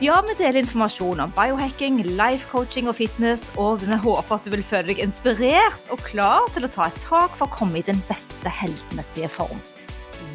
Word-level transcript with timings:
Ja, 0.00 0.14
vi 0.24 0.32
deler 0.32 0.62
informasjon 0.62 1.18
om 1.20 1.32
biohacking, 1.36 1.98
life 2.16 2.48
coaching 2.48 2.86
og 2.88 2.94
fitness, 2.96 3.42
og 3.60 3.82
vi 3.82 3.98
håper 4.00 4.32
at 4.32 4.46
du 4.46 4.54
vil 4.54 4.62
føle 4.64 4.94
deg 4.94 5.02
inspirert 5.04 5.90
og 5.92 6.00
klar 6.06 6.46
til 6.54 6.64
å 6.64 6.70
ta 6.72 6.86
et 6.88 7.02
tak 7.02 7.34
for 7.36 7.44
å 7.44 7.52
komme 7.52 7.82
i 7.82 7.84
den 7.84 8.00
beste 8.08 8.48
helsemessige 8.48 9.28
form. 9.28 9.60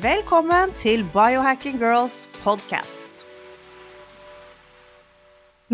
Velkommen 0.06 0.70
til 0.78 1.02
Biohacking 1.16 1.82
Girls 1.82 2.28
podcast. 2.44 3.24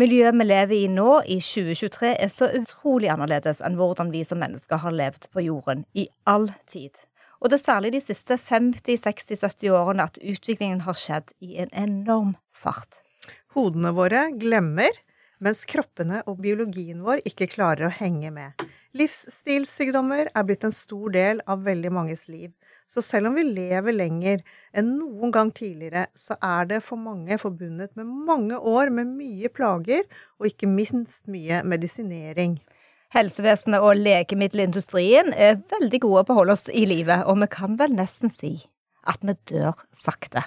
Miljøet 0.00 0.40
vi 0.40 0.48
lever 0.48 0.76
i 0.78 0.88
nå, 0.88 1.20
i 1.28 1.36
2023, 1.44 2.16
er 2.16 2.32
så 2.32 2.48
utrolig 2.62 3.12
annerledes 3.12 3.60
enn 3.60 3.76
hvordan 3.76 4.16
vi 4.16 4.24
som 4.24 4.40
mennesker 4.40 4.80
har 4.88 5.00
levd 5.04 5.28
på 5.36 5.44
jorden 5.50 5.84
i 5.92 6.08
all 6.24 6.48
tid. 6.64 6.96
Og 7.44 7.52
det 7.52 7.60
er 7.60 7.66
særlig 7.68 7.92
de 7.92 8.04
siste 8.08 8.40
50, 8.40 9.04
60, 9.04 9.44
70 9.44 9.76
årene 9.76 10.08
at 10.08 10.16
utviklingen 10.16 10.86
har 10.88 10.96
skjedd 10.96 11.36
i 11.44 11.58
en 11.60 11.76
enorm 11.76 12.38
fart. 12.56 13.04
Hodene 13.52 13.92
våre 13.92 14.30
glemmer, 14.40 14.94
mens 15.42 15.66
kroppene 15.68 16.22
og 16.30 16.38
biologien 16.40 17.02
vår 17.04 17.20
ikke 17.28 17.50
klarer 17.50 17.88
å 17.88 17.96
henge 17.96 18.30
med. 18.32 18.62
Livsstilssykdommer 18.96 20.30
er 20.32 20.44
blitt 20.46 20.64
en 20.64 20.74
stor 20.76 21.12
del 21.12 21.40
av 21.50 21.64
veldig 21.66 21.90
manges 21.92 22.26
liv. 22.28 22.52
Så 22.88 23.00
selv 23.04 23.30
om 23.30 23.36
vi 23.36 23.44
lever 23.46 23.96
lenger 23.96 24.42
enn 24.76 24.90
noen 24.98 25.32
gang 25.32 25.50
tidligere, 25.52 26.06
så 26.14 26.36
er 26.44 26.68
det 26.68 26.82
for 26.84 27.00
mange 27.00 27.38
forbundet 27.40 27.96
med 27.96 28.08
mange 28.28 28.56
år 28.56 28.92
med 28.92 29.12
mye 29.16 29.48
plager, 29.52 30.04
og 30.40 30.48
ikke 30.50 30.68
minst 30.68 31.24
mye 31.32 31.62
medisinering. 31.64 32.58
Helsevesenet 33.12 33.84
og 33.84 33.98
legemiddelindustrien 34.00 35.32
er 35.36 35.60
veldig 35.72 36.02
gode 36.04 36.24
på 36.28 36.32
å 36.36 36.40
holde 36.42 36.56
oss 36.56 36.68
i 36.72 36.86
live, 36.88 37.22
og 37.28 37.40
vi 37.44 37.52
kan 37.52 37.76
vel 37.80 37.96
nesten 37.96 38.32
si 38.32 38.58
at 39.08 39.24
vi 39.24 39.36
dør 39.50 39.76
sakte. 39.96 40.44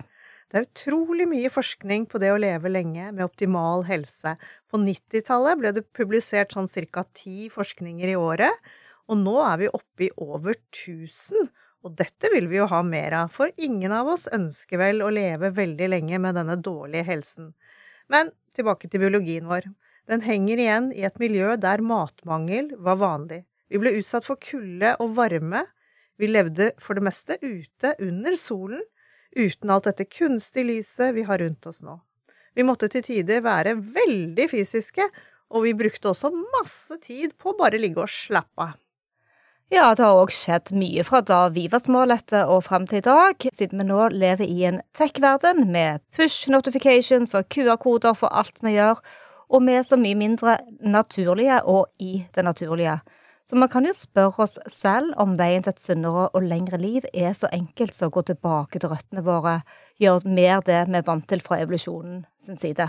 Det 0.56 0.62
er 0.62 0.70
utrolig 0.70 1.26
mye 1.28 1.50
forskning 1.52 2.06
på 2.08 2.20
det 2.24 2.30
å 2.32 2.38
leve 2.40 2.70
lenge 2.72 3.10
med 3.12 3.26
optimal 3.26 3.82
helse. 3.90 4.38
På 4.72 4.80
90-tallet 4.80 5.60
ble 5.60 5.74
det 5.76 5.82
publisert 5.92 6.56
sånn 6.56 6.70
ca. 6.72 7.04
ti 7.12 7.50
forskninger 7.52 8.08
i 8.08 8.16
året, 8.16 8.56
og 9.12 9.20
nå 9.20 9.34
er 9.44 9.58
vi 9.60 9.68
oppe 9.68 10.06
i 10.08 10.10
over 10.16 10.56
1000. 10.72 11.50
Og 11.84 11.98
dette 12.00 12.32
vil 12.32 12.48
vi 12.48 12.62
jo 12.62 12.70
ha 12.72 12.80
mer 12.88 13.18
av, 13.20 13.36
for 13.36 13.52
ingen 13.60 13.92
av 13.92 14.14
oss 14.14 14.30
ønsker 14.32 14.80
vel 14.80 15.04
å 15.04 15.12
leve 15.12 15.52
veldig 15.60 15.92
lenge 15.92 16.22
med 16.24 16.40
denne 16.40 16.56
dårlige 16.56 17.04
helsen. 17.04 17.52
Men 18.08 18.32
tilbake 18.56 18.88
til 18.88 19.04
biologien 19.04 19.52
vår. 19.52 19.68
Den 20.08 20.24
henger 20.24 20.64
igjen 20.64 20.92
i 20.96 21.04
et 21.04 21.20
miljø 21.20 21.60
der 21.60 21.84
matmangel 21.84 22.78
var 22.80 23.04
vanlig. 23.04 23.44
Vi 23.68 23.84
ble 23.84 23.98
utsatt 24.00 24.24
for 24.24 24.40
kulde 24.40 24.96
og 25.04 25.18
varme. 25.20 25.68
Vi 26.16 26.32
levde 26.32 26.72
for 26.80 26.96
det 26.96 27.10
meste 27.12 27.42
ute 27.44 27.98
under 28.00 28.40
solen, 28.40 28.88
uten 29.36 29.72
alt 29.72 29.90
dette 29.90 30.08
kunstige 30.08 30.68
lyset 30.70 31.16
vi 31.16 31.26
har 31.28 31.44
rundt 31.44 31.68
oss 31.70 31.84
nå. 31.86 32.00
Vi 32.56 32.64
måtte 32.64 32.88
til 32.92 33.04
tider 33.04 33.44
være 33.44 33.76
veldig 33.76 34.48
fysiske, 34.52 35.08
og 35.52 35.68
vi 35.68 35.76
brukte 35.78 36.10
også 36.12 36.32
masse 36.32 36.98
tid 37.04 37.36
på 37.38 37.52
å 37.52 37.60
bare 37.60 37.80
ligge 37.82 38.02
og 38.02 38.12
slappe 38.12 38.70
av. 38.72 38.82
Ja, 39.74 39.90
det 39.98 40.04
har 40.06 40.20
òg 40.22 40.30
skjedd 40.30 40.70
mye 40.78 41.02
fra 41.04 41.24
da 41.26 41.48
vi 41.50 41.64
var 41.74 41.82
smålette 41.82 42.44
og 42.54 42.68
fram 42.68 42.86
til 42.86 43.00
i 43.00 43.06
dag, 43.06 43.48
siden 43.58 43.82
vi 43.82 43.88
nå 43.90 44.12
lever 44.14 44.46
i 44.46 44.68
en 44.70 44.78
tech-verden 44.94 45.64
med 45.74 46.04
push 46.14 46.52
notifications 46.54 47.34
og 47.34 47.50
QR-koder 47.50 48.14
for 48.14 48.30
alt 48.30 48.62
vi 48.62 48.76
gjør, 48.76 49.02
og 49.50 49.66
vi 49.66 49.78
er 49.80 49.86
så 49.88 49.98
mye 49.98 50.18
mindre 50.20 50.60
naturlige 50.86 51.64
og 51.66 51.90
i 51.98 52.20
det 52.38 52.46
naturlige. 52.46 53.00
Så 53.46 53.56
man 53.62 53.70
kan 53.70 53.86
jo 53.86 53.94
spørre 53.94 54.42
oss 54.48 54.56
selv 54.74 55.14
om 55.22 55.36
veien 55.38 55.62
til 55.62 55.76
et 55.76 55.82
sunnere 55.82 56.30
og 56.34 56.46
lengre 56.50 56.80
liv 56.82 57.06
er 57.14 57.34
så 57.38 57.46
enkelt 57.54 57.94
som 57.94 58.10
å 58.10 58.16
gå 58.16 58.24
tilbake 58.26 58.82
til 58.82 58.90
røttene 58.90 59.22
våre, 59.26 59.60
gjøre 60.02 60.32
mer 60.34 60.64
det 60.66 60.80
vi 60.90 60.98
er 60.98 61.06
vant 61.06 61.28
til 61.30 61.44
fra 61.46 61.60
evolusjonen 61.62 62.24
sin 62.42 62.58
side. 62.58 62.88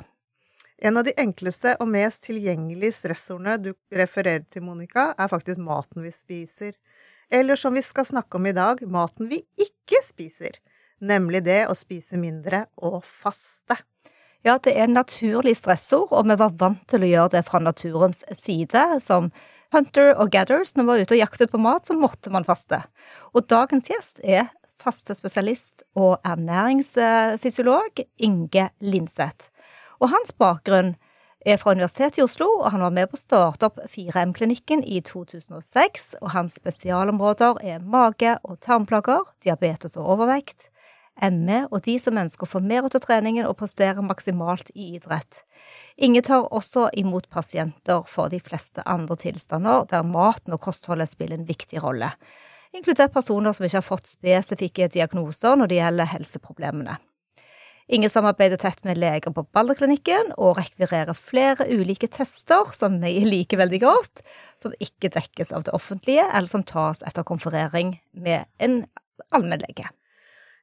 En 0.81 0.97
av 0.97 1.05
de 1.05 1.13
enkleste 1.21 1.75
og 1.81 1.91
mest 1.93 2.23
tilgjengelige 2.25 2.97
stressordene 2.97 3.57
du 3.61 3.71
refererer 3.93 4.47
til, 4.49 4.65
Monica, 4.65 5.11
er 5.17 5.29
faktisk 5.33 5.61
maten 5.61 6.05
vi 6.05 6.13
spiser. 6.13 6.73
Eller 7.33 7.57
som 7.61 7.77
vi 7.77 7.83
skal 7.85 8.09
snakke 8.09 8.39
om 8.41 8.49
i 8.49 8.55
dag, 8.57 8.81
maten 8.89 9.29
vi 9.29 9.43
ikke 9.61 10.01
spiser. 10.05 10.57
Nemlig 11.05 11.43
det 11.45 11.67
å 11.69 11.77
spise 11.77 12.17
mindre 12.21 12.67
og 12.77 13.03
faste. 13.05 13.77
Ja, 14.47 14.57
det 14.63 14.77
er 14.79 14.89
naturlig 14.89 15.57
stressord, 15.59 16.13
og 16.13 16.29
vi 16.29 16.37
var 16.39 16.57
vant 16.61 16.85
til 16.89 17.05
å 17.05 17.09
gjøre 17.11 17.35
det 17.35 17.45
fra 17.49 17.61
naturens 17.61 18.23
side, 18.39 18.85
som 19.05 19.33
hunter 19.75 20.13
og 20.15 20.31
gathers. 20.35 20.75
Når 20.77 20.85
man 20.85 20.93
var 20.93 21.03
ute 21.03 21.17
og 21.17 21.23
jaktet 21.23 21.53
på 21.53 21.61
mat, 21.63 21.87
så 21.89 21.97
måtte 21.97 22.33
man 22.35 22.47
faste. 22.47 22.83
Og 23.35 23.49
dagens 23.51 23.91
gjest 23.91 24.23
er 24.25 24.51
fastespesialist 24.83 25.83
og 25.99 26.21
ernæringsfysiolog 26.27 28.05
Inge 28.23 28.69
Linseth. 28.81 29.51
Og 29.99 30.13
hans 30.13 30.33
bakgrunn 30.37 30.95
er 31.47 31.59
fra 31.61 31.73
Universitetet 31.77 32.19
i 32.21 32.25
Oslo, 32.25 32.49
og 32.61 32.71
han 32.75 32.83
var 32.83 32.95
med 32.95 33.11
på 33.11 33.19
å 33.19 33.23
starte 33.23 33.69
opp 33.69 33.79
4M-klinikken 33.93 34.83
i 34.83 35.01
2006. 35.07 36.17
Og 36.21 36.33
hans 36.35 36.57
spesialområder 36.59 37.63
er 37.63 37.85
mage- 37.85 38.39
og 38.43 38.59
tarmplager, 38.65 39.29
diabetes 39.47 39.97
og 39.97 40.17
overvekt, 40.17 40.69
ME 41.17 41.63
og 41.71 41.81
de 41.87 41.97
som 42.01 42.19
ønsker 42.21 42.45
å 42.45 42.51
få 42.51 42.61
mer 42.61 42.85
ut 42.85 42.97
av 42.99 43.05
treningen 43.05 43.47
og 43.49 43.57
prestere 43.61 44.05
maksimalt 44.05 44.69
i 44.75 44.97
idrett. 44.99 45.43
Inge 45.97 46.21
tar 46.27 46.51
også 46.53 46.91
imot 46.93 47.31
pasienter 47.33 48.05
for 48.11 48.29
de 48.33 48.41
fleste 48.45 48.85
andre 48.85 49.17
tilstander 49.21 49.89
der 49.91 50.05
maten 50.05 50.53
og 50.53 50.63
kostholdet 50.67 51.09
spiller 51.09 51.41
en 51.41 51.49
viktig 51.49 51.81
rolle, 51.83 52.13
inkludert 52.77 53.15
personer 53.15 53.57
som 53.57 53.65
ikke 53.65 53.81
har 53.81 53.89
fått 53.89 54.11
spesifikke 54.11 54.91
diagnoser 54.93 55.57
når 55.57 55.73
det 55.73 55.81
gjelder 55.81 56.13
helseproblemene. 56.13 56.99
Inge 57.87 58.09
samarbeider 58.11 58.59
tett 58.59 58.81
med 58.83 58.99
leger 58.99 59.31
på 59.31 59.45
Balderklinikken 59.55 60.33
og 60.43 60.57
rekvirerer 60.59 61.15
flere 61.15 61.69
ulike 61.71 62.09
tester 62.11 62.73
som 62.75 62.99
vi 62.99 63.21
liker 63.23 63.61
veldig 63.63 63.79
godt, 63.85 64.25
som 64.59 64.75
ikke 64.83 65.13
dekkes 65.15 65.55
av 65.55 65.69
det 65.69 65.75
offentlige, 65.77 66.25
eller 66.27 66.51
som 66.51 66.67
tas 66.67 67.05
etter 67.07 67.27
konferering 67.27 67.95
med 68.11 68.51
en 68.59 68.81
allmennlege. 69.31 69.87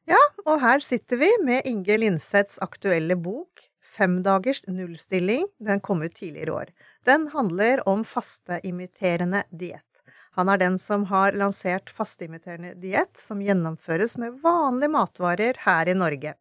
Ja, 0.10 0.20
og 0.44 0.60
her 0.60 0.84
sitter 0.84 1.20
vi 1.22 1.30
med 1.46 1.68
Inge 1.70 1.96
Lindseths 2.02 2.60
aktuelle 2.64 3.16
bok 3.16 3.70
Femdagers 3.94 4.64
nullstilling. 4.68 5.46
Den 5.64 5.80
kom 5.80 6.02
ut 6.04 6.16
tidligere 6.18 6.50
i 6.50 6.56
år. 6.58 6.72
Den 7.08 7.30
handler 7.32 7.84
om 7.88 8.04
fasteimiterende 8.04 9.44
diett. 9.52 9.88
Han 10.34 10.50
er 10.50 10.58
den 10.58 10.80
som 10.82 11.06
har 11.12 11.38
lansert 11.38 11.92
fasteimiterende 11.94 12.74
diett, 12.82 13.14
som 13.22 13.42
gjennomføres 13.44 14.18
med 14.18 14.42
vanlige 14.44 14.92
matvarer 14.92 15.60
her 15.64 15.92
i 15.92 15.96
Norge. 15.96 16.34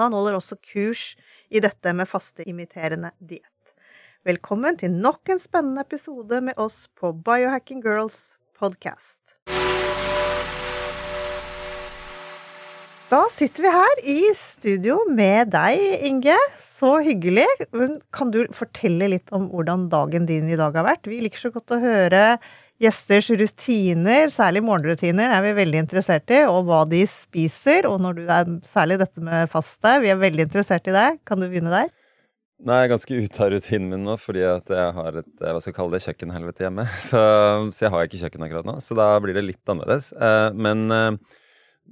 Han 0.00 0.16
holder 0.16 0.38
også 0.38 0.56
kurs 0.64 1.12
i 1.52 1.60
dette 1.60 1.92
med 1.92 2.08
fasteimiterende 2.08 3.12
diett. 3.20 3.74
Velkommen 4.24 4.78
til 4.80 4.94
nok 4.96 5.28
en 5.34 5.42
spennende 5.42 5.84
episode 5.84 6.40
med 6.40 6.58
oss 6.58 6.86
på 6.98 7.12
Biohacking 7.12 7.84
Girls 7.84 8.38
podcast. 8.58 9.21
Da 13.12 13.26
sitter 13.28 13.66
vi 13.66 13.70
her 13.74 13.98
i 14.08 14.20
studio 14.40 14.94
med 15.12 15.50
deg, 15.52 15.80
Inge. 16.08 16.32
Så 16.64 16.94
hyggelig. 17.04 17.44
Kan 18.08 18.30
du 18.32 18.46
fortelle 18.56 19.10
litt 19.12 19.28
om 19.36 19.50
hvordan 19.50 19.90
dagen 19.92 20.24
din 20.30 20.48
i 20.48 20.56
dag 20.56 20.72
har 20.78 20.86
vært? 20.86 21.10
Vi 21.10 21.18
liker 21.20 21.42
så 21.42 21.50
godt 21.52 21.74
å 21.76 21.80
høre 21.82 22.22
gjesters 22.80 23.28
rutiner, 23.36 24.32
særlig 24.32 24.62
morgenrutiner, 24.64 25.28
er 25.28 25.44
vi 25.44 25.52
veldig 25.60 25.82
interessert 25.84 26.32
i, 26.32 26.40
og 26.48 26.64
hva 26.70 26.86
de 26.88 27.02
spiser. 27.04 27.84
Og 27.90 28.00
når 28.00 28.16
du 28.16 28.22
er 28.24 28.54
særlig 28.70 28.96
dette 29.04 29.26
med 29.28 29.52
faste, 29.52 29.92
vi 30.00 30.08
er 30.14 30.22
veldig 30.22 30.48
interessert 30.48 30.88
i 30.88 30.96
det. 30.96 31.04
Kan 31.28 31.44
du 31.44 31.50
begynne 31.52 31.74
der? 31.74 31.92
Nei, 32.64 32.80
jeg 32.80 32.88
er 32.88 32.94
ganske 32.94 33.20
ute 33.26 33.44
av 33.44 33.52
rutinen 33.52 33.92
min 33.92 34.08
nå, 34.08 34.16
fordi 34.22 34.46
at 34.54 34.72
jeg 34.72 34.96
har 35.02 35.20
et 35.20 35.30
hva 35.36 35.60
skal 35.60 35.74
jeg 35.74 35.78
kalle 35.82 35.98
det, 35.98 36.02
kjøkkenhelvete 36.08 36.64
hjemme. 36.64 36.88
Så, 37.10 37.22
så 37.76 37.86
jeg 37.90 37.92
har 37.92 38.08
ikke 38.08 38.24
kjøkken 38.24 38.48
akkurat 38.48 38.72
nå, 38.72 38.80
så 38.80 38.96
da 38.96 39.12
blir 39.20 39.36
det 39.36 39.44
litt 39.50 39.76
annerledes. 39.76 40.14
Eh, 40.16 40.48
men 40.56 40.88
eh, 40.96 41.40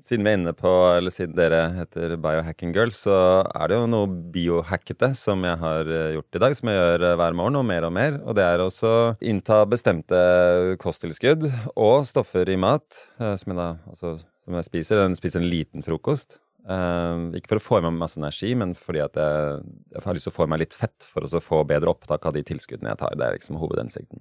siden 0.00 0.26
vi 0.26 0.32
er 0.32 0.38
inne 0.38 0.52
på, 0.56 0.70
eller 0.94 1.12
siden 1.12 1.36
dere 1.36 1.60
heter 1.74 2.14
Biohacking 2.22 2.72
Girls, 2.76 3.02
så 3.04 3.14
er 3.42 3.70
det 3.70 3.78
jo 3.78 3.88
noe 3.90 4.10
biohackete 4.32 5.12
som 5.18 5.42
jeg 5.46 5.60
har 5.60 5.90
eh, 5.90 6.12
gjort 6.16 6.38
i 6.38 6.42
dag, 6.44 6.56
som 6.56 6.70
jeg 6.70 6.78
gjør 6.78 7.06
eh, 7.08 7.16
hver 7.20 7.36
morgen, 7.36 7.58
og 7.60 7.66
mer 7.68 7.86
og 7.88 7.94
mer. 7.96 8.20
Og 8.24 8.36
det 8.38 8.46
er 8.46 8.64
også 8.64 8.92
innta 9.20 9.62
bestemte 9.68 10.20
kosttilskudd 10.82 11.48
og 11.74 12.06
stoffer 12.08 12.48
i 12.48 12.58
mat, 12.60 13.02
eh, 13.20 13.34
som 13.40 13.52
jeg 13.52 13.60
da 13.60 13.72
altså, 13.90 14.14
som 14.44 14.56
jeg 14.58 14.68
spiser. 14.70 15.02
Jeg 15.04 15.20
spiser 15.20 15.42
en 15.42 15.50
liten 15.50 15.86
frokost. 15.86 16.40
Uh, 16.60 17.32
ikke 17.34 17.54
for 17.54 17.58
å 17.58 17.62
få 17.64 17.78
i 17.80 17.84
meg 17.86 17.96
masse 17.96 18.18
energi, 18.20 18.50
men 18.58 18.74
fordi 18.76 19.00
at 19.02 19.16
jeg, 19.16 19.62
jeg 19.94 20.02
har 20.04 20.14
lyst 20.14 20.28
til 20.28 20.32
å 20.34 20.36
få 20.36 20.44
i 20.44 20.50
meg 20.52 20.60
litt 20.60 20.76
fett 20.76 21.06
for 21.08 21.24
å 21.24 21.40
få 21.42 21.62
bedre 21.66 21.90
opptak 21.90 22.28
av 22.28 22.36
de 22.36 22.42
tilskuddene 22.46 22.92
jeg 22.92 23.00
tar. 23.00 23.16
Det 23.16 23.26
er 23.26 23.38
liksom 23.38 23.58
hovedhensikten. 23.58 24.20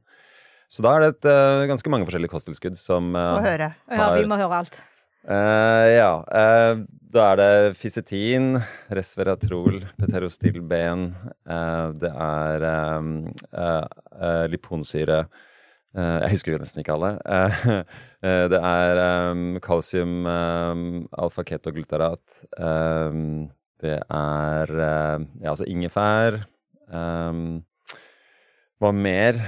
Så 0.71 0.85
da 0.85 0.93
er 0.95 1.03
det 1.03 1.09
et, 1.17 1.27
uh, 1.27 1.67
ganske 1.69 1.91
mange 1.91 2.07
forskjellige 2.07 2.31
kosttilskudd 2.31 2.79
som 2.79 3.11
uh, 3.11 3.35
Må 3.35 3.43
høre. 3.43 3.73
Ja, 3.91 4.07
vi 4.15 4.25
må 4.29 4.39
høre 4.39 4.63
alt. 4.63 4.79
Uh, 5.27 5.87
ja. 5.91 6.11
Uh, 6.31 6.85
da 7.09 7.25
er 7.31 7.39
det 7.39 7.77
Fisetin, 7.79 8.53
resveratrol, 8.93 9.81
peterostilben. 9.99 11.09
Uh, 11.49 11.89
det 11.99 12.11
er 12.13 12.65
um, 12.99 13.13
liponsyre. 14.51 15.23
jeg 15.97 16.29
husker 16.35 16.59
nesten 16.61 16.83
ikke 16.83 16.93
alle. 16.93 17.15
det 18.53 18.59
er 18.59 18.99
um, 19.31 19.57
kalsium, 19.65 20.19
um, 20.29 20.83
alfa-ketoglutarat. 21.17 22.43
Um, 22.61 23.49
det 23.81 23.97
er 23.97 24.73
ja, 24.77 25.49
altså 25.49 25.65
ingefær. 25.65 26.43
hva 28.79 28.91
mer? 28.93 29.39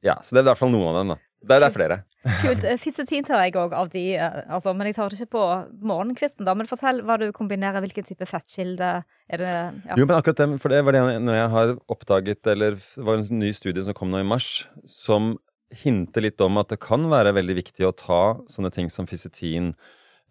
ja, 0.00 0.14
så 0.22 0.32
det 0.32 0.40
er 0.40 0.46
i 0.46 0.48
hvert 0.48 0.62
fall 0.62 0.72
noen 0.72 0.88
av 0.88 1.00
dem, 1.02 1.12
da. 1.12 1.20
Det, 1.42 1.58
det 1.58 1.68
er 1.68 1.76
flere. 1.76 2.00
Kult. 2.20 2.64
Eh, 2.68 2.76
Fisetin 2.80 3.24
tar 3.24 3.40
jeg 3.46 3.54
òg 3.56 3.72
av 3.76 3.88
de, 3.92 4.02
eh, 4.20 4.40
altså, 4.52 4.74
men 4.76 4.90
jeg 4.90 4.98
tar 4.98 5.12
det 5.12 5.20
ikke 5.20 5.34
på 5.38 5.44
morgenkvisten. 5.88 6.44
da. 6.44 6.54
Men 6.54 6.68
fortell 6.68 7.00
hva 7.06 7.16
du 7.20 7.30
kombinerer. 7.32 7.80
Hvilken 7.80 8.04
type 8.04 8.28
fettkilde 8.28 8.90
er 9.30 9.40
det? 9.40 9.54
Ja. 9.88 9.96
Jo, 9.96 10.04
men 10.04 10.16
akkurat 10.18 10.42
det, 10.42 10.48
for 10.60 10.72
det 10.72 10.82
var 10.84 10.96
det 10.96 11.04
når 11.24 11.38
jeg 11.38 11.52
har 11.54 11.72
oppdaget, 11.88 12.42
eller 12.52 12.76
det 12.76 13.06
var 13.06 13.20
en 13.20 13.40
ny 13.40 13.52
studie 13.56 13.86
som 13.86 13.96
kom 13.96 14.12
nå 14.12 14.20
i 14.20 14.28
mars, 14.28 14.66
som 14.84 15.38
hinter 15.70 16.26
litt 16.26 16.40
om 16.42 16.58
at 16.60 16.68
det 16.72 16.80
kan 16.82 17.06
være 17.08 17.32
veldig 17.36 17.56
viktig 17.60 17.86
å 17.86 17.94
ta 17.96 18.22
sånne 18.50 18.72
ting 18.74 18.90
som 18.90 19.06
fisetin 19.08 19.72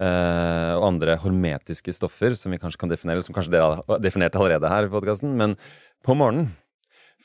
eh, 0.03 0.74
og 0.75 0.85
andre 0.92 1.15
hormetiske 1.24 1.95
stoffer, 1.95 2.35
som 2.38 2.53
vi 2.53 2.59
kanskje 2.62 2.83
kan 2.83 2.92
definere, 2.92 3.24
som 3.25 3.33
kanskje 3.33 3.56
dere 3.56 3.80
har 3.80 4.03
definert 4.03 4.35
allerede 4.38 4.69
her 4.71 4.85
i 4.85 4.92
podkasten, 4.92 5.33
men 5.39 5.56
på 6.06 6.15
morgenen. 6.18 6.51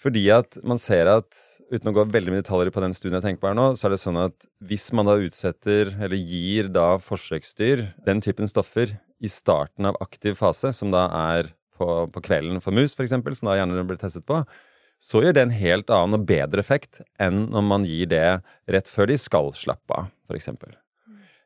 Fordi 0.01 0.25
at 0.35 0.59
man 0.67 0.81
ser 0.83 1.09
at 1.11 1.39
uten 1.71 1.91
å 1.91 1.95
gå 1.97 2.05
veldig 2.13 2.33
mye 2.33 2.43
detaljer 2.43 2.73
på 2.75 2.83
den 2.83 2.95
studien 2.97 3.17
jeg 3.19 3.27
tenker 3.29 3.43
på 3.45 3.51
her 3.51 3.59
nå, 3.59 3.71
så 3.79 3.89
er 3.89 3.95
det 3.95 4.03
sånn 4.03 4.21
at 4.21 4.47
hvis 4.67 4.89
man 4.97 5.09
da 5.09 5.17
utsetter, 5.23 5.95
eller 5.97 6.19
gir 6.19 6.69
da 6.75 6.95
forsøksdyr 7.03 7.87
den 8.07 8.23
typen 8.25 8.51
stoffer 8.51 8.97
i 9.25 9.31
starten 9.31 9.89
av 9.89 9.99
aktiv 10.05 10.37
fase, 10.39 10.75
som 10.77 10.93
da 10.95 11.07
er 11.39 11.55
på, 11.79 11.89
på 12.11 12.23
kvelden 12.27 12.61
for 12.63 12.75
mus, 12.77 12.95
f.eks., 12.95 13.15
som 13.15 13.51
da 13.51 13.59
gjerne 13.59 13.87
blir 13.89 14.01
testet 14.01 14.27
på, 14.29 14.43
så 15.03 15.21
gjør 15.21 15.37
det 15.37 15.43
en 15.45 15.57
helt 15.57 15.91
annen 15.93 16.19
og 16.19 16.29
bedre 16.29 16.63
effekt 16.63 17.03
enn 17.21 17.47
når 17.53 17.67
man 17.67 17.87
gir 17.89 18.09
det 18.11 18.27
rett 18.71 18.91
før 18.91 19.11
de 19.11 19.19
skal 19.21 19.51
slappe 19.59 19.99
av, 19.99 20.13
f.eks. 20.31 20.53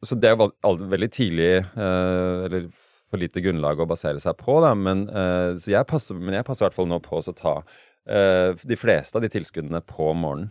Så 0.07 0.19
det 0.19 0.31
er 0.31 0.39
veldig 0.39 1.09
tidlig, 1.11 1.55
eh, 1.59 2.45
eller 2.47 2.69
for 3.09 3.21
lite 3.21 3.41
grunnlag 3.43 3.81
å 3.81 3.89
basere 3.89 4.21
seg 4.23 4.37
på, 4.39 4.59
da, 4.63 4.75
men, 4.79 5.09
eh, 5.09 5.57
jeg 5.73 5.89
passer, 5.91 6.19
men 6.21 6.37
jeg 6.39 6.47
passer 6.47 6.65
i 6.65 6.69
hvert 6.69 6.77
fall 6.77 6.91
nå 6.91 7.01
på 7.03 7.19
å 7.19 7.35
ta 7.35 7.57
de 8.09 8.77
fleste 8.81 9.19
av 9.19 9.25
de 9.25 9.29
tilskuddene 9.29 9.83
på 9.85 10.13
morgenen. 10.17 10.49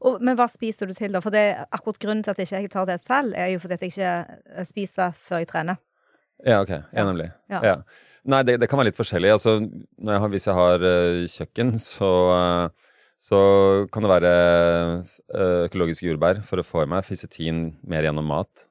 Og, 0.00 0.20
men 0.24 0.36
hva 0.38 0.46
spiser 0.48 0.88
du 0.88 0.96
til, 0.96 1.12
da? 1.12 1.20
For 1.20 1.34
det, 1.34 1.44
akkurat 1.76 2.00
grunnen 2.00 2.22
til 2.24 2.32
at 2.32 2.40
jeg 2.40 2.64
ikke 2.64 2.72
tar 2.72 2.86
det 2.88 3.00
selv, 3.02 3.34
er 3.36 3.52
jo 3.52 3.60
fordi 3.60 3.76
at 3.76 3.82
jeg 3.84 3.92
ikke 3.92 4.12
eh, 4.56 4.68
spiser 4.68 5.16
før 5.28 5.42
jeg 5.42 5.50
trener. 5.50 5.80
Ja, 6.40 6.62
ok. 6.62 6.72
Ja, 6.72 7.04
nemlig. 7.04 7.28
Ja. 7.52 7.60
ja. 7.66 7.74
Nei, 8.30 8.40
det, 8.48 8.56
det, 8.62 8.68
kan 8.68 8.80
være 8.80 8.90
litt 8.90 9.00
forskjellig. 9.00 9.32
Altså, 9.34 9.58
jeg 9.60 10.22
har, 10.22 10.32
hvis 10.32 10.48
jeg 10.48 10.56
har 10.56 10.86
uh, 10.86 11.20
kjøkken, 11.28 11.74
så, 11.80 12.10
uh, 12.32 12.96
så 13.20 13.40
kan 13.92 14.04
det 14.04 14.12
være 14.12 14.32
uh, 15.04 15.66
økologiske 15.66 16.08
jordbær 16.08 16.40
for 16.48 16.60
å 16.60 16.64
få 16.64 16.84
i 16.84 16.90
meg 16.92 17.04
fisetin 17.04 17.66
mer 17.84 18.08
gjennom 18.08 18.28
mat. 18.28 18.66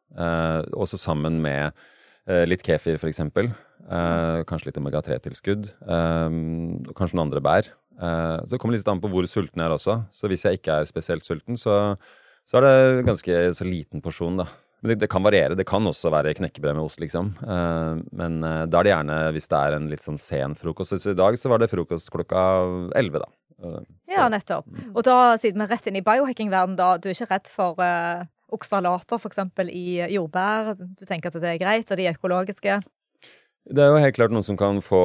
også 0.73 0.97
sammen 0.97 1.37
med 1.41 1.77
litt 2.49 2.61
kefir, 2.65 2.97
f.eks. 2.97 3.21
Uh, 3.21 4.41
kanskje 4.49 4.69
litt 4.69 4.81
omega-3-tilskudd. 4.81 5.69
kanskje 5.85 7.17
noen 7.17 7.27
andre 7.27 7.41
bær. 7.41 7.69
Uh, 7.99 8.39
så 8.45 8.55
det 8.55 8.61
kommer 8.61 8.77
litt 8.77 8.87
an 8.87 9.01
på 9.03 9.11
hvor 9.11 9.27
sulten 9.27 9.59
jeg 9.59 9.67
er 9.67 9.75
også. 9.75 9.99
Så 10.15 10.31
hvis 10.31 10.45
jeg 10.47 10.59
ikke 10.59 10.79
er 10.79 10.89
spesielt 10.89 11.27
sulten, 11.27 11.59
så, 11.59 11.75
så 12.47 12.59
er 12.59 12.65
det 12.65 13.05
ganske 13.09 13.39
så 13.57 13.67
liten 13.67 14.03
porsjon, 14.03 14.39
da. 14.39 14.47
Men 14.79 14.93
det, 14.93 15.01
det, 15.01 15.09
kan 15.11 15.25
variere. 15.25 15.57
Det 15.59 15.67
kan 15.67 15.83
også 15.87 16.11
være 16.13 16.37
knekkebrød 16.37 16.77
med 16.77 16.85
ost, 16.85 17.01
liksom. 17.03 17.33
Uh, 17.43 17.99
men 18.15 18.39
uh, 18.45 18.63
da 18.63 18.79
er 18.79 18.87
det 18.87 18.93
gjerne 18.93 19.19
hvis 19.35 19.51
det 19.51 19.59
er 19.59 19.75
en 19.75 19.89
litt 19.91 20.05
sånn 20.05 20.19
sen 20.21 20.55
frokost. 20.59 20.95
Så 21.03 21.11
i 21.11 21.19
dag 21.19 21.35
så 21.39 21.51
var 21.51 21.59
det 21.59 21.71
frokost 21.71 22.11
klokka 22.15 22.45
elleve, 22.99 23.25
da. 23.25 23.31
ja, 24.07 24.29
nettopp. 24.31 24.69
Og 24.93 25.03
da, 25.03 25.35
siden 25.41 25.59
vi 25.59 25.67
er 25.67 25.73
rett 25.75 25.89
inn 25.91 25.99
i 25.99 26.05
biohacking-verden, 26.05 26.79
da, 26.79 26.93
du 26.95 27.09
er 27.09 27.17
ikke 27.17 27.33
redd 27.33 27.51
for 27.51 27.83
oksalater 28.55 29.19
f.eks. 29.19 29.43
i 29.67 29.99
jordbær? 30.15 30.71
Du 30.79 31.03
tenker 31.09 31.29
at 31.33 31.43
det 31.43 31.51
er 31.51 31.59
greit, 31.61 31.91
og 31.91 31.99
de 31.99 32.07
er 32.07 32.15
økologiske? 32.15 32.79
Det 33.69 33.83
er 33.83 33.91
jo 33.91 33.99
helt 34.01 34.15
klart 34.17 34.33
noen 34.33 34.45
som 34.45 34.57
kan 34.57 34.79
få 34.81 34.99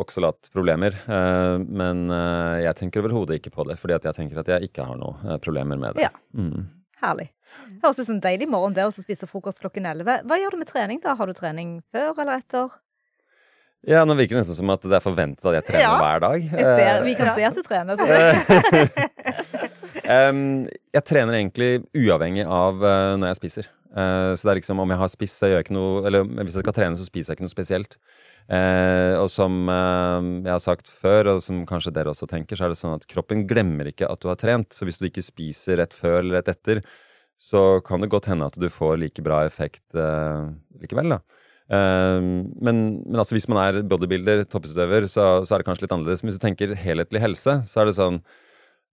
oksalatproblemer, 0.00 0.94
eh, 1.04 1.56
men 1.60 2.06
eh, 2.14 2.62
jeg 2.64 2.78
tenker 2.78 3.02
overhodet 3.02 3.40
ikke 3.40 3.52
på 3.58 3.66
det, 3.68 3.76
fordi 3.80 3.96
at 3.98 4.06
jeg 4.08 4.16
tenker 4.16 4.40
at 4.40 4.48
jeg 4.54 4.70
ikke 4.70 4.86
har 4.88 4.96
noe 5.00 5.18
eh, 5.26 5.40
problemer 5.42 5.80
med 5.80 5.98
det. 5.98 6.06
Ja, 6.06 6.12
mm. 6.38 6.64
Herlig. 7.02 7.28
Høres 7.82 8.00
ut 8.00 8.06
som 8.06 8.16
en 8.16 8.24
deilig 8.24 8.48
morgen 8.48 8.76
det 8.76 8.86
å 8.86 8.94
spise 8.94 9.28
frokost 9.28 9.60
klokken 9.60 9.88
11. 9.90 10.24
Hva 10.28 10.40
gjør 10.40 10.56
du 10.56 10.62
med 10.62 10.70
trening, 10.70 11.00
da? 11.02 11.16
Har 11.18 11.28
du 11.28 11.36
trening 11.36 11.80
før 11.92 12.14
eller 12.14 12.40
etter? 12.40 12.72
Ja, 13.86 14.02
nå 14.08 14.16
virker 14.18 14.38
det 14.38 14.46
nesten 14.46 14.58
som 14.58 14.72
at 14.72 14.82
det 14.82 14.96
er 14.96 15.04
forventet 15.04 15.44
at 15.46 15.58
jeg 15.58 15.66
trener 15.68 15.84
ja, 15.84 15.96
hver 16.00 16.22
dag. 16.24 16.46
Ser, 16.56 17.02
vi 17.04 17.14
kan 17.18 17.34
se 17.36 17.44
at 17.46 17.58
du 17.58 17.62
trener. 17.66 18.00
um, 20.06 20.66
jeg 20.94 21.04
trener 21.06 21.38
egentlig 21.38 21.70
uavhengig 21.96 22.46
av 22.46 22.78
uh, 22.82 23.14
når 23.18 23.32
jeg 23.32 23.38
spiser. 23.40 23.68
Uh, 23.96 24.34
så 24.36 24.46
det 24.46 24.52
er 24.52 24.58
liksom 24.60 24.82
om 24.82 24.92
jeg 24.92 25.00
har 25.00 25.10
spist, 25.12 25.38
så 25.38 25.48
gjør 25.48 25.60
jeg 25.60 25.64
ikke 25.64 25.76
noe 25.76 26.00
Eller 26.04 26.26
hvis 26.26 26.58
jeg 26.58 26.64
skal 26.66 26.74
trene, 26.76 26.98
så 26.98 27.06
spiser 27.06 27.32
jeg 27.32 27.38
ikke 27.38 27.46
noe 27.46 27.54
spesielt. 27.54 27.96
Uh, 28.46 29.16
og 29.18 29.30
som 29.32 29.56
jeg 29.66 30.52
har 30.52 30.62
sagt 30.62 30.92
før, 30.92 31.32
og 31.34 31.40
som 31.42 31.64
kanskje 31.68 31.94
dere 31.96 32.12
også 32.12 32.28
tenker, 32.30 32.58
så 32.58 32.66
er 32.66 32.74
det 32.74 32.80
sånn 32.80 32.98
at 32.98 33.08
kroppen 33.10 33.46
glemmer 33.50 33.90
ikke 33.90 34.10
at 34.10 34.22
du 34.22 34.30
har 34.30 34.38
trent. 34.40 34.76
Så 34.76 34.86
hvis 34.86 35.00
du 35.00 35.08
ikke 35.08 35.24
spiser 35.24 35.82
rett 35.82 35.96
før 35.96 36.20
eller 36.20 36.40
rett 36.40 36.52
etter, 36.54 36.84
så 37.36 37.82
kan 37.84 38.00
det 38.00 38.12
godt 38.12 38.30
hende 38.30 38.46
at 38.48 38.54
du 38.56 38.68
får 38.72 38.96
like 39.02 39.24
bra 39.24 39.42
effekt 39.44 39.84
likevel, 39.92 41.18
da. 41.18 41.18
Men, 41.68 42.78
men, 43.02 43.18
altså 43.18 43.34
hvis 43.36 43.48
man 43.50 43.58
er 43.60 43.82
bodybuilder, 43.84 44.46
toppidrettsutøver, 44.46 45.08
så, 45.10 45.26
så, 45.42 45.50
er 45.52 45.60
det 45.60 45.66
kanskje 45.66 45.84
litt 45.84 45.92
annerledes. 45.92 46.22
Men 46.22 46.30
hvis 46.30 46.38
du 46.38 46.44
tenker 46.46 46.72
helhetlig 46.80 47.20
helse, 47.20 47.58
så 47.68 47.82
er 47.82 47.90
det 47.90 47.96
sånn 47.98 48.22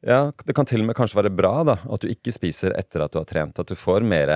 ja, 0.03 0.31
Det 0.45 0.55
kan 0.55 0.67
til 0.67 0.83
og 0.83 0.89
med 0.89 0.97
kanskje 0.97 1.21
være 1.21 1.31
bra 1.31 1.53
da, 1.67 1.77
at 1.87 2.03
du 2.03 2.09
ikke 2.11 2.33
spiser 2.35 2.75
etter 2.75 3.05
at 3.05 3.13
du 3.13 3.21
har 3.21 3.27
trent. 3.29 3.59
At 3.59 3.69
du 3.71 3.75
får 3.79 4.03
mer 4.03 4.31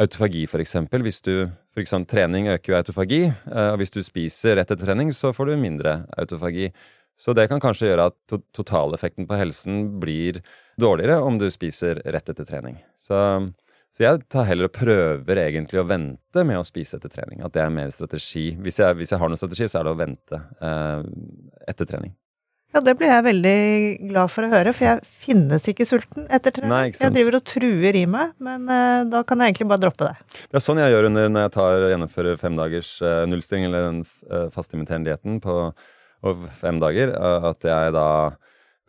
autofagi, 0.00 0.46
f.eks. 0.48 0.78
Hvis 0.90 1.20
du, 1.26 1.34
for 1.74 1.82
eksempel, 1.82 2.08
trening 2.14 2.48
øker 2.48 2.72
jo 2.72 2.78
autofagi, 2.78 3.20
eh, 3.28 3.68
og 3.74 3.82
hvis 3.82 3.92
du 3.92 4.00
spiser 4.06 4.56
rett 4.56 4.70
etter 4.70 4.86
trening, 4.86 5.12
så 5.12 5.34
får 5.36 5.52
du 5.52 5.60
mindre 5.60 6.00
autofagi. 6.16 6.70
Så 7.20 7.34
det 7.36 7.50
kan 7.50 7.60
kanskje 7.60 7.90
gjøre 7.90 8.06
at 8.08 8.38
totaleffekten 8.56 9.26
på 9.28 9.36
helsen 9.36 9.82
blir 10.00 10.40
dårligere 10.80 11.20
om 11.20 11.36
du 11.36 11.50
spiser 11.52 12.00
rett 12.08 12.32
etter 12.32 12.48
trening. 12.48 12.78
Så, 12.96 13.18
så, 13.92 14.06
jeg 14.06 14.22
tar 14.32 14.48
heller 14.48 14.70
og 14.70 14.76
prøver 14.78 15.42
egentlig 15.42 15.82
å 15.82 15.88
vente 15.90 16.46
med 16.48 16.62
å 16.62 16.64
spise 16.64 16.96
etter 16.96 17.12
trening. 17.12 17.44
At 17.44 17.52
det 17.52 17.66
er 17.66 17.76
mer 17.76 17.92
strategi. 17.92 18.54
Hvis 18.56 18.80
jeg, 18.80 18.96
hvis 18.96 19.12
jeg 19.12 19.20
har 19.20 19.28
noen 19.28 19.42
strategi, 19.42 19.68
så 19.68 19.82
er 19.82 19.90
det 19.90 19.92
å 19.92 20.00
vente 20.00 20.42
eh, 20.64 21.04
etter 21.68 21.92
trening. 21.92 22.16
Ja, 22.70 22.78
det 22.86 22.92
blir 23.00 23.10
jeg 23.10 23.24
veldig 23.26 23.54
glad 24.12 24.30
for 24.30 24.46
å 24.46 24.50
høre, 24.52 24.72
for 24.76 24.86
jeg 24.86 25.00
finnes 25.24 25.64
ikke 25.72 25.86
sulten 25.88 26.28
etter 26.30 26.54
trening. 26.54 26.70
Nei, 26.70 26.92
jeg 26.94 27.14
driver 27.16 27.40
og 27.40 27.46
truer 27.50 27.96
i 27.98 28.04
meg, 28.06 28.36
men 28.38 28.68
uh, 28.70 29.02
da 29.10 29.24
kan 29.26 29.42
jeg 29.42 29.50
egentlig 29.50 29.66
bare 29.72 29.82
droppe 29.88 30.06
det. 30.06 30.38
Det 30.52 30.60
er 30.60 30.62
sånn 30.62 30.78
jeg 30.78 30.92
gjør 30.94 31.08
under, 31.08 31.32
når 31.34 31.46
jeg 31.48 31.54
tar, 31.56 31.86
gjennomfører 31.90 32.38
femdagers 32.38 32.92
uh, 33.02 33.24
nullstilling, 33.26 33.66
eller 33.66 33.88
den 33.88 34.04
uh, 34.30 34.46
fastimiterende 34.54 35.10
dietten 35.10 35.42
på 35.42 35.56
fem 36.60 36.78
dager, 36.78 37.14
at 37.48 37.64
jeg 37.64 37.92
da 37.96 38.06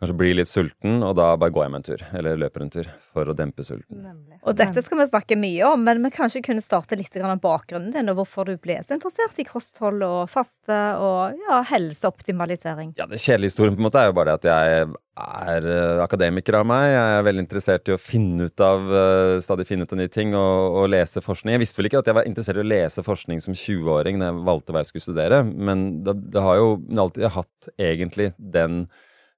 kanskje 0.02 0.18
blir 0.18 0.34
litt 0.34 0.50
sulten, 0.50 0.98
og 1.06 1.14
da 1.14 1.28
bare 1.38 1.52
går 1.54 1.62
jeg 1.62 1.72
med 1.72 1.80
en 1.80 1.86
tur. 1.86 2.00
Eller 2.18 2.40
løper 2.40 2.64
en 2.64 2.72
tur 2.74 2.88
for 3.14 3.28
å 3.30 3.36
dempe 3.38 3.62
sulten. 3.62 4.00
Nemlig. 4.02 4.40
Og 4.42 4.56
dette 4.58 4.82
skal 4.82 4.98
vi 4.98 5.06
snakke 5.06 5.38
mye 5.38 5.68
om, 5.68 5.84
men 5.86 6.02
vi 6.02 6.10
kanskje 6.14 6.42
kunne 6.42 6.64
starte 6.64 6.98
litt 6.98 7.14
om 7.22 7.38
bakgrunnen 7.42 7.92
din, 7.94 8.10
og 8.10 8.18
hvorfor 8.18 8.50
du 8.50 8.56
ble 8.58 8.80
så 8.82 8.96
interessert 8.96 9.38
i 9.38 9.46
kosthold 9.46 10.02
og 10.02 10.24
faste 10.32 10.80
og 10.98 11.38
ja, 11.46 11.60
helseoptimalisering. 11.70 12.96
Ja, 12.98 13.06
det 13.06 13.22
kjedelige 13.22 13.52
historien 13.52 13.78
på 13.78 13.84
en 13.84 13.86
måte 13.86 14.02
er 14.02 14.10
jo 14.10 14.16
bare 14.18 14.34
det 14.34 14.40
at 14.40 14.48
jeg 14.50 14.90
er 15.22 15.68
uh, 15.68 16.02
akademiker 16.02 16.58
av 16.58 16.66
meg. 16.66 16.88
Jeg 16.90 17.14
er 17.20 17.28
veldig 17.28 17.44
interessert 17.44 17.92
i 17.92 17.94
å 17.94 18.00
finne 18.00 18.48
ut 18.50 18.64
av 18.64 18.90
uh, 18.90 19.36
stadig 19.44 19.68
finne 19.68 19.86
ut 19.86 19.94
av 19.94 20.02
nye 20.02 20.10
ting 20.10 20.34
og, 20.34 20.80
og, 20.80 20.88
lese 20.90 21.22
forskning. 21.22 21.54
Jeg 21.54 21.62
visste 21.62 21.78
vel 21.78 21.90
ikke 21.92 22.02
at 22.02 22.10
jeg 22.10 22.18
var 22.18 22.26
interessert 22.26 22.58
i 22.58 22.64
å 22.64 22.70
lese 22.72 23.06
forskning 23.06 23.44
som 23.44 23.54
20-åring 23.54 24.18
da 24.18 24.32
jeg 24.32 24.44
valgte 24.50 24.74
hva 24.74 24.82
jeg 24.82 24.90
skulle 24.90 25.06
studere, 25.06 25.42
men 25.46 26.02
det, 26.02 26.18
det 26.34 26.42
har 26.42 26.58
jo 26.58 26.74
alltid 27.06 27.30
hatt 27.36 27.72
egentlig 27.78 28.32
den 28.40 28.86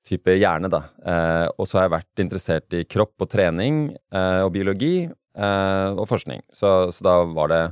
type 0.04 0.36
hjerne, 0.36 0.70
da. 0.72 0.82
Eh, 1.04 1.46
og 1.58 1.68
så 1.68 1.78
har 1.78 1.86
jeg 1.86 1.94
vært 1.96 2.22
interessert 2.24 2.76
i 2.76 2.84
kropp 2.88 3.24
og 3.24 3.30
trening 3.32 3.86
eh, 3.94 4.40
og 4.44 4.52
biologi 4.56 5.06
eh, 5.06 5.90
og 5.92 6.06
forskning. 6.10 6.44
Så, 6.52 6.74
så, 6.94 7.06
da 7.06 7.16
var 7.36 7.52
det 7.52 7.62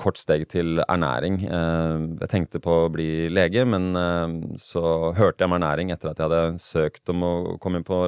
kort 0.00 0.16
steg 0.20 0.46
til 0.52 0.80
ernæring. 0.86 1.40
Eh, 1.44 2.04
jeg 2.22 2.30
tenkte 2.32 2.60
på 2.62 2.76
å 2.84 2.90
bli 2.92 3.28
lege, 3.32 3.64
men 3.68 3.90
eh, 3.98 4.56
så 4.60 5.12
hørte 5.18 5.42
jeg 5.44 5.50
om 5.50 5.56
ernæring 5.58 5.92
etter 5.92 6.12
at 6.12 6.20
jeg 6.20 6.28
hadde 6.30 6.62
søkt 6.62 7.12
om 7.12 7.24
å 7.26 7.32
komme 7.62 7.80
inn 7.80 7.86
på 7.86 7.98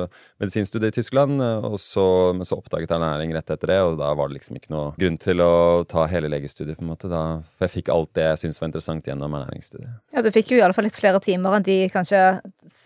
medisinstudiet 0.42 0.94
i 0.94 0.98
Tyskland. 1.00 1.42
Og 1.68 1.76
så, 1.82 2.06
men 2.36 2.48
så 2.48 2.58
oppdaget 2.60 2.88
jeg 2.90 2.98
ernæring 2.98 3.34
rett 3.36 3.52
etter 3.54 3.72
det, 3.74 3.80
og 3.84 3.98
da 4.00 4.12
var 4.16 4.30
det 4.30 4.38
liksom 4.40 4.58
ikke 4.60 4.72
noe 4.74 4.92
grunn 5.00 5.20
til 5.20 5.44
å 5.44 5.52
ta 5.90 6.06
hele 6.10 6.30
legestudiet. 6.32 6.78
på 6.78 6.86
en 6.86 6.92
måte. 6.94 7.10
Da, 7.12 7.22
for 7.54 7.68
jeg 7.68 7.76
fikk 7.78 7.92
alt 7.94 8.12
det 8.16 8.28
jeg 8.30 8.42
syntes 8.44 8.62
var 8.62 8.70
interessant 8.70 9.08
gjennom 9.10 9.36
ernæringsstudiet. 9.40 9.94
Ja, 10.14 10.24
Du 10.24 10.30
fikk 10.34 10.54
jo 10.54 10.58
i 10.58 10.64
alle 10.64 10.76
fall 10.76 10.88
litt 10.88 10.98
flere 10.98 11.20
timer 11.22 11.58
enn 11.58 11.66
de 11.66 11.78
kanskje 11.92 12.22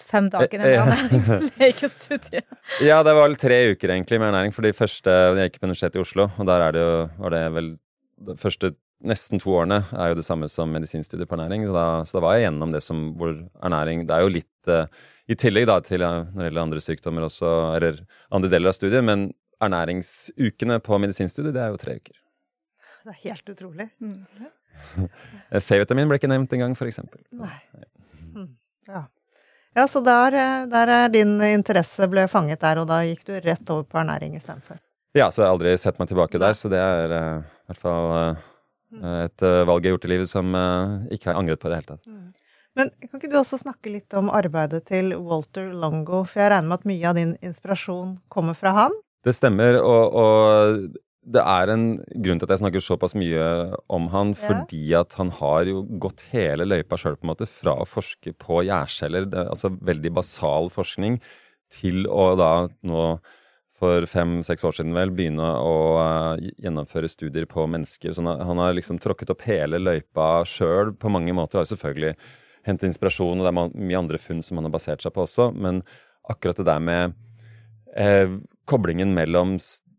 fem 0.08 0.28
dagene 0.32 0.64
med 0.66 0.80
ernæringslegestudiet. 0.84 2.46
Ja, 2.84 3.00
det 3.02 3.14
var 3.16 3.26
vel 3.26 3.36
tre 3.40 3.56
uker 3.72 3.90
egentlig 3.94 4.18
med 4.20 4.28
ernæring. 4.30 4.52
For 4.54 4.66
de 4.66 4.74
første 4.76 5.10
Jeg 5.10 5.48
gikk 5.48 5.60
på 5.60 5.68
Universitetet 5.68 5.98
i 5.98 6.02
Oslo, 6.02 6.28
og 6.38 6.46
der 6.48 6.64
er 6.66 6.74
det 6.74 6.82
jo, 6.82 6.96
var 7.22 7.34
det 7.34 7.40
vel 7.54 7.70
de 8.26 8.36
første 8.40 8.72
nesten 9.06 9.38
to 9.42 9.52
årene 9.54 9.82
er 9.94 10.10
jo 10.10 10.18
det 10.18 10.26
samme 10.26 10.48
som 10.50 10.70
medisinstudiet 10.74 11.28
på 11.30 11.36
ernæring. 11.38 11.66
Så 11.68 11.74
da, 11.76 11.86
så 12.08 12.18
da, 12.18 12.22
var 12.24 12.36
jeg 12.36 12.48
gjennom 12.48 12.74
det 12.74 12.82
som 12.84 13.04
hvor 13.18 13.34
ernæring 13.62 14.06
Det 14.08 14.14
er 14.14 14.24
jo 14.24 14.32
litt 14.34 14.70
uh, 14.72 14.86
i 15.30 15.36
tillegg 15.38 15.68
da 15.70 15.78
til 15.86 16.02
uh, 16.02 16.24
når 16.32 16.40
det 16.40 16.48
gjelder 16.48 16.64
andre 16.64 16.82
sykdommer 16.82 17.26
også, 17.28 17.52
eller 17.78 18.00
andre 18.34 18.50
deler 18.50 18.72
av 18.72 18.78
studiet, 18.78 19.04
men 19.04 19.28
ernæringsukene 19.62 20.80
på 20.84 20.98
medisinstudiet, 21.02 21.54
det 21.54 21.62
er 21.62 21.74
jo 21.74 21.82
tre 21.82 21.98
uker. 21.98 22.18
Det 23.04 23.14
er 23.14 23.20
helt 23.24 23.54
utrolig. 23.54 23.88
Mm. 24.02 24.48
C-vitamin 25.66 26.10
ble 26.10 26.18
ikke 26.20 26.30
nevnt 26.30 26.52
engang, 26.54 26.74
f.eks. 26.78 27.00
Nei. 27.38 27.54
Mm. 28.34 28.50
Ja. 28.88 29.02
ja, 29.76 29.86
så 29.90 30.02
der, 30.04 30.36
eh, 30.38 30.66
der 30.70 30.92
er 30.94 31.10
din 31.12 31.38
interesse 31.48 32.06
ble 32.10 32.26
fanget 32.30 32.62
der, 32.62 32.82
og 32.82 32.90
da 32.90 33.00
gikk 33.06 33.24
du 33.26 33.34
rett 33.42 33.72
over 33.74 33.86
på 33.88 33.98
ernæring 34.00 34.36
istedenfor? 34.38 34.78
Ja, 35.16 35.30
så 35.32 35.42
jeg 35.42 35.48
har 35.48 35.54
aldri 35.56 35.72
sett 35.80 35.98
meg 36.00 36.10
tilbake 36.10 36.40
der, 36.40 36.56
så 36.56 36.70
det 36.72 36.80
er 36.82 37.14
uh, 37.14 37.40
i 37.40 37.70
hvert 37.70 37.80
fall 37.80 38.10
uh, 38.12 38.44
et 39.24 39.44
uh, 39.46 39.64
valg 39.68 39.84
jeg 39.84 39.92
har 39.92 39.96
gjort 39.96 40.06
i 40.08 40.12
livet 40.12 40.30
som 40.30 40.52
ikke 41.12 41.30
har 41.30 41.40
angret 41.40 41.62
på 41.62 41.68
i 41.68 41.72
det 41.72 41.80
hele 41.80 41.90
tatt. 41.94 42.04
Mm. 42.08 42.28
Men 42.78 42.92
kan 43.08 43.18
ikke 43.18 43.32
du 43.32 43.40
også 43.40 43.58
snakke 43.58 43.90
litt 43.90 44.14
om 44.14 44.28
arbeidet 44.30 44.84
til 44.86 45.10
Walter 45.16 45.72
Longo, 45.74 46.22
for 46.28 46.44
jeg 46.44 46.52
regner 46.52 46.70
med 46.70 46.78
at 46.78 46.88
mye 46.92 47.10
av 47.10 47.18
din 47.18 47.34
inspirasjon 47.42 48.16
kommer 48.30 48.54
fra 48.54 48.74
han? 48.76 48.96
Det 49.26 49.34
stemmer, 49.34 49.80
og, 49.82 50.14
og 50.14 50.98
det 51.34 51.42
er 51.42 51.72
en 51.72 51.88
grunn 52.22 52.38
til 52.38 52.46
at 52.46 52.54
jeg 52.54 52.62
snakker 52.62 52.84
såpass 52.84 53.16
mye 53.18 53.48
om 53.92 54.06
han, 54.12 54.30
ja. 54.36 54.40
fordi 54.44 54.84
at 54.96 55.16
han 55.18 55.32
har 55.40 55.66
jo 55.68 55.82
gått 56.00 56.22
hele 56.30 56.68
løypa 56.68 57.00
sjøl, 57.00 57.18
på 57.18 57.26
en 57.26 57.32
måte, 57.32 57.48
fra 57.50 57.74
å 57.82 57.88
forske 57.88 58.32
på 58.38 58.62
gjærceller, 58.68 59.26
altså 59.48 59.72
veldig 59.74 60.14
basal 60.20 60.70
forskning, 60.72 61.18
til 61.74 62.06
å 62.08 62.30
da 62.38 62.52
nå 62.86 63.02
for 63.78 64.06
fem-seks 64.10 64.64
år 64.66 64.76
siden 64.78 64.96
vel 64.96 65.12
begynne 65.14 65.46
å 65.62 65.76
uh, 65.98 66.48
gjennomføre 66.58 67.10
studier 67.10 67.46
på 67.50 67.66
mennesker. 67.70 68.14
Så 68.14 68.24
han, 68.26 68.60
har 68.62 68.76
liksom 68.76 69.00
tråkket 69.02 69.32
opp 69.34 69.46
hele 69.46 69.80
løypa 69.80 70.42
sjøl 70.48 70.92
på 70.98 71.12
mange 71.14 71.34
måter. 71.36 71.62
Har 71.62 71.70
selvfølgelig 71.70 72.16
hentet 72.68 72.90
inspirasjon, 72.90 73.38
og 73.38 73.46
det 73.46 73.52
er 73.52 73.88
mye 73.88 74.02
andre 74.02 74.20
funn 74.20 74.42
som 74.44 74.58
han 74.58 74.68
har 74.68 74.74
basert 74.74 75.04
seg 75.04 75.14
på 75.14 75.24
også. 75.24 75.50
Men 75.54 75.82
akkurat 76.28 76.58
det 76.58 76.68
der 76.68 76.82
med 76.82 77.16
eh, 77.96 78.38
koblingen 78.68 79.14
mellom 79.16 79.56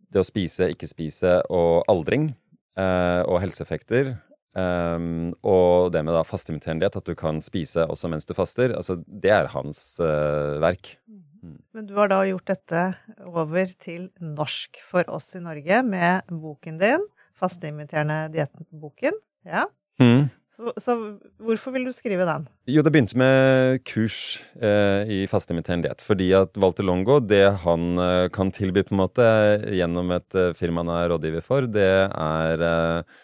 det 0.09 0.21
å 0.21 0.27
spise, 0.27 0.71
ikke 0.73 0.89
spise 0.89 1.39
og 1.47 1.87
aldring 1.89 2.33
eh, 2.77 3.21
og 3.23 3.39
helseeffekter 3.45 4.17
Um, 4.57 5.29
og 5.45 5.91
det 5.93 6.01
med 6.01 6.15
da 6.15 6.23
fasteimiterende 6.25 6.81
diett, 6.81 6.97
at 6.97 7.05
du 7.05 7.13
kan 7.17 7.37
spise 7.43 7.85
også 7.85 8.09
mens 8.09 8.25
du 8.25 8.33
faster, 8.33 8.73
altså 8.73 8.97
det 9.05 9.31
er 9.35 9.51
hans 9.53 9.99
uh, 10.01 10.57
verk. 10.63 10.95
Mm. 11.43 11.59
Men 11.75 11.87
du 11.87 11.95
har 11.99 12.11
da 12.11 12.19
gjort 12.27 12.49
dette 12.49 12.83
over 13.27 13.71
til 13.81 14.09
norsk 14.19 14.81
for 14.89 15.07
oss 15.11 15.31
i 15.37 15.43
Norge 15.43 15.83
med 15.87 16.29
boken 16.29 16.81
din, 16.81 17.07
Fasteimiterende 17.39 18.25
dietten-boken. 18.33 19.15
Ja. 19.47 19.63
Mm. 20.01 20.27
Så, 20.59 20.73
så, 20.83 20.93
hvorfor 21.39 21.71
vil 21.71 21.85
du 21.87 21.93
skrive 21.95 22.25
den? 22.27 22.49
Jo, 22.67 22.83
det 22.83 22.91
begynte 22.91 23.15
med 23.19 23.79
kurs 23.87 24.41
eh, 24.59 25.07
i 25.07 25.19
fasteimiterende 25.31 25.87
diett. 25.87 26.03
Fordi 26.03 26.27
at 26.35 26.59
Walter 26.59 26.83
Longo, 26.83 27.21
det 27.23 27.45
han 27.63 27.93
eh, 27.95 28.25
kan 28.35 28.51
tilby 28.51 28.83
på 28.83 28.91
en 28.91 28.99
måte 28.99 29.29
gjennom 29.71 30.11
et 30.17 30.35
eh, 30.35 30.51
firma 30.59 30.83
han 30.83 30.91
er 30.97 31.07
rådgiver 31.13 31.45
for, 31.47 31.69
det 31.71 31.87
er 32.11 32.65
eh, 32.73 33.17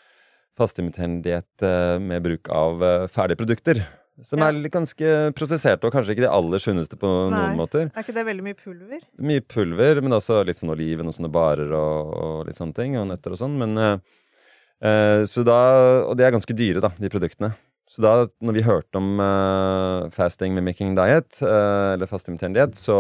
fasteimiterende 0.56 1.28
diett 1.28 1.68
eh, 1.68 1.98
med 2.00 2.24
bruk 2.24 2.48
av 2.56 2.88
eh, 2.88 3.08
ferdige 3.12 3.44
produkter. 3.44 3.84
Som 4.24 4.40
ja. 4.40 4.48
er 4.48 4.72
ganske 4.72 5.10
prosesserte, 5.36 5.84
og 5.88 5.92
kanskje 5.92 6.14
ikke 6.16 6.24
de 6.24 6.32
aller 6.32 6.62
sunneste 6.64 6.96
på 7.00 7.10
Nei. 7.28 7.36
noen 7.36 7.58
måter. 7.60 7.90
Er 7.92 8.06
ikke 8.06 8.16
det 8.16 8.24
veldig 8.30 8.46
mye 8.46 8.56
pulver? 8.56 9.02
Mye 9.20 9.44
pulver, 9.44 10.00
men 10.06 10.16
også 10.16 10.40
litt 10.48 10.60
sånn 10.62 10.72
oliven 10.72 11.12
og 11.12 11.18
sånne 11.18 11.32
barer 11.34 11.74
og, 11.76 12.14
og 12.16 12.38
litt 12.48 12.56
sånne 12.56 12.78
ting. 12.78 12.96
Og 13.02 13.10
nøtter 13.10 13.36
og 13.36 13.42
sånn. 13.42 13.58
Men 13.60 13.76
uh, 13.76 15.26
så 15.28 15.44
da 15.48 15.60
Og 16.08 16.16
de 16.16 16.24
er 16.24 16.36
ganske 16.36 16.56
dyre, 16.56 16.84
da, 16.86 16.94
de 16.96 17.12
produktene. 17.12 17.52
Så 17.92 18.02
da, 18.06 18.14
når 18.40 18.56
vi 18.56 18.66
hørte 18.66 19.02
om 19.02 19.20
uh, 19.20 20.08
fasting 20.16 20.56
mimicking 20.56 20.96
diet, 20.96 21.42
uh, 21.44 21.94
eller 21.98 22.10
fastimiterende 22.10 22.64
diett, 22.64 22.80
så 22.80 22.98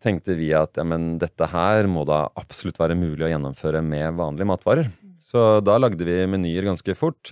tenkte 0.00 0.38
vi 0.38 0.54
at 0.56 0.78
ja, 0.78 0.86
men 0.86 1.16
dette 1.20 1.50
her 1.50 1.90
må 1.90 2.06
da 2.08 2.28
absolutt 2.38 2.78
være 2.80 2.96
mulig 2.96 3.26
å 3.26 3.32
gjennomføre 3.34 3.82
med 3.84 4.14
vanlige 4.16 4.48
matvarer. 4.48 4.92
Mm. 4.94 5.16
Så 5.20 5.42
da 5.66 5.74
lagde 5.78 6.06
vi 6.06 6.22
menyer 6.30 6.70
ganske 6.70 6.94
fort, 6.98 7.28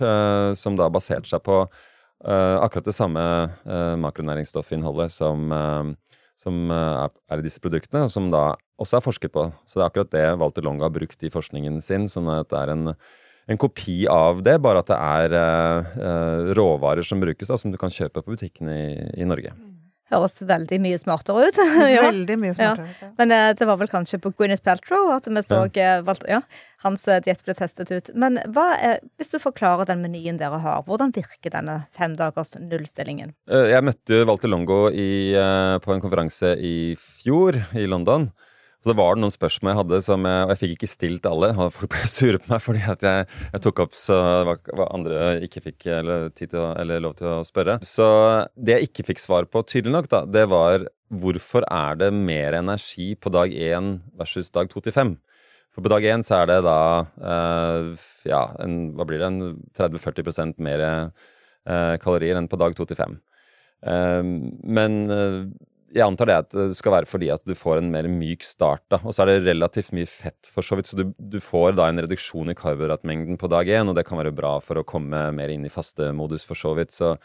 som 0.55 0.77
da 0.79 0.85
baserte 0.93 1.27
seg 1.27 1.41
på 1.43 1.63
Uh, 2.19 2.59
akkurat 2.59 2.83
det 2.89 2.97
samme 2.97 3.21
uh, 3.63 3.95
makronæringsstoffinnholdet 3.95 5.13
som, 5.15 5.53
uh, 5.55 6.19
som 6.35 6.57
er, 6.67 7.13
er, 7.31 7.39
i 7.39 7.45
disse 7.45 7.63
produktene, 7.63 8.03
og 8.07 8.11
som 8.11 8.27
da 8.33 8.57
også 8.79 8.99
er 8.99 9.05
forsket 9.05 9.31
på. 9.35 9.45
Så 9.63 9.79
det 9.79 9.85
er 9.85 9.87
akkurat 9.87 10.11
det 10.11 10.25
Walter 10.41 10.67
Long 10.67 10.83
har 10.83 10.91
brukt 10.91 11.23
i 11.23 11.31
forskningen 11.31 11.79
sin. 11.83 12.09
sånn 12.11 12.27
at 12.33 12.51
det 12.51 12.59
er 12.59 12.73
en, 12.75 12.93
en 13.47 13.59
kopi 13.59 14.01
av 14.11 14.43
det, 14.43 14.57
bare 14.63 14.83
at 14.83 14.91
det 14.91 14.99
er 14.99 16.53
råvarer 16.55 17.07
som 17.07 17.23
brukes, 17.23 17.47
da, 17.47 17.59
som 17.59 17.71
du 17.71 17.79
kan 17.79 17.91
kjøpe 17.91 18.23
på 18.23 18.35
butikken 18.35 18.71
i, 18.71 18.83
i 19.19 19.27
Norge. 19.27 19.55
Høres 20.09 20.39
veldig 20.49 20.79
mye 20.81 20.97
smartere 20.97 21.49
ut. 21.49 21.59
ja. 21.95 22.01
Veldig 22.07 22.37
mye 22.41 22.55
smartere 22.57 22.89
ut, 22.89 23.03
ja. 23.05 23.11
Men 23.19 23.35
eh, 23.35 23.51
det 23.57 23.67
var 23.69 23.77
vel 23.81 23.91
kanskje 23.91 24.21
på 24.23 24.31
Gwyneth 24.33 24.65
Paltrow 24.65 25.11
at 25.13 25.29
vi 25.29 25.43
så 25.45 25.63
ja. 25.77 25.99
Eh, 26.01 26.25
ja 26.29 26.41
hans 26.83 27.05
eh, 27.11 27.21
diett 27.25 27.43
ble 27.45 27.53
testet 27.57 27.91
ut. 27.91 28.11
Men 28.17 28.39
hva 28.55 28.71
er, 28.79 28.99
hvis 29.19 29.33
du 29.35 29.39
forklarer 29.43 29.89
den 29.89 30.01
menyen 30.01 30.39
dere 30.39 30.61
har, 30.63 30.81
hvordan 30.87 31.13
virker 31.15 31.53
denne 31.53 31.81
femdagers 31.97 32.55
nullstillingen? 32.57 33.35
Jeg 33.49 33.85
møtte 33.85 34.23
Walter 34.25 34.51
Longo 34.51 34.85
i, 34.89 35.35
på 35.83 35.93
en 35.93 36.03
konferanse 36.03 36.55
i 36.55 36.95
fjor 36.97 37.59
i 37.75 37.85
London. 37.89 38.29
Så 38.79 38.93
det 38.93 38.95
var 38.95 39.17
noen 39.19 39.33
spørsmål 39.33 39.73
jeg 39.73 39.77
hadde, 39.81 39.97
som 40.05 40.23
jeg, 40.23 40.43
og 40.45 40.51
jeg 40.53 40.59
fikk 40.61 40.73
ikke 40.77 40.87
stilt 40.87 41.25
alle. 41.27 41.49
Folk 41.75 41.91
ble 41.91 42.03
sure 42.17 42.39
på 42.39 42.51
meg 42.51 42.61
fordi 42.63 42.83
at 42.93 43.01
jeg, 43.03 43.25
jeg 43.51 43.63
tok 43.65 43.81
opp 43.83 43.97
så 43.99 44.19
hva 44.47 44.85
andre 44.95 45.33
ikke 45.43 45.63
fikk 45.65 45.89
eller, 45.97 46.29
tid 46.31 46.53
til 46.53 46.61
å, 46.63 46.69
eller 46.79 47.03
lov 47.03 47.17
til 47.19 47.27
å 47.27 47.41
spørre. 47.47 47.75
Så 47.83 48.07
det 48.55 48.77
jeg 48.77 48.89
ikke 48.89 49.09
fikk 49.11 49.23
svar 49.23 49.49
på, 49.51 49.65
tydelig 49.67 49.97
nok, 49.97 50.07
da, 50.13 50.23
det 50.23 50.45
var 50.51 50.87
hvorfor 51.11 51.67
er 51.67 51.99
det 51.99 52.13
mer 52.15 52.55
energi 52.55 53.11
på 53.19 53.33
dag 53.35 53.51
1 53.51 53.97
versus 54.19 54.51
dag 54.55 54.71
2 54.71 54.85
til 54.87 54.95
5? 54.95 55.15
For 55.75 55.85
på 55.85 55.91
dag 55.91 56.05
1 56.15 56.23
så 56.25 56.39
er 56.39 56.49
det 56.49 56.59
da 56.65 56.79
eh, 57.33 58.05
ja, 58.31 58.45
en, 58.63 58.93
hva 58.95 59.05
blir 59.09 59.19
det, 59.21 59.27
en 59.27 59.59
30-40% 59.77 60.55
mer 60.63 60.85
eh, 60.87 61.95
kalorier 61.99 62.39
enn 62.39 62.47
på 62.47 62.59
dag 62.61 62.79
2 62.79 62.87
til 62.89 62.99
5. 62.99 63.19
Eh, 63.91 64.31
men 64.79 65.01
eh, 65.13 65.41
jeg 65.95 66.05
antar 66.05 66.29
det 66.29 66.37
at 66.43 66.55
det 66.55 66.77
skal 66.77 66.93
være 66.93 67.09
fordi 67.09 67.29
at 67.33 67.43
du 67.47 67.55
får 67.57 67.79
en 67.79 67.89
mer 67.91 68.07
myk 68.11 68.43
start. 68.45 68.83
da, 68.91 68.99
Og 69.03 69.15
så 69.15 69.23
er 69.23 69.31
det 69.31 69.49
relativt 69.49 69.91
mye 69.95 70.09
fett, 70.09 70.49
for 70.51 70.65
så 70.65 70.77
vidt, 70.77 70.89
så 70.89 70.99
du, 70.99 71.09
du 71.17 71.39
får 71.43 71.77
da 71.79 71.89
en 71.89 72.01
reduksjon 72.03 72.51
i 72.51 72.57
karbohydratmengden 72.57 73.39
på 73.41 73.49
dag 73.51 73.67
én, 73.67 73.89
og 73.89 73.97
det 73.97 74.05
kan 74.07 74.21
være 74.21 74.35
bra 74.35 74.57
for 74.63 74.79
å 74.79 74.85
komme 74.87 75.29
mer 75.35 75.53
inn 75.53 75.65
i 75.65 75.73
fastemodus, 75.73 76.45
for 76.47 76.59
så 76.59 76.75
vidt. 76.77 76.93
Så, 76.95 77.15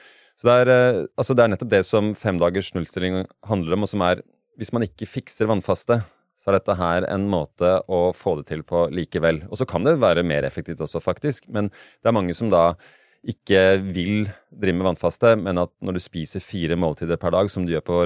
så 0.41 0.49
det, 0.49 0.57
er, 0.65 0.73
eh, 0.73 1.03
altså 1.21 1.37
det 1.37 1.45
er 1.45 1.55
nettopp 1.55 1.73
det 1.75 1.85
som 1.89 2.13
femdagers 2.19 2.73
nullstilling 2.77 3.25
handler 3.51 3.77
om, 3.77 3.87
og 3.87 3.93
som 3.93 4.07
er 4.07 4.25
Hvis 4.55 4.71
man 4.71 4.85
ikke 4.87 5.09
fikser 5.11 5.49
vannfaste, 5.51 5.97
så 6.39 6.53
er 6.53 6.61
dette 6.61 6.77
her 6.79 7.03
en 7.11 7.25
måte 7.27 7.81
å 7.91 8.13
få 8.15 8.37
det 8.39 8.45
til 8.47 8.61
på 8.63 8.85
likevel. 8.95 9.41
Og 9.51 9.59
så 9.59 9.67
kan 9.67 9.83
det 9.83 9.97
være 9.99 10.23
mer 10.23 10.47
effektivt 10.47 10.79
også, 10.79 11.03
faktisk, 11.03 11.49
men 11.51 11.73
det 11.75 12.07
er 12.07 12.15
mange 12.15 12.37
som 12.39 12.53
da 12.53 12.77
ikke 13.25 13.61
vil 13.81 14.29
drive 14.53 14.77
med 14.77 14.89
vannfaste, 14.91 15.35
men 15.41 15.59
at 15.63 15.73
når 15.85 15.97
du 15.97 16.03
spiser 16.05 16.45
fire 16.45 16.77
måltider 16.79 17.19
per 17.21 17.33
dag, 17.35 17.49
som 17.51 17.65
du 17.65 17.73
gjør 17.73 17.85
på, 17.87 17.99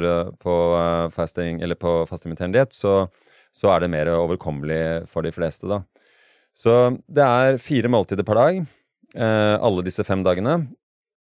på 0.43 0.57
eh, 0.79 1.07
fasting, 1.15 1.63
eller 1.65 1.79
på 1.79 2.01
diett, 2.07 2.75
så, 2.75 3.09
så, 3.53 3.71
er 3.73 3.81
det 3.83 3.93
mer 3.93 4.13
overkommelig 4.15 5.09
for 5.11 5.27
de 5.27 5.35
fleste, 5.35 5.67
da. 5.67 5.83
Så 6.55 6.99
det 7.07 7.25
er 7.25 7.63
fire 7.63 7.91
måltider 7.91 8.27
per 8.27 8.39
dag, 8.39 8.61
eh, 9.15 9.57
alle 9.59 9.87
disse 9.87 10.05
fem 10.07 10.23
dagene. 10.27 10.61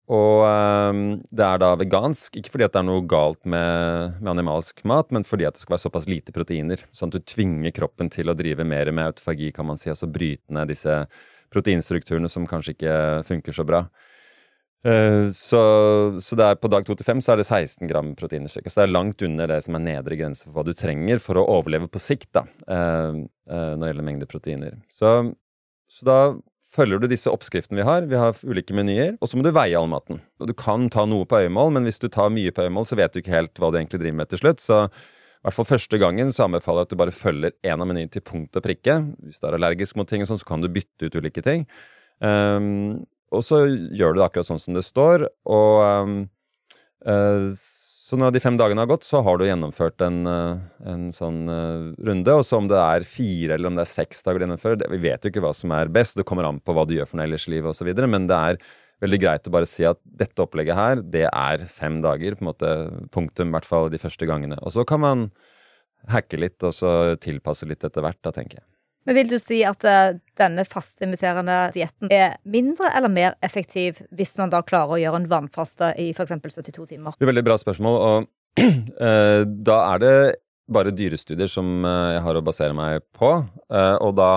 Og 0.09 0.45
eh, 0.45 1.01
det 1.29 1.45
er 1.45 1.61
da 1.61 1.73
vegansk, 1.77 2.37
ikke 2.37 2.53
fordi 2.53 2.69
det 2.69 2.81
er 2.81 2.87
noe 2.87 3.05
galt 3.09 3.41
med, 3.45 4.19
med, 4.19 4.31
animalsk 4.35 4.85
mat, 4.89 5.09
men 5.13 5.25
fordi 5.25 5.49
det 5.49 5.61
skal 5.61 5.77
være 5.77 5.85
såpass 5.87 6.09
lite 6.09 6.33
proteiner, 6.35 6.85
sånn 6.93 7.09
at 7.09 7.17
du 7.17 7.33
tvinger 7.33 7.73
kroppen 7.73 8.09
til 8.13 8.29
å 8.29 8.37
drive 8.37 8.65
mer 8.65 8.93
med 8.93 9.11
autofagi, 9.11 9.51
kan 9.55 9.69
man 9.69 9.81
si, 9.81 9.89
altså 9.89 10.09
bryte 10.09 10.53
ned 10.53 10.73
disse 10.73 11.03
proteinstrukturene 11.53 12.29
som 12.31 12.47
kanskje 12.49 12.75
ikke 12.75 12.95
funker 13.27 13.55
så 13.55 13.65
bra. 13.67 13.85
Uh, 14.79 15.27
så, 15.35 15.61
så 16.23 16.37
på 16.55 16.69
dag 16.71 16.85
2 16.87 16.95
til 16.95 17.07
5 17.07 17.21
så 17.23 17.33
er 17.33 17.41
det 17.41 17.47
16 17.49 17.89
gram 17.89 18.13
proteiner. 18.15 18.47
Så 18.47 18.63
det 18.63 18.85
er 18.85 18.93
langt 18.93 19.21
under 19.25 19.51
det 19.51 19.59
som 19.65 19.75
er 19.75 19.83
nedre 19.83 20.15
grense 20.19 20.47
for 20.47 20.55
hva 20.55 20.63
du 20.67 20.71
trenger 20.77 21.19
for 21.23 21.39
å 21.39 21.47
overleve 21.57 21.89
på 21.91 21.99
sikt, 21.99 22.31
da, 22.37 22.45
uh, 22.71 23.19
uh, 23.51 23.73
når 23.75 23.83
det 23.83 23.91
gjelder 23.91 24.07
mengde 24.07 24.29
proteiner. 24.29 24.79
Så, 24.91 25.33
så, 25.91 26.05
da 26.07 26.19
følger 26.75 27.01
du 27.01 27.09
disse 27.11 27.31
oppskriftene 27.33 27.81
vi 27.81 27.87
har, 27.87 28.07
vi 28.07 28.19
har 28.19 28.39
ulike 28.45 28.75
menyer, 28.77 29.15
og 29.19 29.27
så 29.27 29.39
må 29.39 29.43
du 29.43 29.51
veie 29.51 29.75
all 29.75 29.89
maten. 29.91 30.21
Og 30.39 30.51
du 30.51 30.55
kan 30.55 30.87
ta 30.93 31.03
noe 31.09 31.27
på 31.27 31.41
øyemål, 31.43 31.73
men 31.75 31.89
hvis 31.89 31.99
du 31.99 32.07
tar 32.07 32.31
mye 32.31 32.53
på 32.53 32.67
øyemål, 32.67 32.87
så 32.87 32.99
vet 32.99 33.15
du 33.15 33.23
ikke 33.23 33.35
helt 33.35 33.59
hva 33.59 33.73
du 33.73 33.79
egentlig 33.81 34.03
driver 34.03 34.21
med 34.21 34.31
til 34.31 34.43
slutt. 34.43 34.63
Så 34.63 34.85
i 35.39 35.47
hvert 35.47 35.55
fall 35.55 35.69
første 35.69 35.99
gangen 36.01 36.33
så 36.35 36.49
anbefaler 36.49 36.83
jeg 36.83 36.89
at 36.89 36.91
du 36.91 36.99
bare 36.99 37.15
følger 37.15 37.53
én 37.63 37.79
av 37.79 37.87
menyene 37.87 38.11
til 38.11 38.23
punkt 38.27 38.57
og 38.59 38.65
prikke. 38.65 38.97
Hvis 39.23 39.39
du 39.39 39.47
er 39.47 39.55
allergisk 39.55 39.95
mot 39.95 40.09
ting, 40.09 40.25
sånn, 40.27 40.41
så 40.41 40.47
kan 40.49 40.59
du 40.59 40.67
bytte 40.67 41.07
ut 41.07 41.15
ulike 41.15 41.43
ting. 41.45 41.63
Um, 42.19 43.05
og 43.31 43.45
så 43.47 43.61
gjør 43.69 44.17
du 44.17 44.19
det 44.19 44.25
akkurat 44.25 44.49
sånn 44.49 44.59
som 44.59 44.75
det 44.75 44.83
står. 44.83 45.23
Og 45.47 45.75
um, 45.87 46.17
uh, 47.07 47.55
så 47.55 48.17
når 48.17 48.33
de 48.35 48.41
fem 48.43 48.55
dagene 48.59 48.83
har 48.83 48.89
gått, 48.89 49.07
så 49.07 49.21
har 49.23 49.39
du 49.39 49.45
gjennomført 49.45 50.01
en, 50.01 50.19
uh, 50.25 50.59
en 50.91 51.07
sånn 51.15 51.43
uh, 51.47 51.87
runde. 52.03 52.35
Og 52.35 52.43
så 52.43 52.59
om 52.59 52.67
det 52.67 52.79
er 52.81 53.07
fire 53.07 53.55
eller 53.55 53.71
om 53.71 53.79
det 53.79 53.85
er 53.85 53.91
seks 53.93 54.25
dager 54.25 54.41
du 54.41 54.47
gjennomfører, 54.47 54.79
det, 54.81 54.91
vi 54.91 55.03
vet 55.07 55.23
jo 55.23 55.31
ikke 55.31 55.45
hva 55.45 55.53
som 55.55 55.71
er 55.77 55.91
best. 55.93 56.17
Det 56.19 56.27
kommer 56.27 56.47
an 56.49 56.59
på 56.59 56.75
hva 56.75 56.87
du 56.89 56.97
gjør 56.97 57.07
for 57.11 57.21
noe 57.21 57.29
ellers 57.29 57.47
i 57.47 57.55
livet 57.55 57.71
osv. 57.71 57.93
Men 58.09 58.27
det 58.27 58.43
er 58.51 58.59
veldig 59.03 59.19
greit 59.21 59.47
å 59.47 59.53
bare 59.53 59.69
si 59.69 59.85
at 59.87 59.99
dette 60.03 60.43
opplegget 60.43 60.77
her, 60.77 61.03
det 61.03 61.27
er 61.29 61.67
fem 61.71 62.01
dager. 62.03 62.35
på 62.35 62.43
en 62.43 62.51
måte 62.51 62.73
Punktum, 63.13 63.51
i 63.51 63.57
hvert 63.57 63.67
fall 63.67 63.89
de 63.91 64.01
første 64.01 64.27
gangene. 64.29 64.59
Og 64.63 64.75
så 64.75 64.85
kan 64.87 65.03
man 65.03 65.29
hacke 66.07 66.39
litt, 66.39 66.61
og 66.63 66.73
så 66.75 67.15
tilpasse 67.19 67.67
litt 67.67 67.83
etter 67.83 68.03
hvert, 68.03 68.19
da, 68.23 68.33
tenker 68.35 68.59
jeg. 68.61 68.67
Men 69.07 69.15
vil 69.15 69.29
du 69.31 69.37
si 69.41 69.61
at 69.65 69.85
uh, 69.87 70.17
denne 70.37 70.65
fastimiterende 70.67 71.71
dietten 71.73 72.11
er 72.13 72.35
mindre 72.43 72.91
eller 72.93 73.09
mer 73.09 73.37
effektiv 73.45 74.03
hvis 74.13 74.35
man 74.37 74.51
da 74.51 74.59
klarer 74.61 74.97
å 74.97 74.99
gjøre 75.01 75.23
en 75.23 75.31
vannfaste 75.31 75.93
i 75.97 76.11
f.eks. 76.11 76.35
72 76.43 76.91
timer? 76.91 77.15
Det 77.17 77.25
er 77.25 77.31
veldig 77.31 77.45
bra 77.47 77.57
spørsmål. 77.57 77.97
og 78.09 78.27
uh, 78.59 79.41
da 79.69 79.79
er 79.95 80.03
det 80.03 80.13
bare 80.69 80.93
dyrestudier 80.93 81.49
som 81.49 81.87
uh, 81.87 82.11
jeg 82.13 82.21
har 82.27 82.37
å 82.37 82.45
basere 82.45 82.75
meg 82.77 83.01
på. 83.17 83.31
og 83.71 84.11
da 84.19 84.31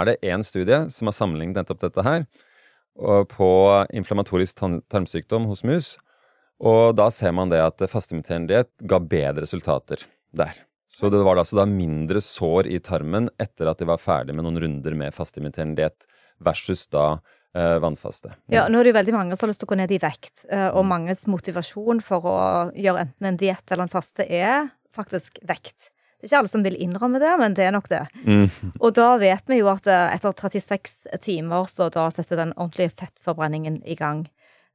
er 0.00 0.08
det 0.08 0.18
én 0.26 0.42
studie 0.42 0.86
som 0.90 1.06
har 1.06 1.14
sammenlignet 1.14 1.60
nettopp 1.60 1.84
dette 1.84 2.02
her 2.02 2.26
på 2.96 3.48
inflammatorisk 3.92 4.62
tarmsykdom 4.88 5.48
hos 5.50 5.64
mus. 5.68 5.94
Og 6.64 6.94
da 6.96 7.10
ser 7.12 7.34
man 7.36 7.52
det 7.52 7.60
at 7.60 7.84
fastimiterende 7.92 8.54
diett 8.54 8.72
ga 8.88 9.00
bedre 9.02 9.44
resultater 9.44 10.06
der. 10.32 10.56
Så 10.88 11.10
det 11.12 11.20
var 11.20 11.36
altså 11.36 11.58
da 11.58 11.66
mindre 11.68 12.22
sår 12.24 12.70
i 12.72 12.78
tarmen 12.80 13.28
etter 13.42 13.68
at 13.68 13.82
de 13.82 13.88
var 13.88 14.00
ferdig 14.00 14.32
med 14.36 14.46
noen 14.46 14.62
runder 14.62 14.96
med 14.96 15.16
fastimiterende 15.16 15.82
diett, 15.82 16.06
versus 16.40 16.86
da 16.92 17.18
eh, 17.56 17.76
vannfaste. 17.80 18.32
Ja, 18.52 18.66
nå 18.68 18.80
er 18.80 18.88
det 18.88 18.94
jo 18.94 18.98
veldig 18.98 19.16
mange 19.16 19.36
som 19.36 19.46
har 19.46 19.52
lyst 19.52 19.62
til 19.62 19.68
å 19.68 19.72
gå 19.74 19.78
ned 19.80 19.92
i 19.92 20.00
vekt, 20.00 20.46
eh, 20.48 20.68
og 20.70 20.84
mm. 20.84 20.90
manges 20.92 21.26
motivasjon 21.28 22.00
for 22.04 22.28
å 22.28 22.38
gjøre 22.76 23.06
enten 23.06 23.28
en 23.28 23.38
diett 23.40 23.72
eller 23.72 23.86
en 23.86 23.92
faste 23.92 24.24
er 24.24 24.70
faktisk 24.96 25.40
vekt. 25.48 25.90
Det 26.26 26.32
er 26.32 26.34
ikke 26.34 26.42
alle 26.42 26.50
som 26.50 26.64
vil 26.66 26.76
innrømme 26.82 27.20
det, 27.22 27.32
men 27.38 27.54
det 27.54 27.68
er 27.68 27.74
nok 27.76 27.86
det. 27.86 28.00
Mm. 28.26 28.48
Og 28.80 28.96
da 28.98 29.12
vet 29.22 29.46
vi 29.46 29.60
jo 29.60 29.68
at 29.70 29.86
eh, 29.86 30.16
etter 30.16 30.34
36 30.34 31.20
timer 31.22 31.68
så 31.70 31.86
da 31.94 32.08
setter 32.10 32.40
den 32.40 32.54
ordentlige 32.56 32.96
fettforbrenningen 32.98 33.78
i 33.86 33.94
gang. 33.94 34.24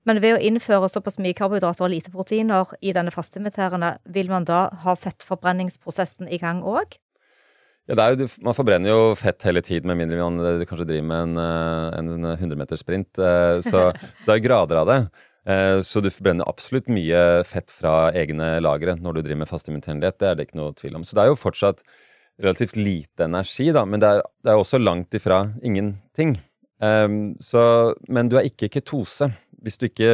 Men 0.08 0.22
ved 0.24 0.38
å 0.38 0.42
innføre 0.42 0.88
såpass 0.90 1.20
mye 1.20 1.36
karbohydrater 1.36 1.86
og 1.86 1.92
lite 1.92 2.14
proteiner 2.14 2.72
i 2.80 2.94
denne 2.96 3.12
fastimiterende, 3.12 3.98
vil 4.16 4.32
man 4.32 4.48
da 4.48 4.70
ha 4.86 4.96
fettforbrenningsprosessen 4.96 6.32
i 6.32 6.40
gang 6.40 6.64
òg? 6.64 6.96
Ja, 7.92 8.08
jo, 8.16 8.30
man 8.46 8.56
forbrenner 8.56 8.94
jo 8.94 9.12
fett 9.20 9.44
hele 9.44 9.60
tiden, 9.66 9.92
med 9.92 10.00
mindre 10.00 10.24
man 10.24 10.40
eh, 10.40 10.64
kanskje 10.70 10.88
driver 10.88 11.10
med 11.12 11.26
en, 11.26 11.44
eh, 11.44 12.00
en 12.00 12.32
100-metersprint. 12.38 13.20
Eh, 13.20 13.58
så, 13.66 13.90
så 13.92 14.32
det 14.32 14.38
er 14.38 14.46
grader 14.48 14.80
av 14.86 14.88
det. 14.88 15.00
Så 15.42 16.04
du 16.06 16.10
forbrenner 16.14 16.46
absolutt 16.46 16.86
mye 16.94 17.42
fett 17.50 17.72
fra 17.74 18.12
egne 18.14 18.60
lagre 18.62 18.94
når 18.94 19.16
du 19.16 19.22
driver 19.24 19.40
med 19.42 19.50
fastimiterende 19.50 20.06
diett. 20.06 20.20
Det 20.22 20.28
er 20.30 20.36
det 20.38 20.46
ikke 20.46 20.60
noe 20.60 20.76
tvil 20.78 21.00
om. 21.00 21.06
Så 21.08 21.18
det 21.18 21.24
er 21.24 21.32
jo 21.32 21.40
fortsatt 21.42 21.82
relativt 22.42 22.76
lite 22.78 23.26
energi, 23.26 23.72
da, 23.74 23.84
men 23.90 24.02
det 24.02 24.12
er, 24.12 24.22
det 24.46 24.54
er 24.54 24.62
også 24.62 24.80
langt 24.82 25.18
ifra 25.18 25.44
ingenting. 25.66 26.36
Um, 26.82 27.34
så, 27.42 27.64
men 28.10 28.30
du 28.30 28.38
er 28.40 28.48
ikke 28.50 28.72
ketose 28.74 29.32
hvis 29.62 29.78
du 29.78 29.86
ikke 29.86 30.12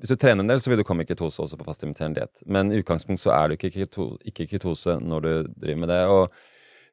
hvis 0.00 0.08
du 0.08 0.16
trener 0.16 0.40
en 0.40 0.48
del, 0.48 0.60
så 0.64 0.70
vil 0.72 0.80
du 0.80 0.86
komme 0.88 1.04
i 1.04 1.08
ketose 1.08 1.42
også 1.44 1.58
på 1.60 1.66
fastimiterende 1.66 2.22
diett. 2.22 2.40
Men 2.48 2.72
i 2.72 2.78
utgangspunkt 2.80 3.20
så 3.20 3.34
er 3.36 3.50
du 3.50 3.58
ikke, 3.58 3.68
keto, 3.74 4.14
ikke 4.24 4.46
ketose 4.48 4.96
når 5.04 5.26
du 5.26 5.32
driver 5.52 5.82
med 5.82 5.92
det. 5.92 6.00
og 6.08 6.32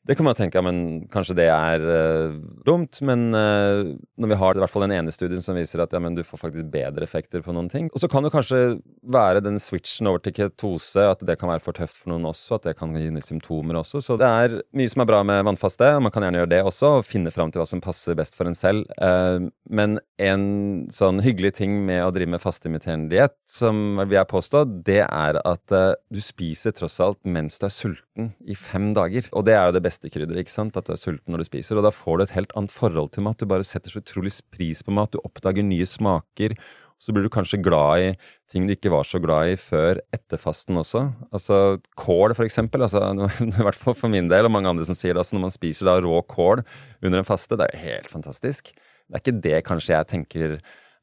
det 0.07 0.15
kan 0.15 0.23
man 0.23 0.37
tenke, 0.37 0.61
men 0.63 0.77
kanskje 1.11 1.35
det 1.35 1.47
er 1.51 1.83
uh, 1.83 2.35
dumt. 2.63 3.01
Men 3.03 3.27
uh, 3.35 3.91
når 4.15 4.31
vi 4.31 4.37
har 4.39 4.55
i 4.55 4.61
hvert 4.63 4.71
fall 4.71 4.85
den 4.85 4.95
ene 4.95 5.11
studien 5.11 5.43
som 5.43 5.57
viser 5.57 5.83
at 5.83 5.91
ja, 5.91 5.99
du 5.99 6.23
får 6.23 6.39
faktisk 6.45 6.69
bedre 6.71 7.03
effekter 7.03 7.43
på 7.43 7.55
noen 7.55 7.67
ting. 7.71 7.89
Og 7.91 7.99
så 7.99 8.07
kan 8.11 8.23
det 8.23 8.31
kanskje 8.31 8.79
være 9.03 9.43
den 9.43 9.59
switchen 9.59 10.07
over 10.07 10.23
til 10.23 10.35
ketose, 10.37 11.03
at 11.03 11.23
det 11.27 11.35
kan 11.41 11.51
være 11.51 11.63
for 11.65 11.75
tøft 11.75 11.99
for 11.99 12.13
noen 12.13 12.29
også. 12.29 12.55
At 12.55 12.69
det 12.69 12.77
kan 12.79 12.95
gi 12.95 13.09
symptomer 13.25 13.81
også. 13.81 13.99
Så 14.05 14.15
det 14.19 14.29
er 14.29 14.55
mye 14.77 14.93
som 14.93 15.03
er 15.03 15.09
bra 15.11 15.19
med 15.27 15.43
vannfaste, 15.49 15.91
og 15.97 16.05
man 16.07 16.15
kan 16.15 16.23
gjerne 16.23 16.39
gjøre 16.39 16.53
det 16.55 16.61
også. 16.63 16.93
Og 17.01 17.07
finne 17.09 17.33
fram 17.35 17.51
til 17.51 17.63
hva 17.63 17.67
som 17.67 17.83
passer 17.83 18.15
best 18.15 18.39
for 18.39 18.47
en 18.47 18.55
selv. 18.55 18.87
Uh, 19.01 19.51
men 19.67 19.99
en 20.23 20.47
sånn 20.93 21.19
hyggelig 21.25 21.57
ting 21.59 21.81
med 21.85 22.05
å 22.05 22.13
drive 22.15 22.31
med 22.31 22.43
fasteimiterende 22.43 23.11
diett, 23.11 23.35
som 23.51 23.99
vil 23.99 24.15
jeg 24.15 24.31
påstå, 24.31 24.63
det 24.87 25.03
er 25.03 25.41
at 25.43 25.75
du 26.13 26.19
spiser 26.23 26.73
tross 26.75 26.97
alt 27.03 27.19
mens 27.27 27.59
du 27.59 27.67
er 27.67 27.73
sulten 27.73 28.31
i 28.47 28.55
fem 28.57 28.93
dager. 28.95 29.27
Og 29.35 29.45
det 29.45 29.53
er 29.57 29.67
jo 29.67 29.75
det 29.75 29.83
beste 29.85 29.96
beste 29.97 30.39
ikke 30.39 30.51
sant? 30.51 30.77
At 30.77 30.87
du 30.87 30.93
er 30.93 30.99
sulten 30.99 31.33
når 31.33 31.43
du 31.43 31.49
spiser. 31.49 31.77
Og 31.77 31.85
da 31.85 31.91
får 31.93 32.17
du 32.17 32.23
et 32.25 32.35
helt 32.35 32.53
annet 32.55 32.73
forhold 32.73 33.11
til 33.13 33.23
mat. 33.23 33.39
Du 33.39 33.45
bare 33.49 33.65
setter 33.65 33.91
så 33.91 34.01
utrolig 34.01 34.33
pris 34.51 34.83
på 34.83 34.93
mat. 34.93 35.11
Du 35.11 35.19
oppdager 35.23 35.65
nye 35.65 35.85
smaker. 35.85 36.55
Så 36.97 37.13
blir 37.13 37.27
du 37.27 37.29
kanskje 37.29 37.59
glad 37.61 38.01
i 38.01 38.13
ting 38.49 38.65
du 38.65 38.73
ikke 38.73 38.89
var 38.89 39.05
så 39.05 39.19
glad 39.21 39.51
i 39.51 39.57
før 39.59 39.99
etter 40.15 40.39
fasten 40.41 40.79
også. 40.79 41.03
Altså 41.29 41.77
kål, 41.99 42.33
for 42.33 42.47
eksempel. 42.47 42.81
Altså, 42.81 43.03
I 43.45 43.51
hvert 43.67 43.77
fall 43.77 43.97
for 43.97 44.09
min 44.09 44.29
del, 44.31 44.47
og 44.47 44.53
mange 44.53 44.69
andre 44.69 44.87
som 44.87 44.97
sier 44.97 45.13
det. 45.13 45.21
Altså, 45.21 45.37
når 45.37 45.47
man 45.49 45.53
spiser 45.53 45.89
da 45.89 45.99
rå 46.01 46.21
kål 46.25 46.63
under 47.03 47.21
en 47.21 47.27
faste, 47.27 47.57
det 47.57 47.67
er 47.67 47.77
jo 47.77 47.85
helt 47.91 48.09
fantastisk. 48.13 48.73
Det 49.07 49.13
er 49.13 49.23
ikke 49.23 49.43
det 49.45 49.59
kanskje 49.67 49.93
jeg 49.93 50.09
tenker 50.09 50.57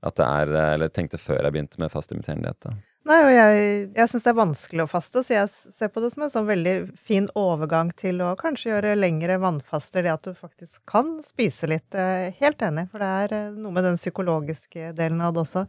at 0.05 0.19
det 0.19 0.27
er, 0.27 0.51
eller 0.75 0.91
tenkte 0.93 1.21
før 1.21 1.47
jeg 1.47 1.55
begynte 1.55 1.81
med 1.81 1.93
fastimiterende 1.95 2.51
diett. 2.51 2.75
Nei, 3.05 3.19
og 3.21 3.31
jeg, 3.35 3.57
jeg 3.93 4.09
syns 4.09 4.23
det 4.25 4.31
er 4.31 4.37
vanskelig 4.39 4.85
å 4.87 4.89
faste, 4.89 5.21
så 5.21 5.35
jeg 5.35 5.49
ser 5.77 5.91
på 5.93 6.01
det 6.01 6.09
som 6.15 6.23
en 6.25 6.31
sånn 6.33 6.47
veldig 6.49 6.73
fin 6.97 7.27
overgang 7.37 7.91
til 8.01 8.23
å 8.25 8.31
kanskje 8.41 8.71
gjøre 8.71 8.95
lengre 8.97 9.37
vannfaster, 9.43 10.07
det 10.07 10.15
at 10.15 10.25
du 10.25 10.33
faktisk 10.33 10.79
kan 10.89 11.19
spise 11.27 11.69
litt. 11.69 11.99
Helt 12.39 12.65
enig, 12.65 12.87
for 12.89 13.05
det 13.05 13.11
er 13.25 13.35
eh, 13.37 13.59
noe 13.61 13.77
med 13.77 13.85
den 13.85 14.01
psykologiske 14.01 14.95
delen 14.97 15.21
av 15.21 15.35
det 15.37 15.43
også. 15.45 15.67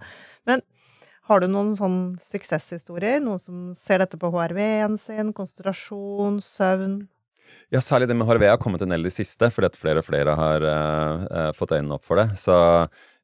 Men 0.47 0.63
har 1.27 1.43
du 1.43 1.49
noen 1.51 1.73
sånn 1.75 1.99
suksesshistorier? 2.23 3.19
Noen 3.25 3.43
som 3.43 3.67
ser 3.83 3.99
dette 4.05 4.19
på 4.21 4.29
HRV-en 4.31 4.95
sin? 5.03 5.33
Konsentrasjon, 5.35 6.39
søvn? 6.45 7.01
Ja, 7.73 7.81
særlig 7.83 8.07
det 8.07 8.15
med 8.15 8.29
HRV 8.29 8.45
har 8.47 8.61
kommet 8.61 8.83
en 8.85 8.93
del 8.93 9.03
i 9.03 9.09
det 9.09 9.15
siste, 9.17 9.49
fordi 9.51 9.73
at 9.73 9.79
flere 9.79 9.99
og 9.99 10.07
flere 10.07 10.37
har 10.37 10.63
uh, 10.69 11.51
fått 11.57 11.73
øynene 11.75 11.97
opp 11.97 12.05
for 12.07 12.21
det. 12.21 12.29
Så 12.39 12.55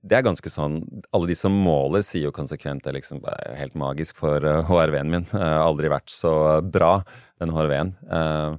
det 0.02 0.18
er 0.18 0.26
ganske 0.26 0.52
sånn 0.52 0.82
Alle 1.14 1.30
de 1.30 1.38
som 1.38 1.54
måler, 1.54 2.04
sier 2.06 2.30
jo 2.30 2.36
konsekvent 2.36 2.86
det 2.88 2.96
liksom 2.98 3.22
er 3.30 3.56
helt 3.60 3.78
magisk 3.78 4.18
for 4.22 4.42
uh, 4.42 4.62
eh, 4.62 4.68
HRV-en 4.70 5.14
min. 5.14 5.30
Uh, 5.34 5.62
aldri 5.62 5.92
vært 5.92 6.12
så 6.14 6.34
bra, 6.66 7.02
den 7.42 7.54
HRV-en. 7.54 7.96
Uh, 8.10 8.58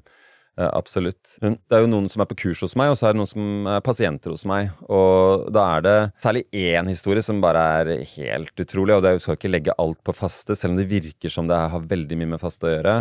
absolutt. 0.62 1.38
Det 1.40 1.74
er 1.74 1.80
jo 1.82 1.88
noen 1.90 2.06
som 2.12 2.22
er 2.22 2.28
på 2.28 2.36
kurs 2.42 2.60
hos 2.62 2.76
meg, 2.78 2.92
og 2.92 2.98
så 3.00 3.08
er 3.08 3.14
det 3.14 3.22
noen 3.22 3.30
som 3.30 3.68
er 3.72 3.82
pasienter 3.82 4.34
hos 4.34 4.44
meg. 4.46 4.68
Og 4.84 5.48
da 5.54 5.64
er 5.78 5.84
det 5.86 5.94
særlig 6.22 6.44
én 6.54 6.90
historie 6.92 7.24
som 7.24 7.40
bare 7.42 7.62
er 7.80 8.04
helt 8.12 8.52
utrolig. 8.62 8.94
Og 8.94 9.02
det 9.02 9.10
er 9.10 9.16
jo 9.16 9.22
skal 9.24 9.38
ikke 9.38 9.50
legge 9.50 9.74
alt 9.82 9.98
på 10.06 10.14
faste, 10.14 10.54
selv 10.58 10.76
om 10.76 10.82
det 10.82 10.90
virker 10.92 11.32
som 11.32 11.48
det 11.50 11.58
har 11.72 11.88
veldig 11.90 12.20
mye 12.20 12.34
med 12.34 12.42
faste 12.42 12.68
å 12.68 12.74
gjøre. 12.76 12.98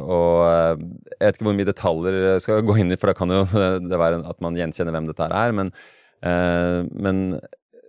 og 0.00 0.40
jeg 0.48 1.28
vet 1.28 1.38
ikke 1.38 1.50
hvor 1.50 1.60
mye 1.60 1.70
detaljer 1.70 2.18
jeg 2.24 2.46
skal 2.48 2.66
gå 2.66 2.80
inn 2.82 2.90
i, 2.90 2.98
for 2.98 3.12
da 3.12 3.18
kan 3.20 3.36
jo 3.36 3.44
det 3.92 4.02
være 4.02 4.24
at 4.24 4.42
man 4.42 4.58
gjenkjenner 4.58 4.96
hvem 4.96 5.12
dette 5.12 5.30
er. 5.30 5.54
men 5.60 5.76
Eh, 5.76 5.94
men 6.22 7.18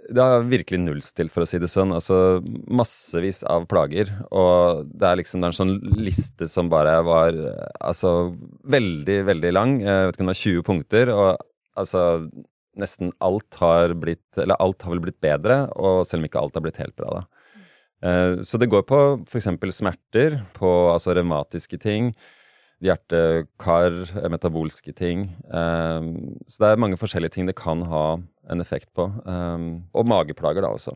det 0.08 0.24
har 0.24 0.46
virkelig 0.48 0.80
nullstilt, 0.82 1.34
for 1.34 1.44
å 1.44 1.48
si 1.50 1.60
det 1.60 1.70
sånn. 1.72 1.94
Altså 1.96 2.40
massevis 2.72 3.42
av 3.48 3.66
plager. 3.70 4.12
Og 4.32 4.88
det 4.88 5.08
er 5.10 5.20
liksom 5.20 5.42
det 5.42 5.50
er 5.50 5.56
en 5.56 5.58
sånn 5.58 5.98
liste 6.00 6.48
som 6.52 6.72
bare 6.72 6.96
var 7.08 7.38
altså 7.80 8.14
veldig, 8.72 9.18
veldig 9.32 9.52
lang. 9.56 9.80
Jeg 9.84 10.08
vet 10.08 10.16
ikke 10.16 10.26
om 10.26 10.30
det 10.30 10.36
var 10.36 10.44
20 10.44 10.68
punkter. 10.70 11.12
Og 11.16 11.30
altså 11.84 12.04
nesten 12.78 13.12
alt 13.26 13.58
har 13.60 13.96
blitt 13.98 14.38
Eller 14.38 14.60
alt 14.62 14.84
har 14.86 14.94
vel 14.94 15.04
blitt 15.08 15.20
bedre, 15.24 15.66
og 15.76 16.06
selv 16.08 16.22
om 16.22 16.30
ikke 16.30 16.42
alt 16.42 16.58
har 16.58 16.66
blitt 16.66 16.82
helt 16.82 16.96
bra, 17.00 17.20
da. 17.20 17.44
Eh, 18.08 18.34
så 18.46 18.60
det 18.62 18.70
går 18.70 18.84
på 18.86 19.00
f.eks. 19.26 19.50
smerter, 19.74 20.42
på 20.54 20.70
altså 20.94 21.16
revmatiske 21.18 21.80
ting 21.82 22.12
hjerte, 22.84 23.48
kar, 23.62 23.94
metabolske 24.30 24.94
ting. 24.96 25.30
Um, 25.50 26.38
så 26.50 26.64
det 26.64 26.72
er 26.72 26.82
mange 26.82 27.00
forskjellige 27.00 27.38
ting 27.38 27.50
det 27.50 27.58
kan 27.58 27.84
ha 27.90 28.06
en 28.52 28.64
effekt 28.64 28.92
på. 28.98 29.10
Um, 29.26 29.88
og 29.98 30.08
mageplager, 30.10 30.64
da 30.64 30.74
også. 30.76 30.96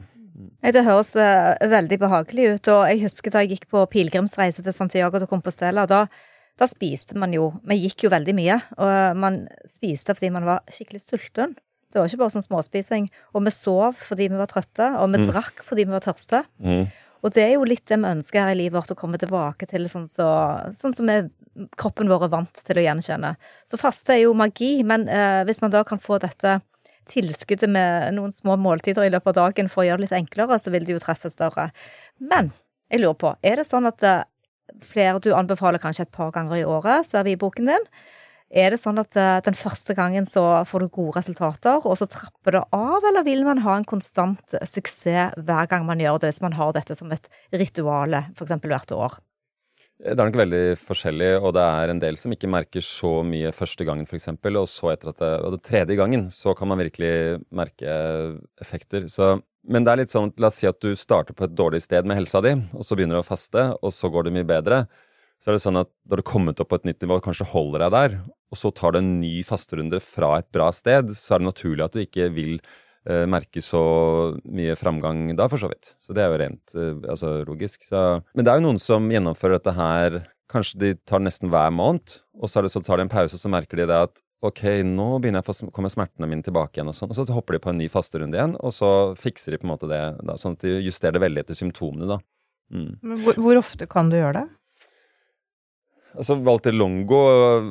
Det 0.61 0.85
høres 0.85 1.13
uh, 1.17 1.57
veldig 1.71 1.97
behagelig 2.01 2.51
ut. 2.53 2.71
Og 2.73 2.85
jeg 2.91 3.01
husker 3.05 3.33
da 3.33 3.43
jeg 3.43 3.55
gikk 3.55 3.67
på 3.73 3.85
pilegrimsreise 3.91 4.63
til 4.63 4.75
Santiago 4.75 5.21
de 5.21 5.29
Compostela. 5.29 5.87
Da, 5.89 6.05
da 6.59 6.69
spiste 6.69 7.17
man 7.19 7.33
jo 7.35 7.51
Vi 7.67 7.81
gikk 7.83 8.05
jo 8.05 8.13
veldig 8.13 8.37
mye. 8.37 8.61
Og 8.77 9.19
man 9.19 9.43
spiste 9.69 10.15
fordi 10.15 10.31
man 10.33 10.47
var 10.47 10.63
skikkelig 10.71 11.03
sulten. 11.03 11.57
Det 11.91 11.99
var 11.99 12.07
ikke 12.07 12.21
bare 12.21 12.35
sånn 12.37 12.47
småspising. 12.47 13.09
Og 13.35 13.45
vi 13.47 13.53
sov 13.55 13.97
fordi 13.99 14.29
vi 14.31 14.39
var 14.39 14.49
trøtte, 14.51 14.93
og 15.01 15.11
vi 15.11 15.23
mm. 15.23 15.31
drakk 15.33 15.65
fordi 15.67 15.87
vi 15.87 15.95
var 15.97 16.05
tørste. 16.05 16.45
Mm. 16.63 16.85
Og 17.21 17.33
det 17.35 17.43
er 17.43 17.53
jo 17.55 17.67
litt 17.67 17.85
det 17.89 17.99
vi 18.01 18.09
ønsker 18.09 18.41
her 18.41 18.55
i 18.55 18.59
livet 18.63 18.77
vårt, 18.79 18.93
å 18.93 18.97
komme 18.97 19.19
tilbake 19.21 19.67
til 19.69 19.85
sånn, 19.91 20.07
så, 20.09 20.27
sånn 20.77 20.95
som 20.97 21.11
kroppen 21.77 22.09
vår 22.09 22.25
er 22.25 22.33
vant 22.33 22.63
til 22.65 22.79
å 22.79 22.85
gjenkjenne. 22.85 23.35
Så 23.67 23.79
faste 23.81 24.15
er 24.15 24.23
jo 24.23 24.35
magi, 24.37 24.73
men 24.87 25.07
eh, 25.11 25.41
hvis 25.47 25.61
man 25.61 25.73
da 25.73 25.83
kan 25.87 26.01
få 26.01 26.17
dette 26.23 26.59
tilskuddet 27.11 27.69
med 27.69 28.15
noen 28.15 28.33
små 28.33 28.55
måltider 28.61 29.05
i 29.05 29.11
løpet 29.13 29.33
av 29.33 29.49
dagen 29.49 29.69
for 29.71 29.83
å 29.83 29.87
gjøre 29.89 30.01
det 30.01 30.07
litt 30.07 30.19
enklere, 30.21 30.59
så 30.61 30.73
vil 30.73 30.85
det 30.87 30.95
jo 30.95 31.03
treffe 31.03 31.31
større. 31.33 31.69
Men 32.21 32.51
jeg 32.91 33.03
lurer 33.03 33.19
på, 33.19 33.33
er 33.45 33.59
det 33.59 33.67
sånn 33.67 33.89
at 33.89 33.99
det, 34.03 34.15
flere 34.87 35.19
du 35.23 35.33
anbefaler 35.35 35.81
kanskje 35.83 36.07
et 36.07 36.15
par 36.15 36.31
ganger 36.35 36.61
i 36.61 36.67
året, 36.67 37.07
ser 37.07 37.25
vi 37.27 37.35
i 37.35 37.39
boken 37.39 37.69
din? 37.71 37.89
Er 38.51 38.73
det 38.73 38.81
sånn 38.81 38.99
at 38.99 39.15
eh, 39.15 39.39
den 39.45 39.55
første 39.55 39.95
gangen 39.95 40.25
så 40.27 40.43
får 40.67 40.83
du 40.83 40.91
gode 40.91 41.21
resultater, 41.21 41.79
og 41.87 41.95
så 41.95 42.07
trapper 42.11 42.57
det 42.57 42.63
av, 42.75 43.05
eller 43.07 43.23
vil 43.23 43.45
man 43.47 43.61
ha 43.63 43.77
en 43.79 43.87
konstant 43.87 44.57
suksess 44.67 45.37
hver 45.39 45.69
gang 45.71 45.85
man 45.87 46.01
gjør 46.03 46.19
det, 46.19 46.33
hvis 46.33 46.43
man 46.43 46.57
har 46.59 46.73
dette 46.75 46.97
som 46.99 47.11
et 47.15 47.29
rituale, 47.55 48.25
f.eks. 48.35 48.57
hvert 48.65 48.95
år? 48.97 49.19
Det 50.01 50.17
er 50.17 50.27
nok 50.27 50.39
veldig 50.41 50.63
forskjellig, 50.81 51.29
og 51.39 51.53
det 51.55 51.63
er 51.63 51.93
en 51.93 52.01
del 52.01 52.17
som 52.17 52.33
ikke 52.33 52.49
merker 52.49 52.83
så 52.83 53.19
mye 53.23 53.53
første 53.55 53.85
gangen, 53.87 54.07
f.eks. 54.09 54.27
Og 54.33 54.67
så 54.67 54.91
etter 54.95 55.13
at 55.13 55.21
det, 55.21 55.29
og 55.45 55.55
det 55.55 55.61
tredje 55.67 55.95
gangen, 55.99 56.25
så 56.33 56.55
kan 56.57 56.71
man 56.71 56.81
virkelig 56.81 57.39
merke 57.53 57.93
effekter. 58.59 59.05
Så, 59.13 59.37
men 59.63 59.85
det 59.85 59.93
er 59.93 60.01
litt 60.01 60.11
sånn, 60.11 60.33
la 60.41 60.49
oss 60.49 60.57
si 60.59 60.67
at 60.67 60.81
du 60.83 60.91
starter 60.97 61.37
på 61.37 61.45
et 61.47 61.55
dårlig 61.55 61.83
sted 61.85 62.09
med 62.09 62.19
helsa 62.19 62.41
di, 62.43 62.57
og 62.73 62.83
så 62.83 62.97
begynner 62.97 63.21
du 63.21 63.23
å 63.23 63.29
faste, 63.29 63.69
og 63.79 63.95
så 63.95 64.11
går 64.11 64.27
det 64.27 64.35
mye 64.39 64.49
bedre 64.51 64.81
så 65.41 65.49
er 65.49 65.57
det 65.57 65.63
sånn 65.63 65.79
at 65.81 65.89
da 66.05 66.17
du 66.17 66.21
har 66.21 66.29
kommet 66.29 66.61
opp 66.61 66.69
på 66.69 66.77
et 66.77 66.85
nytt 66.85 67.01
nivå, 67.01 67.17
kanskje 67.25 67.49
holder 67.49 67.85
deg 67.85 67.95
der, 67.95 68.15
og 68.53 68.59
så 68.59 68.69
tar 68.75 68.93
du 68.93 69.01
en 69.01 69.11
ny 69.23 69.41
fasterunde 69.47 69.97
fra 70.03 70.35
et 70.37 70.49
bra 70.53 70.69
sted, 70.75 71.13
så 71.17 71.35
er 71.35 71.41
det 71.41 71.49
naturlig 71.49 71.85
at 71.87 71.95
du 71.95 72.03
ikke 72.03 72.27
vil 72.35 72.57
eh, 73.09 73.25
merke 73.29 73.63
så 73.65 73.81
mye 74.45 74.75
framgang 74.77 75.31
da, 75.39 75.47
for 75.49 75.61
så 75.61 75.71
vidt. 75.71 75.95
Så 76.03 76.13
det 76.13 76.23
er 76.23 76.29
jo 76.29 76.41
rent 76.43 76.75
eh, 76.77 76.93
altså, 77.09 77.39
logisk. 77.47 77.87
Så. 77.89 78.21
Men 78.37 78.45
det 78.45 78.53
er 78.53 78.61
jo 78.61 78.67
noen 78.67 78.81
som 78.83 79.09
gjennomfører 79.11 79.59
dette 79.59 79.77
her 79.77 80.21
Kanskje 80.51 80.79
de 80.81 80.87
tar 81.07 81.21
nesten 81.23 81.47
hver 81.47 81.69
måned, 81.71 82.17
og 82.35 82.49
så, 82.51 82.59
det, 82.59 82.73
så 82.73 82.81
tar 82.83 82.99
de 82.99 83.05
en 83.05 83.11
pause, 83.13 83.37
og 83.37 83.39
så 83.39 83.47
merker 83.47 83.79
de 83.79 83.85
det 83.87 83.99
at 84.09 84.19
ok, 84.43 84.65
nå 84.83 85.05
begynner 85.23 85.39
jeg 85.39 85.53
å 85.63 85.69
komme 85.71 85.87
smertene 85.93 86.27
mine 86.27 86.43
tilbake 86.43 86.75
igjen, 86.75 86.89
og 86.91 86.97
sånn. 86.97 87.13
Og 87.13 87.15
så 87.15 87.23
hopper 87.31 87.55
de 87.55 87.61
på 87.63 87.71
en 87.71 87.79
ny 87.79 87.87
fasterunde 87.93 88.35
igjen, 88.35 88.57
og 88.59 88.73
så 88.75 88.89
fikser 89.15 89.55
de 89.55 89.61
på 89.61 89.69
en 89.69 89.71
måte 89.71 89.87
det, 89.87 90.01
da, 90.27 90.35
sånn 90.41 90.57
at 90.57 90.65
de 90.65 90.73
justerer 90.83 91.15
det 91.15 91.23
veldig 91.23 91.45
etter 91.45 91.55
symptomene, 91.55 92.09
da. 92.09 92.19
Mm. 92.75 92.91
Men 92.99 93.23
hvor, 93.23 93.39
hvor 93.45 93.61
ofte 93.61 93.87
kan 93.87 94.11
du 94.11 94.17
gjøre 94.17 94.41
det? 94.41 94.45
Altså, 96.11 96.35
Walter 96.43 96.75
Longo, 96.75 97.19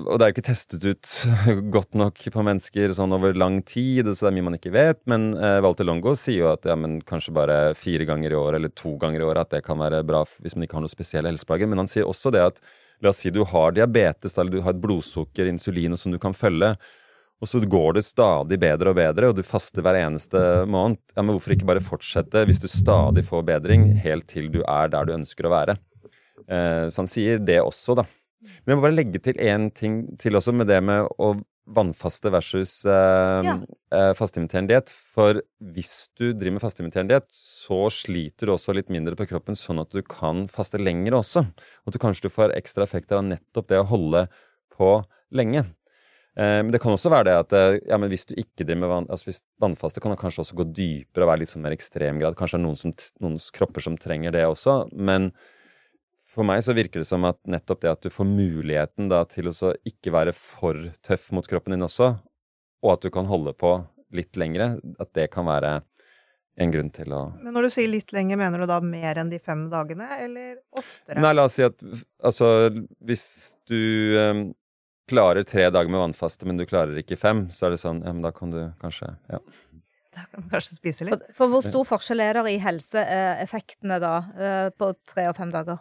og 0.09 0.15
det 0.17 0.25
er 0.25 0.31
jo 0.31 0.35
ikke 0.35 0.47
testet 0.47 0.85
ut 0.87 1.09
godt 1.75 1.97
nok 1.99 2.23
på 2.33 2.45
mennesker 2.47 2.95
sånn 2.97 3.13
over 3.13 3.37
lang 3.37 3.59
tid, 3.69 4.09
så 4.15 4.27
det 4.27 4.31
er 4.31 4.37
mye 4.39 4.47
man 4.47 4.57
ikke 4.57 4.73
vet, 4.73 5.01
men 5.11 5.35
eh, 5.37 5.59
Walter 5.61 5.85
Longo 5.85 6.15
sier 6.17 6.47
jo 6.47 6.53
at 6.55 6.65
ja, 6.69 6.77
men 6.79 7.01
kanskje 7.05 7.35
bare 7.37 7.59
fire 7.77 8.07
ganger 8.09 8.33
i 8.33 8.39
år 8.39 8.57
eller 8.57 8.73
to 8.73 8.95
ganger 9.03 9.21
i 9.21 9.27
år 9.29 9.43
at 9.43 9.53
det 9.53 9.61
kan 9.67 9.81
være 9.83 10.01
bra 10.09 10.23
hvis 10.41 10.57
man 10.57 10.65
ikke 10.65 10.79
har 10.79 10.87
noen 10.87 10.93
spesielle 10.93 11.29
helseplager. 11.29 11.69
Men 11.69 11.83
han 11.83 11.91
sier 11.91 12.09
også 12.09 12.33
det 12.33 12.47
at 12.47 12.63
la 13.05 13.13
oss 13.13 13.21
si 13.21 13.33
du 13.33 13.43
har 13.49 13.77
diabetes 13.77 14.39
eller 14.39 14.57
du 14.57 14.65
har 14.65 14.73
et 14.73 14.81
blodsukker, 14.81 15.51
insulin 15.51 15.99
som 16.01 16.15
du 16.15 16.19
kan 16.23 16.37
følge, 16.37 16.73
og 17.41 17.49
så 17.49 17.61
går 17.61 17.97
det 17.97 18.05
stadig 18.05 18.59
bedre 18.61 18.93
og 18.93 18.99
bedre, 18.99 19.31
og 19.31 19.37
du 19.37 19.45
faster 19.47 19.85
hver 19.85 19.97
eneste 19.97 20.41
måned. 20.69 21.01
Ja, 21.15 21.25
men 21.25 21.33
hvorfor 21.37 21.55
ikke 21.55 21.69
bare 21.69 21.85
fortsette 21.85 22.45
hvis 22.49 22.61
du 22.61 22.69
stadig 22.69 23.25
får 23.29 23.47
bedring, 23.49 23.87
helt 24.01 24.29
til 24.33 24.51
du 24.53 24.61
er 24.65 24.93
der 24.93 25.09
du 25.09 25.15
ønsker 25.17 25.49
å 25.49 25.55
være? 25.55 25.77
Eh, 26.45 26.89
så 26.93 27.01
han 27.01 27.09
sier 27.09 27.41
det 27.41 27.61
også, 27.65 27.97
da. 28.01 28.05
Men 28.41 28.73
jeg 28.73 28.79
må 28.79 28.85
bare 28.87 28.97
legge 28.97 29.21
til 29.23 29.41
én 29.41 29.69
ting 29.77 30.03
til 30.21 30.39
også, 30.39 30.55
med 30.57 30.71
det 30.71 30.81
med 30.85 31.09
å 31.21 31.35
vannfaste 31.71 32.31
versus 32.33 32.73
eh, 32.89 33.47
ja. 33.47 33.57
eh, 33.95 34.13
fastimiterende 34.19 34.75
diett. 34.75 34.93
For 35.15 35.43
hvis 35.75 36.09
du 36.19 36.31
driver 36.31 36.57
med 36.57 36.65
fastimiterende 36.65 37.15
diett, 37.15 37.29
så 37.35 37.85
sliter 37.95 38.49
du 38.49 38.55
også 38.57 38.75
litt 38.77 38.91
mindre 38.93 39.17
på 39.19 39.29
kroppen, 39.31 39.59
sånn 39.59 39.83
at 39.83 39.93
du 39.95 40.03
kan 40.07 40.47
faste 40.51 40.81
lenger 40.81 41.19
også. 41.21 41.45
Og 41.47 41.93
at 41.93 41.99
du 41.99 42.03
kanskje 42.03 42.33
får 42.33 42.57
ekstra 42.57 42.89
effekter 42.89 43.21
av 43.21 43.29
nettopp 43.29 43.71
det 43.71 43.83
å 43.83 43.91
holde 43.93 44.25
på 44.75 44.97
lenge. 45.37 45.67
Eh, 46.39 46.59
men 46.65 46.73
det 46.75 46.83
kan 46.83 46.97
også 46.97 47.13
være 47.13 47.29
det 47.31 47.39
at 47.45 47.57
eh, 47.59 47.79
ja, 47.91 48.01
hvis 48.11 48.29
du 48.31 48.35
ikke 48.35 48.65
driver 48.65 48.83
med 48.83 48.93
vann, 48.95 49.09
altså 49.13 49.31
hvis 49.31 49.43
vannfaste, 49.63 50.03
kan 50.03 50.15
det 50.15 50.21
kanskje 50.23 50.45
også 50.45 50.59
gå 50.59 50.69
dypere 50.73 51.27
og 51.27 51.33
være 51.35 51.45
litt 51.45 51.55
sånn 51.55 51.65
mer 51.67 51.77
ekstremgrad. 51.77 52.39
Kanskje 52.39 52.59
det 52.59 52.63
er 52.63 52.69
noen, 52.69 52.83
som, 52.83 52.95
noen 53.23 53.41
kropper 53.55 53.87
som 53.87 53.99
trenger 54.01 54.35
det 54.35 54.47
også. 54.49 54.83
men 54.97 55.33
for 56.31 56.47
meg 56.47 56.63
så 56.65 56.75
virker 56.77 57.03
det 57.03 57.09
som 57.09 57.27
at 57.29 57.41
nettopp 57.51 57.83
det 57.83 57.93
at 57.93 58.03
du 58.07 58.11
får 58.13 58.29
muligheten 58.29 59.11
da 59.11 59.25
til 59.29 59.51
å 59.51 59.73
ikke 59.89 60.13
være 60.15 60.35
for 60.37 60.91
tøff 61.07 61.31
mot 61.35 61.47
kroppen 61.51 61.75
din 61.75 61.87
også, 61.87 62.13
og 62.85 62.93
at 62.95 63.05
du 63.05 63.11
kan 63.15 63.29
holde 63.31 63.55
på 63.59 63.75
litt 64.15 64.39
lengre, 64.39 64.77
at 65.03 65.11
det 65.15 65.29
kan 65.35 65.47
være 65.49 65.81
en 66.61 66.73
grunn 66.75 66.91
til 66.93 67.13
å 67.15 67.25
Men 67.41 67.55
når 67.55 67.69
du 67.69 67.75
sier 67.75 67.91
litt 67.91 68.15
lenger, 68.15 68.39
mener 68.41 68.63
du 68.63 68.69
da 68.71 68.81
mer 68.85 69.21
enn 69.23 69.31
de 69.33 69.41
fem 69.43 69.67
dagene, 69.73 70.07
eller 70.19 70.59
oftere? 70.77 71.21
Nei, 71.23 71.35
la 71.37 71.47
oss 71.49 71.59
si 71.59 71.67
at 71.67 71.79
altså 72.23 72.71
hvis 73.07 73.27
du 73.71 74.17
um, 74.19 74.43
klarer 75.11 75.47
tre 75.47 75.69
dager 75.71 75.91
med 75.91 76.03
vannfaste, 76.03 76.47
men 76.49 76.61
du 76.61 76.67
klarer 76.69 76.99
ikke 77.01 77.19
fem, 77.19 77.47
så 77.55 77.69
er 77.69 77.77
det 77.77 77.83
sånn 77.83 78.03
Ja, 78.05 78.15
men 78.15 78.25
da 78.27 78.35
kan 78.35 78.55
du 78.55 78.63
kanskje 78.83 79.15
Ja. 79.33 79.43
Da 80.11 80.25
kan 80.27 80.43
du 80.43 80.51
kanskje 80.51 80.75
spise 80.75 81.07
litt. 81.07 81.23
For, 81.31 81.37
for 81.39 81.53
hvor 81.53 81.63
stor 81.63 81.85
forskjell 81.87 82.23
er 82.25 82.35
det 82.41 82.51
i 82.51 82.59
helseeffektene 82.61 84.01
da, 84.03 84.15
eh, 84.35 84.69
på 84.75 84.89
tre 85.07 85.29
og 85.31 85.37
fem 85.39 85.53
dager? 85.55 85.79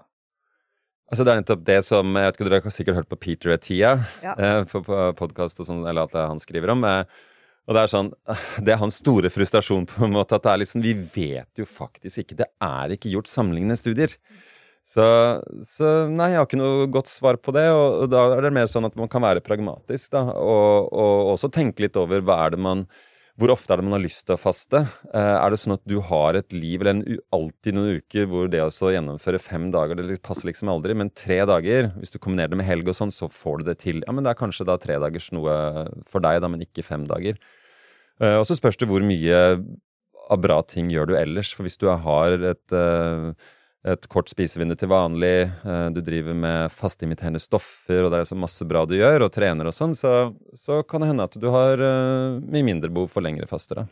Altså 1.09 1.25
Det 1.25 1.31
er 1.31 1.39
nettopp 1.41 1.65
det 1.65 1.79
som 1.87 2.13
jeg 2.13 2.27
vet 2.27 2.37
ikke, 2.37 2.45
Dere 2.47 2.61
har 2.65 2.75
sikkert 2.75 2.99
hørt 2.99 3.09
på 3.09 3.19
Peter 3.23 3.55
Etia 3.55 3.95
ja. 4.21 4.35
eh, 4.35 4.61
på, 4.69 4.83
på 4.85 4.99
podkast 5.17 5.61
sånn, 5.65 5.81
eller 5.89 6.05
at 6.05 6.13
han 6.19 6.41
skriver 6.41 6.75
om. 6.75 6.85
Eh, 6.85 7.01
og 7.69 7.77
Det 7.77 7.81
er 7.81 7.91
sånn, 7.91 8.11
det 8.65 8.75
er 8.75 8.81
hans 8.81 8.99
store 9.01 9.31
frustrasjon, 9.33 9.87
på 9.89 10.05
en 10.05 10.13
måte, 10.13 10.37
at 10.37 10.45
det 10.45 10.53
er 10.53 10.61
liksom, 10.63 10.85
vi 10.85 10.93
vet 11.15 11.61
jo 11.61 11.65
faktisk 11.69 12.23
ikke 12.23 12.39
Det 12.43 12.49
er 12.65 12.95
ikke 12.95 13.13
gjort 13.15 13.31
sammenlignende 13.31 13.79
studier. 13.79 14.13
Så, 14.89 15.05
så, 15.69 15.89
nei, 16.09 16.31
jeg 16.31 16.39
har 16.39 16.47
ikke 16.47 16.61
noe 16.61 16.87
godt 16.89 17.11
svar 17.11 17.37
på 17.37 17.53
det. 17.53 17.67
Og, 17.73 18.05
og 18.05 18.13
da 18.13 18.23
er 18.33 18.45
det 18.45 18.55
mer 18.55 18.69
sånn 18.69 18.87
at 18.87 18.95
man 18.97 19.09
kan 19.11 19.21
være 19.21 19.43
pragmatisk, 19.45 20.09
da. 20.15 20.23
Og, 20.33 20.89
og 20.89 21.35
også 21.35 21.51
tenke 21.53 21.85
litt 21.85 21.97
over 21.99 22.25
hva 22.25 22.39
er 22.45 22.55
det 22.55 22.61
man 22.65 22.87
hvor 23.39 23.53
ofte 23.53 23.71
er 23.71 23.79
det 23.79 23.85
man 23.87 23.95
har 23.95 24.03
lyst 24.03 24.25
til 24.27 24.35
å 24.35 24.39
faste? 24.39 24.81
Eh, 25.13 25.35
er 25.35 25.51
det 25.51 25.59
sånn 25.61 25.77
at 25.77 25.83
du 25.87 25.95
har 26.03 26.35
et 26.35 26.51
liv, 26.55 26.81
eller 26.81 26.97
en, 26.97 27.19
alltid 27.35 27.77
noen 27.77 28.01
uker, 28.01 28.27
hvor 28.31 28.49
det 28.51 28.61
å 28.65 28.91
gjennomføre 28.91 29.39
fem 29.39 29.69
dager 29.71 30.01
det 30.01 30.19
passer 30.25 30.49
liksom 30.49 30.71
aldri, 30.73 30.97
men 30.99 31.13
tre 31.15 31.39
dager, 31.47 31.93
hvis 32.01 32.11
du 32.11 32.19
kombinerer 32.19 32.51
det 32.51 32.59
med 32.59 32.67
helg 32.67 32.91
og 32.91 32.97
sånn, 32.99 33.13
så 33.15 33.29
får 33.31 33.61
du 33.61 33.69
det 33.69 33.77
til. 33.85 34.03
Ja, 34.03 34.15
men 34.15 34.27
det 34.27 34.33
er 34.33 34.41
kanskje 34.41 34.67
da 34.67 34.75
tre 34.81 34.99
dagers 34.99 35.31
noe 35.35 35.55
for 36.09 36.25
deg, 36.25 36.41
da, 36.43 36.51
men 36.51 36.65
ikke 36.67 36.83
fem 36.85 37.07
dager. 37.07 37.39
Eh, 38.19 38.35
og 38.35 38.43
så 38.49 38.59
spørs 38.59 38.79
det 38.81 38.89
hvor 38.91 39.05
mye 39.05 39.39
av 40.29 40.43
bra 40.43 40.59
ting 40.67 40.91
gjør 40.93 41.09
du 41.09 41.15
ellers. 41.19 41.53
For 41.55 41.67
hvis 41.67 41.79
du 41.79 41.87
har 41.89 42.35
et 42.51 42.75
uh, 42.75 43.31
et 43.87 44.07
kort 44.11 44.27
spisevindu 44.27 44.75
til 44.75 44.91
vanlig, 44.91 45.47
eh, 45.47 45.85
du 45.95 46.01
driver 46.03 46.35
med 46.35 46.73
fastimiterende 46.75 47.39
stoffer, 47.39 48.03
og 48.03 48.11
det 48.11 48.19
er 48.19 48.27
så 48.27 48.35
masse 48.35 48.65
bra 48.67 48.83
du 48.85 48.97
gjør, 48.97 49.27
og 49.27 49.31
trener 49.31 49.69
og 49.69 49.75
sånn, 49.75 49.95
så, 49.95 50.33
så 50.59 50.81
kan 50.83 51.01
det 51.01 51.13
hende 51.13 51.27
at 51.29 51.37
du 51.39 51.47
har 51.53 51.79
uh, 51.79 52.39
mye 52.43 52.65
mindre 52.67 52.91
behov 52.91 53.07
for 53.13 53.23
lengre 53.23 53.47
faster. 53.47 53.85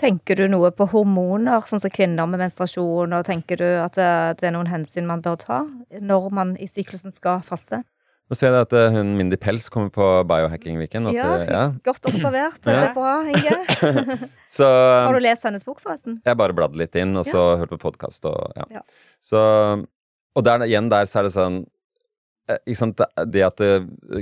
Tenker 0.00 0.36
du 0.36 0.46
noe 0.48 0.70
på 0.72 0.86
hormoner, 0.92 1.64
sånn 1.68 1.80
som 1.80 1.92
kvinner 1.92 2.28
med 2.28 2.42
menstruasjon, 2.44 3.16
og 3.16 3.24
tenker 3.26 3.60
du 3.60 3.68
at 3.80 3.96
det 3.96 4.48
er 4.48 4.54
noen 4.54 4.68
hensyn 4.70 5.08
man 5.08 5.24
bør 5.24 5.40
ta 5.40 5.62
når 6.00 6.28
man 6.32 6.54
i 6.60 6.68
syklusen 6.70 7.12
skal 7.12 7.42
faste? 7.44 7.82
Nå 8.30 8.36
ser 8.38 8.54
jeg 8.54 8.62
at 8.62 8.74
uh, 8.78 8.92
hun 8.94 9.16
Mindy 9.18 9.34
Pels 9.42 9.64
kommer 9.74 9.90
på 9.90 10.04
Biohacking-weekend. 10.30 11.10
Ja, 11.16 11.30
ja, 11.42 11.62
godt 11.88 12.04
observert. 12.06 12.60
Det 12.62 12.76
er 12.78 12.92
bra, 12.94 13.16
Inge. 13.26 13.56
så, 14.56 14.68
Har 14.68 15.18
du 15.18 15.24
lest 15.24 15.48
hennes 15.48 15.66
bok, 15.66 15.80
forresten? 15.82 16.20
Jeg 16.22 16.38
bare 16.38 16.54
bladde 16.54 16.78
litt 16.78 16.94
inn, 16.94 17.10
og 17.18 17.26
så 17.26 17.40
ja. 17.40 17.58
hørte 17.58 17.74
på 17.74 17.88
podkast. 17.88 18.22
Og, 18.30 18.54
ja. 18.70 18.84
Så, 19.18 19.42
og 19.82 20.46
der, 20.46 20.62
igjen 20.68 20.92
der 20.92 21.10
så 21.10 21.18
er 21.18 21.26
det 21.26 21.34
sånn 21.34 21.58
eh, 22.54 23.26
det 23.34 23.44
at 23.48 23.66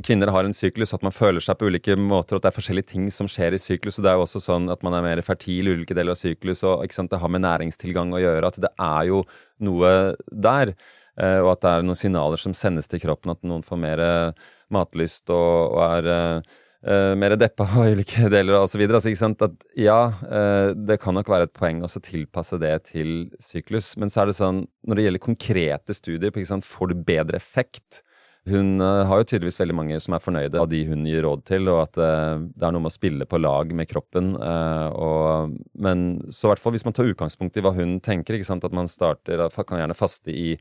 kvinner 0.09 0.33
har 0.33 0.49
en 0.49 0.57
syklus, 0.57 0.97
at 0.97 1.05
man 1.05 1.13
føler 1.13 1.45
seg 1.45 1.61
på 1.61 1.69
ulike 1.69 2.01
måter, 2.01 2.41
at 2.41 2.47
det 2.47 2.55
er 2.55 2.57
forskjellige 2.63 2.95
ting 2.95 3.13
som 3.13 3.29
skjer 3.29 3.59
i 3.59 3.61
syklus. 3.61 4.01
og 4.01 4.09
Det 4.09 4.15
er 4.15 4.17
jo 4.17 4.25
også 4.25 4.41
sånn 4.41 4.73
at 4.73 4.89
man 4.89 4.97
er 4.97 5.05
mer 5.05 5.21
fertil 5.27 5.69
i 5.69 5.77
ulike 5.77 5.93
deler 5.93 6.17
av 6.17 6.23
syklus, 6.23 6.65
og 6.65 6.81
det 6.89 7.21
har 7.21 7.37
med 7.37 7.45
næringstilgang 7.45 8.17
å 8.17 8.25
gjøre. 8.25 8.55
At 8.55 8.63
det 8.65 8.73
er 8.73 9.11
jo 9.13 9.27
noe 9.69 9.93
der. 10.33 10.79
Eh, 11.19 11.41
og 11.43 11.53
at 11.57 11.65
det 11.65 11.73
er 11.73 11.85
noen 11.87 11.99
signaler 11.99 12.41
som 12.41 12.55
sendes 12.55 12.89
til 12.91 13.03
kroppen, 13.03 13.35
at 13.35 13.45
noen 13.47 13.67
får 13.67 13.83
mer 13.83 14.03
eh, 14.05 14.49
matlyst 14.75 15.31
og, 15.33 15.75
og 15.75 15.81
er 15.83 16.09
uh, 16.85 17.15
mer 17.19 17.35
deppa 17.41 17.65
og 17.81 17.95
ulike 17.97 18.29
deler 18.31 18.61
osv. 18.61 18.85
Altså, 18.87 19.11
ja, 19.81 20.01
uh, 20.23 20.75
det 20.77 21.01
kan 21.03 21.17
nok 21.17 21.31
være 21.33 21.49
et 21.49 21.57
poeng 21.57 21.81
å 21.83 21.91
tilpasse 21.91 22.61
det 22.63 22.75
til 22.93 23.31
syklus. 23.43 23.95
Men 23.99 24.13
så 24.13 24.23
er 24.23 24.31
det 24.31 24.39
sånn, 24.39 24.67
når 24.87 25.01
det 25.01 25.09
gjelder 25.09 25.25
konkrete 25.25 25.97
studier 25.97 26.35
på 26.35 26.45
får 26.45 26.93
du 26.93 27.01
bedre 27.09 27.41
effekt 27.41 28.05
Hun 28.49 28.81
har 28.81 29.19
jo 29.19 29.27
tydeligvis 29.29 29.59
veldig 29.61 29.75
mange 29.77 29.97
som 30.01 30.15
er 30.15 30.23
fornøyde 30.25 30.61
av 30.61 30.69
de 30.71 30.79
hun 30.89 31.03
gir 31.05 31.21
råd 31.25 31.43
til, 31.45 31.67
og 31.69 31.83
at 31.83 31.99
det 31.99 32.65
er 32.65 32.73
noe 32.73 32.81
med 32.81 32.89
å 32.89 32.95
spille 32.95 33.27
på 33.29 33.41
lag 33.43 33.75
med 33.77 33.89
kroppen. 33.91 34.31
Og, 34.39 35.59
men 35.77 36.07
så 36.33 36.47
i 36.47 36.51
hvert 36.55 36.63
fall 36.63 36.73
hvis 36.73 36.87
man 36.87 36.97
tar 36.97 37.11
utgangspunkt 37.11 37.59
i 37.59 37.65
hva 37.67 37.75
hun 37.77 37.99
tenker, 38.01 38.39
at 38.39 38.73
man 38.73 38.89
starter, 38.89 39.43
kan 39.53 39.83
gjerne 39.83 39.99
faste 39.99 40.33
i 40.33 40.55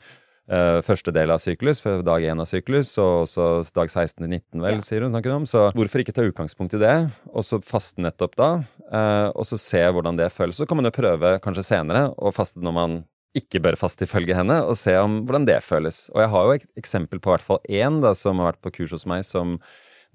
Uh, 0.47 0.79
første 0.85 1.11
del 1.11 1.31
av 1.33 1.41
syklus, 1.43 1.81
for 1.83 1.99
dag 2.07 2.23
én 2.23 2.39
av 2.39 2.47
syklus, 2.47 2.93
og 3.03 3.25
så 3.27 3.47
dag 3.75 3.89
16 3.91 4.21
til 4.21 4.29
19, 4.29 4.61
vel, 4.63 4.77
ja. 4.77 4.85
sier 4.85 5.03
hun 5.03 5.11
snakker 5.11 5.33
om. 5.35 5.47
Så 5.49 5.65
hvorfor 5.75 6.03
ikke 6.03 6.15
ta 6.15 6.23
utgangspunkt 6.23 6.77
i 6.77 6.79
det, 6.79 6.95
og 7.33 7.43
så 7.43 7.59
faste 7.67 8.03
nettopp 8.05 8.37
da, 8.39 8.49
uh, 8.87 9.27
og 9.33 9.43
så 9.49 9.59
se 9.59 9.83
hvordan 9.83 10.19
det 10.19 10.29
føles. 10.31 10.61
Så 10.61 10.67
kan 10.69 10.79
man 10.79 10.87
jo 10.87 10.95
prøve 10.95 11.35
kanskje 11.43 11.67
senere 11.67 12.07
å 12.15 12.31
faste 12.35 12.63
når 12.63 12.77
man 12.79 12.97
ikke 13.37 13.59
bør 13.61 13.75
faste 13.77 14.07
ifølge 14.07 14.37
henne, 14.37 14.61
og 14.63 14.79
se 14.79 14.95
om 14.97 15.19
hvordan 15.27 15.49
det 15.49 15.59
føles. 15.65 16.05
Og 16.15 16.23
jeg 16.23 16.31
har 16.31 16.47
jo 16.47 16.55
et 16.55 16.67
eksempel 16.79 17.19
på 17.21 17.33
hvert 17.33 17.45
fall 17.45 17.59
én 17.67 17.99
da, 18.01 18.15
som 18.17 18.39
har 18.39 18.53
vært 18.53 18.63
på 18.63 18.73
kurs 18.79 18.95
hos 18.95 19.07
meg, 19.09 19.27
som 19.27 19.57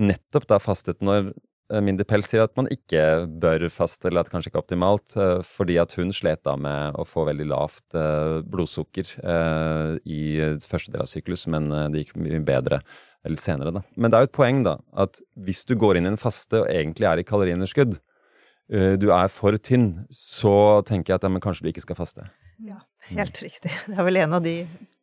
nettopp 0.00 0.48
da 0.48 0.58
fastet 0.62 1.04
når 1.04 1.34
mindre 1.80 2.04
pels, 2.04 2.28
sier 2.28 2.42
at 2.44 2.52
man 2.58 2.66
ikke 2.72 3.02
bør 3.40 3.64
faste, 3.72 4.08
eller 4.10 4.20
at 4.20 4.28
det 4.28 4.34
kanskje 4.34 4.50
ikke 4.50 4.58
er 4.60 4.64
optimalt, 4.66 5.14
fordi 5.48 5.78
at 5.80 5.94
hun 5.96 6.12
slet 6.12 6.42
da 6.44 6.56
med 6.60 6.98
å 7.00 7.06
få 7.08 7.24
veldig 7.30 7.46
lavt 7.48 7.96
blodsukker 8.52 9.14
i 10.04 10.20
første 10.66 10.92
del 10.92 11.04
av 11.04 11.10
syklus, 11.10 11.46
men 11.48 11.70
det 11.94 12.04
gikk 12.04 12.16
mye 12.20 12.42
bedre 12.44 12.82
litt 13.30 13.40
senere, 13.44 13.70
da. 13.76 13.82
Men 13.96 14.10
det 14.12 14.18
er 14.18 14.24
jo 14.26 14.30
et 14.32 14.36
poeng, 14.36 14.62
da, 14.66 14.76
at 14.98 15.20
hvis 15.46 15.64
du 15.68 15.76
går 15.78 16.00
inn 16.00 16.08
i 16.08 16.12
en 16.12 16.20
faste 16.20 16.64
og 16.64 16.68
egentlig 16.72 17.08
er 17.08 17.22
i 17.22 17.26
kaloriunderskudd, 17.28 17.98
du 19.02 19.08
er 19.14 19.28
for 19.32 19.56
tynn, 19.60 20.04
så 20.12 20.54
tenker 20.88 21.12
jeg 21.12 21.20
at 21.20 21.28
ja, 21.28 21.32
men 21.32 21.42
kanskje 21.44 21.66
du 21.66 21.72
ikke 21.72 21.84
skal 21.84 21.98
faste. 21.98 22.26
Ja, 22.62 22.80
helt 23.10 23.38
riktig. 23.44 23.72
Det 23.88 23.96
er 23.98 24.06
vel 24.06 24.20
en 24.22 24.38
av 24.38 24.42
de 24.44 24.56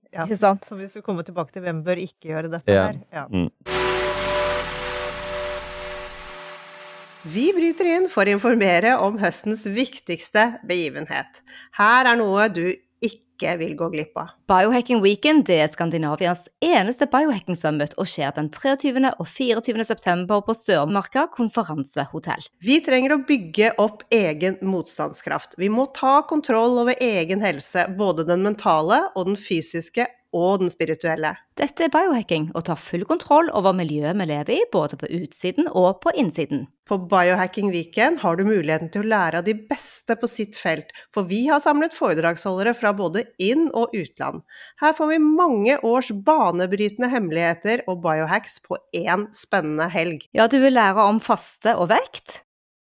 ja, 0.10 0.24
Ikke 0.26 0.40
sant? 0.40 0.64
Så 0.66 0.74
hvis 0.80 0.96
vi 0.98 1.04
kommer 1.06 1.22
tilbake 1.28 1.54
til 1.54 1.62
hvem 1.62 1.84
bør 1.86 2.00
ikke 2.02 2.32
gjøre 2.32 2.50
dette 2.56 2.74
Ja. 2.74 2.88
her 2.90 2.98
ja. 3.14 3.28
Mm. 3.30 3.52
Vi 7.28 7.50
bryter 7.52 7.88
inn 7.98 8.06
for 8.08 8.24
å 8.24 8.32
informere 8.38 8.94
om 9.04 9.18
høstens 9.20 9.66
viktigste 9.68 10.54
begivenhet. 10.68 11.42
Her 11.76 12.08
er 12.08 12.16
noe 12.16 12.46
du 12.48 12.70
ikke 13.04 13.58
vil 13.60 13.74
gå 13.76 13.90
glipp 13.92 14.16
av. 14.22 14.30
Biohacking 14.48 15.02
Weekend 15.04 15.50
er 15.52 15.68
Skandinavias 15.68 16.46
eneste 16.64 17.10
biohacking 17.12 17.60
summit 17.60 17.92
og 18.00 18.08
skjer 18.08 18.32
den 18.38 18.48
23. 18.56 19.04
og 19.12 19.28
24. 19.28 19.86
september 19.90 20.40
på 20.48 20.56
Sørmarka 20.56 21.26
konferansehotell. 21.36 22.48
Vi 22.64 22.80
trenger 22.88 23.18
å 23.18 23.22
bygge 23.28 23.74
opp 23.84 24.06
egen 24.16 24.56
motstandskraft. 24.64 25.60
Vi 25.60 25.68
må 25.68 25.90
ta 25.96 26.22
kontroll 26.30 26.80
over 26.86 27.04
egen 27.04 27.44
helse, 27.44 27.84
både 28.00 28.28
den 28.32 28.48
mentale 28.48 29.10
og 29.12 29.28
den 29.28 29.40
fysiske 29.40 30.08
og 30.36 30.62
den 30.62 30.72
spirituelle. 30.72 31.36
Dette 31.60 31.86
er 31.86 31.94
biohacking 31.94 32.50
og 32.56 32.65
tar 32.70 32.80
full 32.80 33.06
kontroll 33.10 33.50
over 33.58 33.76
miljøet 33.76 34.18
vi 34.20 34.28
lever 34.30 34.56
i, 34.56 34.60
både 34.72 35.00
på 35.00 35.10
utsiden 35.20 35.70
og 35.72 36.02
på 36.04 36.13
innsiden. 36.15 36.68
På 36.89 36.98
Biohacking 36.98 37.70
Weekend 37.70 38.18
har 38.24 38.39
du 38.39 38.48
muligheten 38.48 38.89
til 38.89 39.04
å 39.04 39.10
lære 39.12 39.42
av 39.42 39.46
de 39.46 39.54
beste 39.70 40.15
på 40.18 40.26
sitt 40.32 40.58
felt, 40.58 40.89
for 41.13 41.28
vi 41.30 41.44
har 41.46 41.62
samlet 41.62 41.94
foredragsholdere 41.94 42.74
fra 42.74 42.96
både 42.98 43.28
inn- 43.38 43.70
og 43.78 43.94
utland. 43.94 44.42
Her 44.82 44.96
får 44.98 45.12
vi 45.12 45.20
mange 45.22 45.78
års 45.86 46.10
banebrytende 46.10 47.12
hemmeligheter 47.13 47.86
og 47.86 48.02
biohacks 48.06 48.58
på 48.65 48.80
én 48.98 49.28
spennende 49.38 49.86
helg. 49.94 50.26
Ja, 50.34 50.50
du 50.50 50.58
vil 50.63 50.74
lære 50.80 51.06
om 51.12 51.22
faste 51.22 51.78
og 51.78 51.92
vekt, 51.94 52.39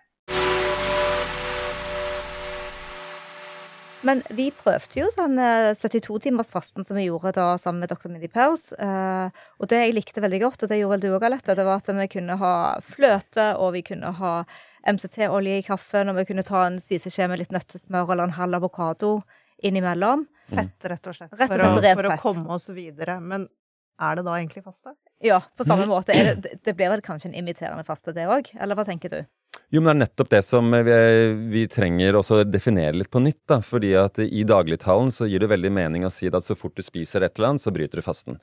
Men 4.05 4.21
vi 4.37 4.51
prøvde 4.53 4.99
jo 4.99 5.07
den 5.15 5.39
72-timersfasten 5.73 6.85
som 6.85 6.93
vi 6.99 7.07
gjorde 7.07 7.31
da 7.33 7.57
sammen 7.57 7.81
med 7.81 7.89
Dr. 7.89 8.05
Mindy 8.13 8.29
Pels. 8.29 8.69
eh, 8.77 9.33
Og 9.57 9.65
det 9.71 9.79
jeg 9.81 9.95
likte 9.97 10.21
veldig 10.21 10.41
godt, 10.43 10.61
og 10.61 10.69
det 10.69 10.77
gjorde 10.77 10.93
vel 10.93 11.01
du 11.01 11.09
òg, 11.17 11.25
Alette, 11.25 11.57
det 11.57 11.65
var 11.65 11.81
at 11.81 11.89
vi 11.89 12.05
kunne 12.13 12.37
ha 12.37 12.77
fløte, 12.85 13.57
og 13.57 13.73
vi 13.73 13.81
kunne 13.87 14.11
ha 14.19 14.45
MCT-olje 14.85 15.57
i 15.57 15.65
kaffen, 15.65 16.05
og 16.09 16.15
vi 16.19 16.25
kunne 16.29 16.45
ta 16.45 16.67
en 16.67 16.77
spiseskje 16.77 17.25
med 17.31 17.39
litt 17.41 17.53
nøttesmør 17.55 18.11
eller 18.13 18.25
en 18.29 18.37
halv 18.37 18.53
avokado 18.59 19.11
innimellom. 19.63 20.25
Fett, 20.49 20.77
rett 20.85 21.07
og 21.07 21.15
slett. 21.15 21.33
Rett 21.33 21.51
og 21.51 21.59
for, 21.59 21.65
å, 21.65 21.81
rent 21.81 21.99
for 21.99 22.11
å 22.11 22.17
komme 22.21 22.57
oss 22.57 22.69
videre. 22.69 23.17
Men 23.23 23.47
er 24.01 24.19
det 24.19 24.25
da 24.27 24.35
egentlig 24.37 24.65
faste? 24.65 24.95
Ja, 25.23 25.39
på 25.57 25.65
samme 25.65 25.87
måte. 25.89 26.13
Er 26.13 26.35
det, 26.35 26.59
det 26.63 26.75
blir 26.75 26.91
vel 26.91 27.01
kanskje 27.05 27.31
en 27.31 27.39
imiterende 27.39 27.85
faste, 27.87 28.13
det 28.13 28.27
òg? 28.27 28.51
Eller 28.59 28.77
hva 28.77 28.85
tenker 28.87 29.13
du? 29.13 29.21
Jo, 29.73 29.81
men 29.81 29.87
det 29.87 29.93
er 29.95 30.01
nettopp 30.03 30.29
det 30.33 30.41
som 30.45 30.67
vi, 30.71 30.97
vi 31.53 31.63
trenger 31.71 32.17
å 32.19 32.23
definere 32.43 32.99
litt 32.99 33.09
på 33.11 33.21
nytt. 33.23 33.41
da, 33.47 33.61
fordi 33.65 33.95
at 33.99 34.19
i 34.19 34.43
dagligtalen 34.47 35.11
så 35.11 35.27
gir 35.29 35.41
det 35.41 35.49
veldig 35.51 35.71
mening 35.71 36.05
å 36.05 36.11
si 36.13 36.27
at 36.27 36.45
så 36.45 36.57
fort 36.59 36.75
du 36.75 36.83
spiser 36.85 37.25
et 37.25 37.37
eller 37.37 37.53
annet, 37.55 37.63
så 37.63 37.73
bryter 37.73 38.01
du 38.01 38.05
fasten. 38.05 38.39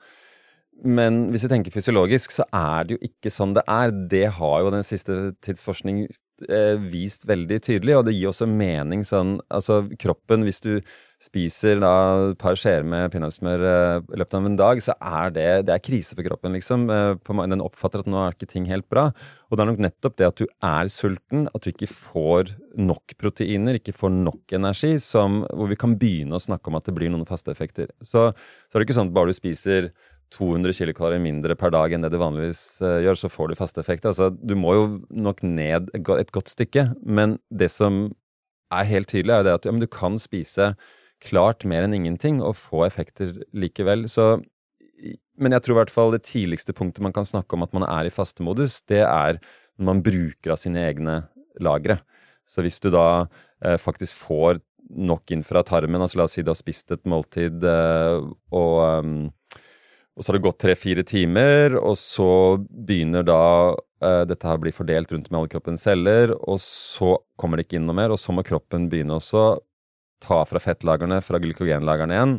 Men 0.82 1.28
hvis 1.30 1.44
vi 1.46 1.52
tenker 1.52 1.74
fysiologisk, 1.74 2.32
så 2.34 2.46
er 2.50 2.88
det 2.88 2.96
jo 2.96 3.06
ikke 3.06 3.30
sånn 3.30 3.54
det 3.54 3.62
er. 3.70 3.94
Det 4.10 4.26
har 4.38 4.58
jo 4.64 4.74
den 4.74 4.86
siste 4.86 5.18
tids 5.44 5.62
forskning 5.62 6.04
eh, 6.48 6.74
vist 6.90 7.26
veldig 7.28 7.60
tydelig, 7.62 7.96
og 7.98 8.08
det 8.08 8.16
gir 8.16 8.32
også 8.32 8.50
mening 8.50 9.06
sånn 9.06 9.36
Altså, 9.52 9.84
kroppen, 10.02 10.42
hvis 10.46 10.62
du 10.64 10.74
spiser 11.22 11.78
da 11.78 11.92
et 12.32 12.38
par 12.40 12.56
skjeer 12.58 12.82
med 12.82 13.12
peanøttsmør 13.12 13.62
eh, 13.68 14.00
i 14.10 14.18
løpet 14.18 14.34
av 14.34 14.48
en 14.48 14.58
dag, 14.58 14.82
så 14.82 14.96
er 14.98 15.34
det, 15.36 15.48
det 15.68 15.76
er 15.76 15.84
krise 15.84 16.16
for 16.18 16.26
kroppen, 16.26 16.56
liksom. 16.58 16.88
Eh, 16.90 17.44
den 17.52 17.62
oppfatter 17.62 18.02
at 18.02 18.10
nå 18.10 18.18
er 18.18 18.34
ikke 18.34 18.50
ting 18.50 18.66
helt 18.66 18.88
bra. 18.90 19.10
Og 19.46 19.54
det 19.54 19.62
er 19.62 19.70
nok 19.70 19.82
nettopp 19.86 20.18
det 20.18 20.30
at 20.32 20.42
du 20.42 20.48
er 20.66 20.90
sulten, 20.90 21.46
at 21.52 21.62
du 21.62 21.70
ikke 21.70 21.90
får 21.92 22.56
nok 22.74 23.14
proteiner, 23.22 23.78
ikke 23.78 23.94
får 23.94 24.10
nok 24.16 24.56
energi, 24.58 24.96
som, 25.04 25.44
hvor 25.52 25.70
vi 25.70 25.78
kan 25.78 25.94
begynne 26.00 26.38
å 26.38 26.42
snakke 26.42 26.72
om 26.72 26.80
at 26.80 26.90
det 26.90 26.96
blir 26.96 27.12
noen 27.12 27.28
faste 27.28 27.54
effekter. 27.54 27.92
Så, 28.00 28.32
så 28.34 28.74
er 28.74 28.82
det 28.82 28.88
ikke 28.88 28.98
sånn 28.98 29.12
at 29.12 29.20
bare 29.20 29.30
du 29.30 29.38
spiser 29.38 29.92
200 30.32 30.92
kcal 30.92 31.18
mindre 31.22 31.56
per 31.58 31.72
dag 31.74 31.92
enn 31.92 32.04
det 32.04 32.12
du 32.12 32.18
vanligvis 32.20 32.80
eh, 32.84 33.02
gjør, 33.04 33.18
så 33.20 33.30
får 33.32 33.50
du 33.50 33.58
faste 33.58 33.82
effekter. 33.82 34.12
Altså, 34.12 34.30
du 34.32 34.54
må 34.58 34.74
jo 34.76 34.86
nok 35.10 35.42
ned 35.44 35.92
et, 35.96 36.32
godt 36.32 36.52
stykke. 36.52 36.88
Men 37.02 37.38
det 37.50 37.70
som 37.74 38.06
er 38.72 38.88
helt 38.88 39.10
tydelig, 39.12 39.34
er 39.34 39.42
jo 39.42 39.48
det 39.50 39.58
at 39.58 39.68
ja, 39.68 39.74
du 39.76 39.88
kan 39.90 40.18
spise 40.22 40.72
klart 41.22 41.66
mer 41.68 41.86
enn 41.86 41.94
ingenting 41.96 42.40
og 42.42 42.56
få 42.58 42.86
effekter 42.86 43.36
likevel. 43.54 44.06
Så, 44.10 44.40
men 45.38 45.54
jeg 45.54 45.64
tror 45.64 45.76
i 45.76 45.80
hvert 45.82 45.94
fall 45.94 46.16
det 46.16 46.24
tidligste 46.28 46.74
punktet 46.76 47.04
man 47.04 47.14
kan 47.14 47.28
snakke 47.28 47.56
om 47.56 47.66
at 47.66 47.76
man 47.76 47.86
er 47.86 48.08
i 48.08 48.14
fastemodus, 48.14 48.80
det 48.90 49.04
er 49.04 49.38
når 49.78 49.88
man 49.88 50.02
bruker 50.04 50.54
av 50.54 50.60
sine 50.60 50.82
egne 50.88 51.22
lagre. 51.62 52.00
Så 52.48 52.64
hvis 52.64 52.80
du 52.82 52.90
da 52.92 53.28
eh, 53.64 53.78
faktisk 53.80 54.18
får 54.24 54.60
nok 54.92 55.30
inn 55.32 55.44
fra 55.46 55.62
tarmen, 55.64 56.02
altså 56.02 56.18
la 56.20 56.26
oss 56.26 56.34
si 56.36 56.44
du 56.44 56.50
har 56.52 56.58
spist 56.58 56.92
et 56.92 57.04
måltid 57.08 57.64
eh, 57.64 58.26
og 58.52 58.74
ehm, 58.84 59.30
og 60.12 60.24
så 60.24 60.30
har 60.30 60.36
det 60.36 60.44
gått 60.44 60.60
tre-fire 60.60 61.04
timer, 61.08 61.78
og 61.80 61.96
så 61.96 62.28
begynner 62.60 63.24
da 63.24 63.42
eh, 64.04 64.22
dette 64.28 64.48
her 64.48 64.60
bli 64.60 64.72
fordelt 64.74 65.12
rundt 65.14 65.30
med 65.30 65.38
alle 65.40 65.52
kroppens 65.54 65.86
celler, 65.88 66.34
og 66.36 66.60
så 66.60 67.14
kommer 67.40 67.58
det 67.58 67.66
ikke 67.66 67.78
inn 67.80 67.88
noe 67.88 67.96
mer, 67.96 68.12
og 68.12 68.20
så 68.20 68.34
må 68.36 68.44
kroppen 68.44 68.90
begynne 68.92 69.16
også 69.16 69.46
ta 70.22 70.42
fra 70.46 70.62
fettlagrene, 70.62 71.22
fra 71.24 71.40
glykogenlagrene 71.42 72.16
igjen. 72.16 72.34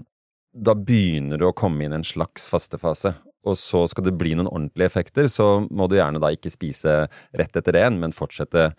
Da 0.54 0.76
begynner 0.78 1.42
det 1.42 1.50
å 1.50 1.56
komme 1.58 1.86
inn 1.86 1.96
en 1.98 2.06
slags 2.06 2.46
fastefase. 2.52 3.16
Og 3.44 3.58
så 3.60 3.82
skal 3.92 4.06
det 4.06 4.14
bli 4.16 4.36
noen 4.38 4.48
ordentlige 4.48 4.88
effekter, 4.88 5.28
så 5.28 5.66
må 5.68 5.90
du 5.90 5.98
gjerne 5.98 6.22
da 6.24 6.30
ikke 6.32 6.54
spise 6.54 7.02
rett 7.36 7.58
etter 7.60 7.76
det 7.76 7.88
men 7.98 8.16
fortsette 8.16 8.70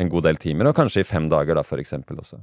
en 0.00 0.10
god 0.10 0.24
del 0.30 0.38
timer, 0.40 0.70
og 0.70 0.78
kanskje 0.78 1.02
i 1.02 1.08
fem 1.08 1.26
dager 1.30 1.58
da, 1.58 1.66
for 1.66 1.82
eksempel 1.82 2.22
også. 2.22 2.38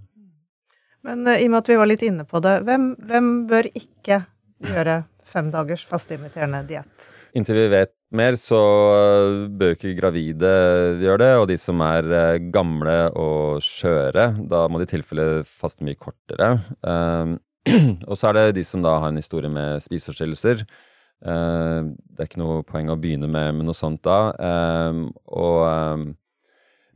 Men 1.07 1.25
eh, 1.25 1.41
i 1.41 1.47
og 1.47 1.55
med 1.55 1.63
at 1.63 1.71
vi 1.71 1.79
var 1.79 1.89
litt 1.89 2.05
inne 2.05 2.27
på 2.27 2.43
det, 2.43 2.59
hvem, 2.67 2.91
hvem 3.07 3.31
bør 3.49 3.71
ikke 3.71 4.21
gjøre 4.61 5.01
fem 5.31 5.49
dagers 5.53 5.85
fasteimiterende 5.89 6.61
diett? 6.69 7.09
Inntil 7.37 7.61
vi 7.61 7.67
vet 7.71 7.93
mer, 8.11 8.35
så 8.35 8.59
øh, 8.59 9.45
bør 9.55 9.77
ikke 9.77 9.95
gravide 9.95 10.51
gjøre 10.99 11.21
det. 11.21 11.31
Og 11.39 11.47
de 11.51 11.57
som 11.61 11.79
er 11.85 12.07
øh, 12.07 12.49
gamle 12.51 12.97
og 13.15 13.63
skjøre, 13.63 14.27
da 14.51 14.65
må 14.67 14.81
de 14.81 14.89
i 14.89 14.91
tilfelle 14.91 15.27
faste 15.47 15.87
mye 15.87 15.99
kortere. 15.99 16.53
Um, 16.83 17.37
og 18.09 18.17
så 18.19 18.31
er 18.31 18.39
det 18.39 18.59
de 18.59 18.65
som 18.67 18.83
da 18.83 18.97
har 18.99 19.13
en 19.13 19.21
historie 19.21 19.51
med 19.51 19.83
spiseforstyrrelser. 19.85 20.65
Det 21.21 22.17
er 22.17 22.25
ikke 22.25 22.39
noe 22.41 22.63
poeng 22.65 22.87
å 22.89 22.95
begynne 22.97 23.27
med, 23.29 23.51
med 23.53 23.67
noe 23.67 23.77
sånt 23.77 24.01
da. 24.07 24.31
Og, 25.29 26.07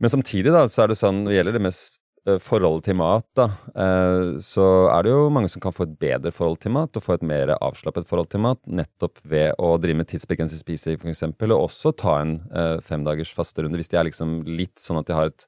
men 0.02 0.12
samtidig 0.12 0.52
da, 0.52 0.66
så 0.68 0.84
er 0.84 0.92
det 0.92 0.98
sånn, 1.00 1.22
når 1.24 1.32
det 1.32 1.38
gjelder 1.38 1.56
det 1.56 1.70
eh, 1.70 1.78
forholdet 2.42 2.88
til 2.88 2.96
mat, 2.98 3.26
da, 3.38 3.44
eh, 3.78 4.36
så 4.42 4.64
er 4.90 5.06
det 5.06 5.12
jo 5.12 5.28
mange 5.30 5.50
som 5.52 5.62
kan 5.62 5.74
få 5.74 5.84
et 5.86 5.94
bedre 6.00 6.32
forhold 6.34 6.58
til 6.62 6.74
mat, 6.74 6.96
og 6.98 7.04
få 7.04 7.14
et 7.14 7.26
mer 7.26 7.52
avslappet 7.56 8.08
forhold 8.08 8.30
til 8.32 8.42
mat, 8.42 8.60
nettopp 8.66 9.20
ved 9.22 9.52
å 9.62 9.76
drive 9.78 10.00
med 10.00 10.10
tidsbegrenset 10.10 10.62
spising, 10.62 10.98
f.eks., 10.98 11.22
og 11.22 11.54
også 11.58 11.94
ta 11.94 12.16
en 12.24 12.36
eh, 12.50 12.76
femdagers 12.82 13.30
fasterunde, 13.34 13.78
hvis 13.78 13.92
de 13.92 14.00
er 14.00 14.08
liksom 14.10 14.40
litt 14.48 14.74
sånn 14.82 14.98
at 15.00 15.10
de 15.10 15.16
har 15.16 15.30
et 15.30 15.46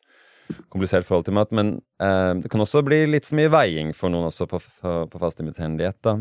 komplisert 0.72 1.06
forhold 1.08 1.26
til 1.26 1.36
mat. 1.36 1.50
Men 1.56 1.76
eh, 2.00 2.32
det 2.42 2.52
kan 2.52 2.62
også 2.62 2.84
bli 2.86 3.02
litt 3.10 3.26
for 3.28 3.40
mye 3.40 3.52
veiing 3.52 3.90
for 3.96 4.14
noen 4.14 4.30
også 4.30 4.46
på, 4.50 4.62
på, 4.62 4.94
på 5.10 5.22
fastimiterende 5.22 5.82
diett, 5.82 6.12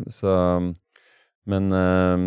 Men, 1.48 1.70
eh, 1.72 2.24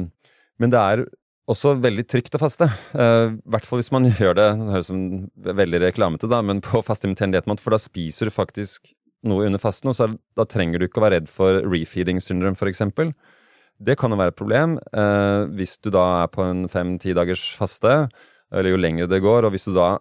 men 0.61 0.73
det 0.73 0.81
er 0.81 1.09
også 1.51 1.75
veldig 1.83 2.05
trygt 2.09 2.35
å 2.37 2.41
faste. 2.43 2.69
I 2.95 3.33
hvert 3.51 3.67
fall 3.67 3.81
hvis 3.81 3.93
man 3.95 4.07
gjør 4.07 4.37
det 4.39 4.49
Det 4.61 4.73
høres 4.75 4.91
som 4.91 5.03
veldig 5.61 5.81
reklamete, 5.83 6.29
da, 6.31 6.43
men 6.45 6.63
på 6.65 6.83
fastimiterende 6.87 7.39
diettmat, 7.39 7.63
for 7.63 7.75
da 7.75 7.81
spiser 7.83 8.29
du 8.29 8.35
faktisk 8.35 8.93
noe 9.27 9.47
under 9.49 9.61
fasten, 9.61 9.91
og 9.91 9.97
så, 9.99 10.09
da 10.39 10.47
trenger 10.49 10.81
du 10.81 10.87
ikke 10.87 11.01
å 11.01 11.05
være 11.05 11.21
redd 11.21 11.31
for 11.31 11.61
refeeding 11.69 12.21
syndrome, 12.25 12.57
f.eks. 12.57 12.83
Det 13.81 13.97
kan 14.01 14.13
jo 14.13 14.19
være 14.21 14.35
et 14.35 14.39
problem 14.39 14.77
uh, 14.93 15.49
hvis 15.57 15.79
du 15.81 15.91
da 15.93 16.05
er 16.23 16.31
på 16.33 16.45
en 16.45 16.67
fem-ti 16.73 17.15
dagers 17.17 17.45
faste, 17.57 17.95
eller 18.53 18.75
jo 18.75 18.81
lengre 18.81 19.09
det 19.11 19.23
går, 19.25 19.47
og 19.47 19.55
hvis 19.55 19.69
du 19.69 19.75
da 19.77 19.95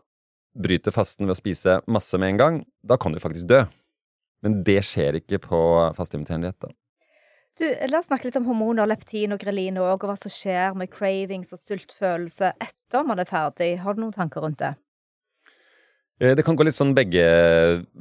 bryter 0.60 0.96
fasten 0.96 1.28
ved 1.28 1.36
å 1.36 1.40
spise 1.40 1.80
masse 1.92 2.18
med 2.20 2.34
en 2.34 2.42
gang, 2.42 2.62
da 2.84 2.98
kan 3.00 3.14
du 3.14 3.22
faktisk 3.22 3.48
dø. 3.50 3.64
Men 4.44 4.62
det 4.68 4.82
skjer 4.88 5.20
ikke 5.20 5.42
på 5.44 5.60
fastimiterende 5.98 6.52
diett. 6.52 6.76
Du, 7.60 7.66
La 7.92 8.00
oss 8.00 8.08
snakke 8.08 8.30
litt 8.30 8.38
om 8.40 8.46
hormoner, 8.48 8.88
leptin 8.88 9.36
og 9.36 9.42
grelin 9.42 9.80
òg, 9.82 9.98
og 9.98 10.06
hva 10.08 10.16
som 10.16 10.32
skjer 10.32 10.78
med 10.80 10.92
cravings 10.94 11.52
og 11.52 11.60
sultfølelse 11.60 12.54
etter 12.56 13.04
man 13.04 13.20
er 13.20 13.28
ferdig. 13.28 13.74
Har 13.84 13.98
du 13.98 14.06
noen 14.06 14.16
tanker 14.16 14.46
rundt 14.46 14.62
det? 14.62 14.78
Eh, 16.24 16.36
det 16.40 16.46
kan 16.48 16.56
gå 16.56 16.64
litt 16.64 16.78
sånn 16.78 16.96
begge 16.96 17.26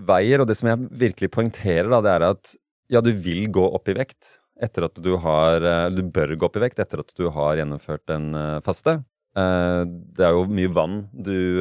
veier, 0.08 0.42
og 0.42 0.46
det 0.50 0.58
som 0.58 0.70
jeg 0.70 0.90
virkelig 1.00 1.32
poengterer, 1.34 1.90
da, 1.90 2.00
det 2.04 2.12
er 2.14 2.26
at 2.28 2.54
ja, 2.94 3.02
du 3.02 3.10
vil 3.10 3.48
gå 3.54 3.64
opp 3.66 3.90
i 3.90 3.96
vekt 3.98 4.36
etter 4.62 4.88
at 4.88 4.96
du 4.98 5.12
har 5.22 5.62
eh, 5.62 5.90
Du 5.94 6.00
bør 6.02 6.32
gå 6.34 6.46
opp 6.48 6.56
i 6.58 6.62
vekt 6.64 6.80
etter 6.82 7.02
at 7.02 7.12
du 7.18 7.28
har 7.34 7.58
gjennomført 7.58 8.14
en 8.14 8.30
eh, 8.34 8.60
faste. 8.66 9.00
Det 9.38 10.24
er 10.24 10.34
jo 10.34 10.48
mye 10.50 10.70
vann 10.74 10.94
du 11.14 11.60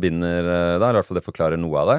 binder 0.00 0.46
der, 0.80 0.88
i 0.88 0.96
hvert 0.96 1.06
fall 1.06 1.18
det 1.20 1.22
forklarer 1.22 1.60
noe 1.60 1.76
av 1.78 1.90
det. 1.92 1.98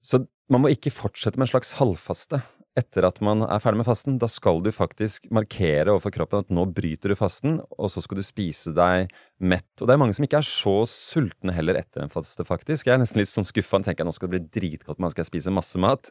Så 0.00 0.20
man 0.48 0.62
må 0.62 0.70
ikke 0.72 0.94
fortsette 0.94 1.36
med 1.36 1.44
en 1.44 1.50
slags 1.50 1.74
halvfaste 1.76 2.40
etter 2.78 3.06
at 3.06 3.20
man 3.22 3.44
er 3.46 3.62
ferdig 3.62 3.80
med 3.80 3.86
fasten, 3.86 4.16
da 4.18 4.26
skal 4.30 4.58
du 4.64 4.70
faktisk 4.74 5.28
markere 5.34 5.92
overfor 5.92 6.14
kroppen 6.16 6.42
at 6.42 6.50
nå 6.54 6.64
bryter 6.74 7.12
du 7.12 7.16
fasten, 7.18 7.60
og 7.78 7.90
så 7.92 8.02
skal 8.02 8.18
du 8.18 8.24
spise 8.26 8.72
deg 8.74 9.12
mett. 9.38 9.68
Og 9.78 9.86
det 9.86 9.94
er 9.94 10.00
mange 10.02 10.16
som 10.16 10.26
ikke 10.26 10.40
er 10.42 10.48
så 10.48 10.74
sultne 10.90 11.54
heller 11.54 11.78
etter 11.78 12.02
en 12.02 12.12
faste, 12.12 12.46
faktisk. 12.46 12.88
Jeg 12.88 12.96
er 12.96 13.02
nesten 13.02 13.22
litt 13.22 13.30
sånn 13.30 13.46
skuffa. 13.46 13.78
Tenker 13.84 14.02
at 14.02 14.10
nå 14.10 14.14
skal 14.16 14.30
det 14.30 14.34
bli 14.34 14.58
dritgodt, 14.58 15.02
man 15.02 15.14
skal 15.14 15.28
spise 15.28 15.54
masse 15.54 15.78
mat. 15.78 16.10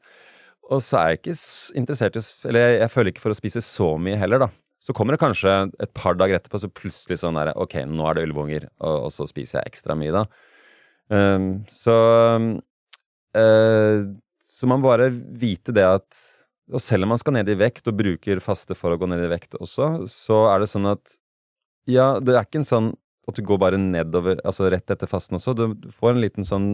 Og 0.72 0.80
så 0.86 1.02
er 1.02 1.12
jeg 1.12 1.20
ikke 1.20 1.36
interessert 1.82 2.16
i 2.16 2.24
Eller 2.48 2.78
jeg, 2.78 2.92
føler 2.94 3.12
ikke 3.12 3.26
for 3.26 3.36
å 3.36 3.40
spise 3.42 3.64
så 3.66 3.90
mye 4.00 4.20
heller, 4.20 4.46
da. 4.46 4.50
Så 4.84 4.96
kommer 4.96 5.16
det 5.16 5.24
kanskje 5.24 5.52
et 5.84 5.92
par 5.96 6.16
dager 6.20 6.40
etterpå, 6.40 6.60
så 6.64 6.72
plutselig 6.72 7.20
sånn 7.22 7.40
der 7.40 7.54
Ok, 7.60 7.76
nå 7.88 8.08
er 8.08 8.18
det 8.18 8.26
ulvunger, 8.30 8.70
og, 8.80 9.10
og 9.10 9.12
så 9.16 9.28
spiser 9.28 9.60
jeg 9.60 9.74
ekstra 9.74 9.96
mye, 10.00 10.16
da. 10.16 10.24
Um, 11.12 11.50
så 11.68 11.98
uh, 13.36 14.00
Så 14.40 14.70
man 14.72 14.84
bare 14.84 15.10
vite 15.12 15.76
det 15.76 15.84
at 15.84 16.24
og 16.72 16.82
selv 16.82 17.06
om 17.06 17.14
man 17.14 17.20
skal 17.20 17.36
ned 17.36 17.50
i 17.52 17.58
vekt 17.60 17.88
og 17.90 17.98
bruker 18.00 18.40
faste 18.44 18.76
for 18.78 18.94
å 18.94 19.00
gå 19.00 19.10
ned 19.10 19.26
i 19.26 19.32
vekt 19.32 19.58
også, 19.60 20.08
så 20.12 20.46
er 20.54 20.64
det 20.64 20.70
sånn 20.72 20.88
at 20.94 21.18
ja, 21.90 22.14
det 22.24 22.38
er 22.38 22.46
ikke 22.46 22.62
en 22.62 22.70
sånn 22.70 22.94
at 23.28 23.38
du 23.40 23.44
går 23.48 23.60
bare 23.60 23.80
nedover, 23.80 24.40
altså 24.48 24.70
rett 24.72 24.92
etter 24.92 25.08
fasten 25.08 25.38
også. 25.38 25.56
Du 25.56 25.92
får 25.96 26.14
en 26.14 26.24
liten 26.24 26.48
sånn 26.48 26.68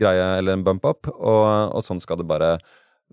greie 0.00 0.26
eller 0.38 0.56
en 0.56 0.64
bump 0.64 0.84
up, 0.86 1.08
og, 1.12 1.74
og 1.76 1.84
sånn 1.84 2.00
skal 2.00 2.20
det 2.20 2.28
bare 2.28 2.54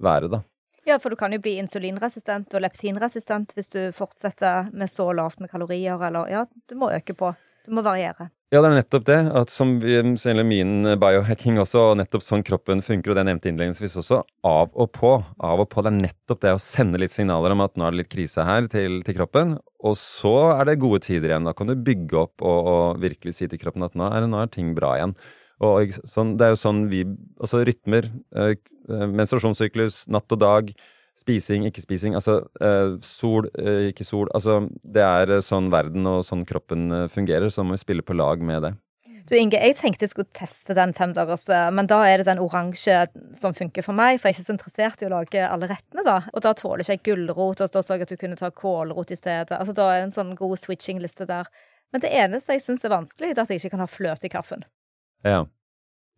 være, 0.04 0.30
da. 0.32 0.44
Ja, 0.88 0.96
for 1.04 1.12
du 1.12 1.20
kan 1.20 1.34
jo 1.36 1.42
bli 1.44 1.58
insulinresistent 1.60 2.54
og 2.56 2.64
leptinresistent 2.64 3.52
hvis 3.58 3.74
du 3.74 3.80
fortsetter 3.96 4.70
med 4.72 4.88
så 4.92 5.10
lavt 5.16 5.42
med 5.44 5.52
kalorier, 5.52 6.00
eller 6.00 6.32
ja, 6.32 6.46
du 6.70 6.78
må 6.80 6.92
øke 6.96 7.16
på. 7.18 7.34
Du 7.68 7.76
må 7.76 7.84
variere. 7.84 8.30
Ja, 8.48 8.62
det 8.64 8.70
er 8.70 8.78
nettopp 8.78 9.06
det. 9.10 9.18
at 9.36 9.52
Som 9.52 9.74
min 9.84 10.88
biohacking 11.02 11.58
også, 11.60 11.82
og 11.92 11.98
nettopp 12.00 12.24
sånn 12.24 12.46
kroppen 12.48 12.80
funker, 12.80 13.12
og 13.12 13.18
det 13.18 13.26
jeg 13.26 13.30
nevnte 13.30 13.50
innledningsvis 13.52 13.98
også, 14.00 14.22
av 14.48 14.72
og 14.72 14.94
på. 14.96 15.12
Av 15.44 15.60
og 15.60 15.68
på. 15.68 15.84
Det 15.84 15.92
er 15.92 15.98
nettopp 15.98 16.46
det 16.46 16.54
å 16.56 16.62
sende 16.64 17.02
litt 17.02 17.12
signaler 17.12 17.52
om 17.52 17.66
at 17.66 17.76
nå 17.76 17.84
er 17.84 17.92
det 17.92 18.06
litt 18.06 18.14
krise 18.14 18.46
her 18.48 18.70
til, 18.72 19.02
til 19.04 19.20
kroppen. 19.20 19.58
Og 19.84 19.98
så 20.00 20.36
er 20.54 20.70
det 20.70 20.80
gode 20.80 21.02
tider 21.04 21.34
igjen. 21.34 21.50
Da 21.50 21.56
kan 21.58 21.68
du 21.68 21.76
bygge 21.76 22.22
opp 22.24 22.40
og, 22.40 22.72
og 22.72 23.04
virkelig 23.04 23.36
si 23.36 23.52
til 23.52 23.60
kroppen 23.60 23.84
at 23.84 24.00
nå 24.00 24.08
er, 24.16 24.30
nå 24.32 24.40
er 24.40 24.54
ting 24.54 24.72
bra 24.78 24.96
igjen. 24.96 25.18
Og 25.68 26.00
sånn, 26.08 26.38
Det 26.40 26.48
er 26.48 26.54
jo 26.54 26.60
sånn 26.62 26.84
vi 26.92 27.02
Altså 27.42 27.64
rytmer, 27.66 28.08
øh, 28.38 28.56
menstruasjonssyklus, 28.88 30.06
natt 30.14 30.32
og 30.32 30.40
dag 30.40 30.72
Spising, 31.18 31.66
ikke 31.66 31.82
spising. 31.82 32.16
Altså 32.18 32.44
eh, 32.62 32.98
sol, 33.02 33.48
eh, 33.58 33.90
ikke 33.92 34.06
sol. 34.06 34.30
Altså 34.38 34.60
det 34.86 35.02
er 35.02 35.38
eh, 35.38 35.46
sånn 35.46 35.72
verden 35.74 36.06
og 36.10 36.26
sånn 36.28 36.46
kroppen 36.46 36.92
fungerer, 37.10 37.50
så 37.54 37.66
må 37.66 37.74
vi 37.74 37.82
spille 37.82 38.06
på 38.06 38.18
lag 38.18 38.44
med 38.46 38.68
det. 38.68 38.74
Du 39.28 39.34
Inge, 39.36 39.60
jeg 39.60 39.76
tenkte 39.76 40.06
jeg 40.06 40.14
skulle 40.14 40.38
teste 40.38 40.76
den 40.78 40.94
femdagers, 40.96 41.50
men 41.76 41.90
da 41.90 41.98
er 42.08 42.22
det 42.22 42.30
den 42.30 42.40
oransje 42.40 43.02
som 43.36 43.56
funker 43.58 43.84
for 43.84 43.98
meg. 43.98 44.22
For 44.22 44.30
jeg 44.30 44.38
er 44.38 44.38
ikke 44.38 44.48
så 44.48 44.54
interessert 44.56 45.04
i 45.04 45.10
å 45.10 45.12
lage 45.12 45.42
alle 45.44 45.68
rettene, 45.68 46.06
da. 46.08 46.22
Og 46.32 46.46
da 46.46 46.54
tåler 46.56 46.86
ikke 46.86 46.96
jeg 46.96 47.04
gulrot, 47.10 47.60
og 47.66 47.74
da 47.74 47.82
så 47.84 47.98
jeg 47.98 48.06
at 48.06 48.14
du 48.14 48.22
kunne 48.22 48.40
ta 48.40 48.54
kålrot 48.56 49.12
i 49.12 49.20
stedet. 49.20 49.58
Altså 49.58 49.76
da 49.76 49.90
er 49.92 50.00
det 50.00 50.06
en 50.06 50.16
sånn 50.16 50.32
god 50.40 50.56
switching-liste 50.62 51.28
der. 51.28 51.50
Men 51.92 52.06
det 52.06 52.14
eneste 52.16 52.56
jeg 52.56 52.64
syns 52.64 52.88
er 52.88 52.96
vanskelig, 52.96 53.34
er 53.34 53.44
at 53.44 53.52
jeg 53.52 53.66
ikke 53.66 53.76
kan 53.76 53.84
ha 53.84 53.90
fløte 53.92 54.30
i 54.30 54.32
kaffen. 54.32 54.64
Ja. 55.28 55.44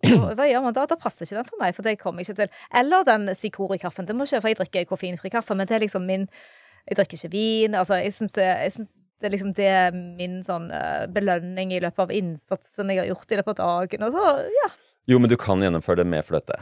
Og 0.07 0.31
hva 0.37 0.47
gjør 0.47 0.63
man 0.63 0.75
da? 0.75 0.85
Da 0.89 0.97
passer 0.99 1.25
ikke 1.25 1.39
den 1.39 1.49
for 1.49 1.61
meg, 1.61 1.75
for 1.75 1.87
det 1.87 1.97
kommer 1.99 2.23
jeg 2.23 2.31
ikke 2.31 2.45
til. 2.45 2.63
Eller 2.81 3.05
den 3.07 3.27
Sikori-kaffen. 3.35 4.07
Det 4.07 4.15
må 4.15 4.27
ikke, 4.27 4.41
for 4.41 4.51
jeg 4.51 4.59
drikker 4.61 4.89
koffeinfri 4.93 5.33
kaffe, 5.33 5.57
men 5.57 5.67
det 5.69 5.77
er 5.77 5.85
liksom 5.85 6.07
min 6.07 6.27
Jeg 6.89 6.97
drikker 6.97 7.19
ikke 7.19 7.33
vin. 7.35 7.75
Altså, 7.77 7.99
jeg 8.01 8.13
syns 8.15 8.31
det, 8.33 8.47
det, 9.19 9.27
er 9.27 9.33
liksom 9.35 9.51
det 9.53 9.67
er 9.67 9.91
min 9.93 10.39
sånn 10.45 10.71
uh, 10.71 11.05
belønning 11.11 11.75
i 11.75 11.81
løpet 11.83 12.01
av 12.01 12.13
innsatsen 12.15 12.89
jeg 12.89 13.03
har 13.03 13.09
gjort 13.11 13.35
i 13.35 13.37
løpet 13.37 13.61
av 13.61 13.73
dagen. 13.83 14.07
Og 14.07 14.15
så, 14.15 14.31
ja. 14.55 14.69
Jo, 15.11 15.19
men 15.21 15.29
du 15.29 15.35
kan 15.37 15.61
gjennomføre 15.61 16.01
det 16.01 16.07
med 16.09 16.25
fløte. 16.25 16.57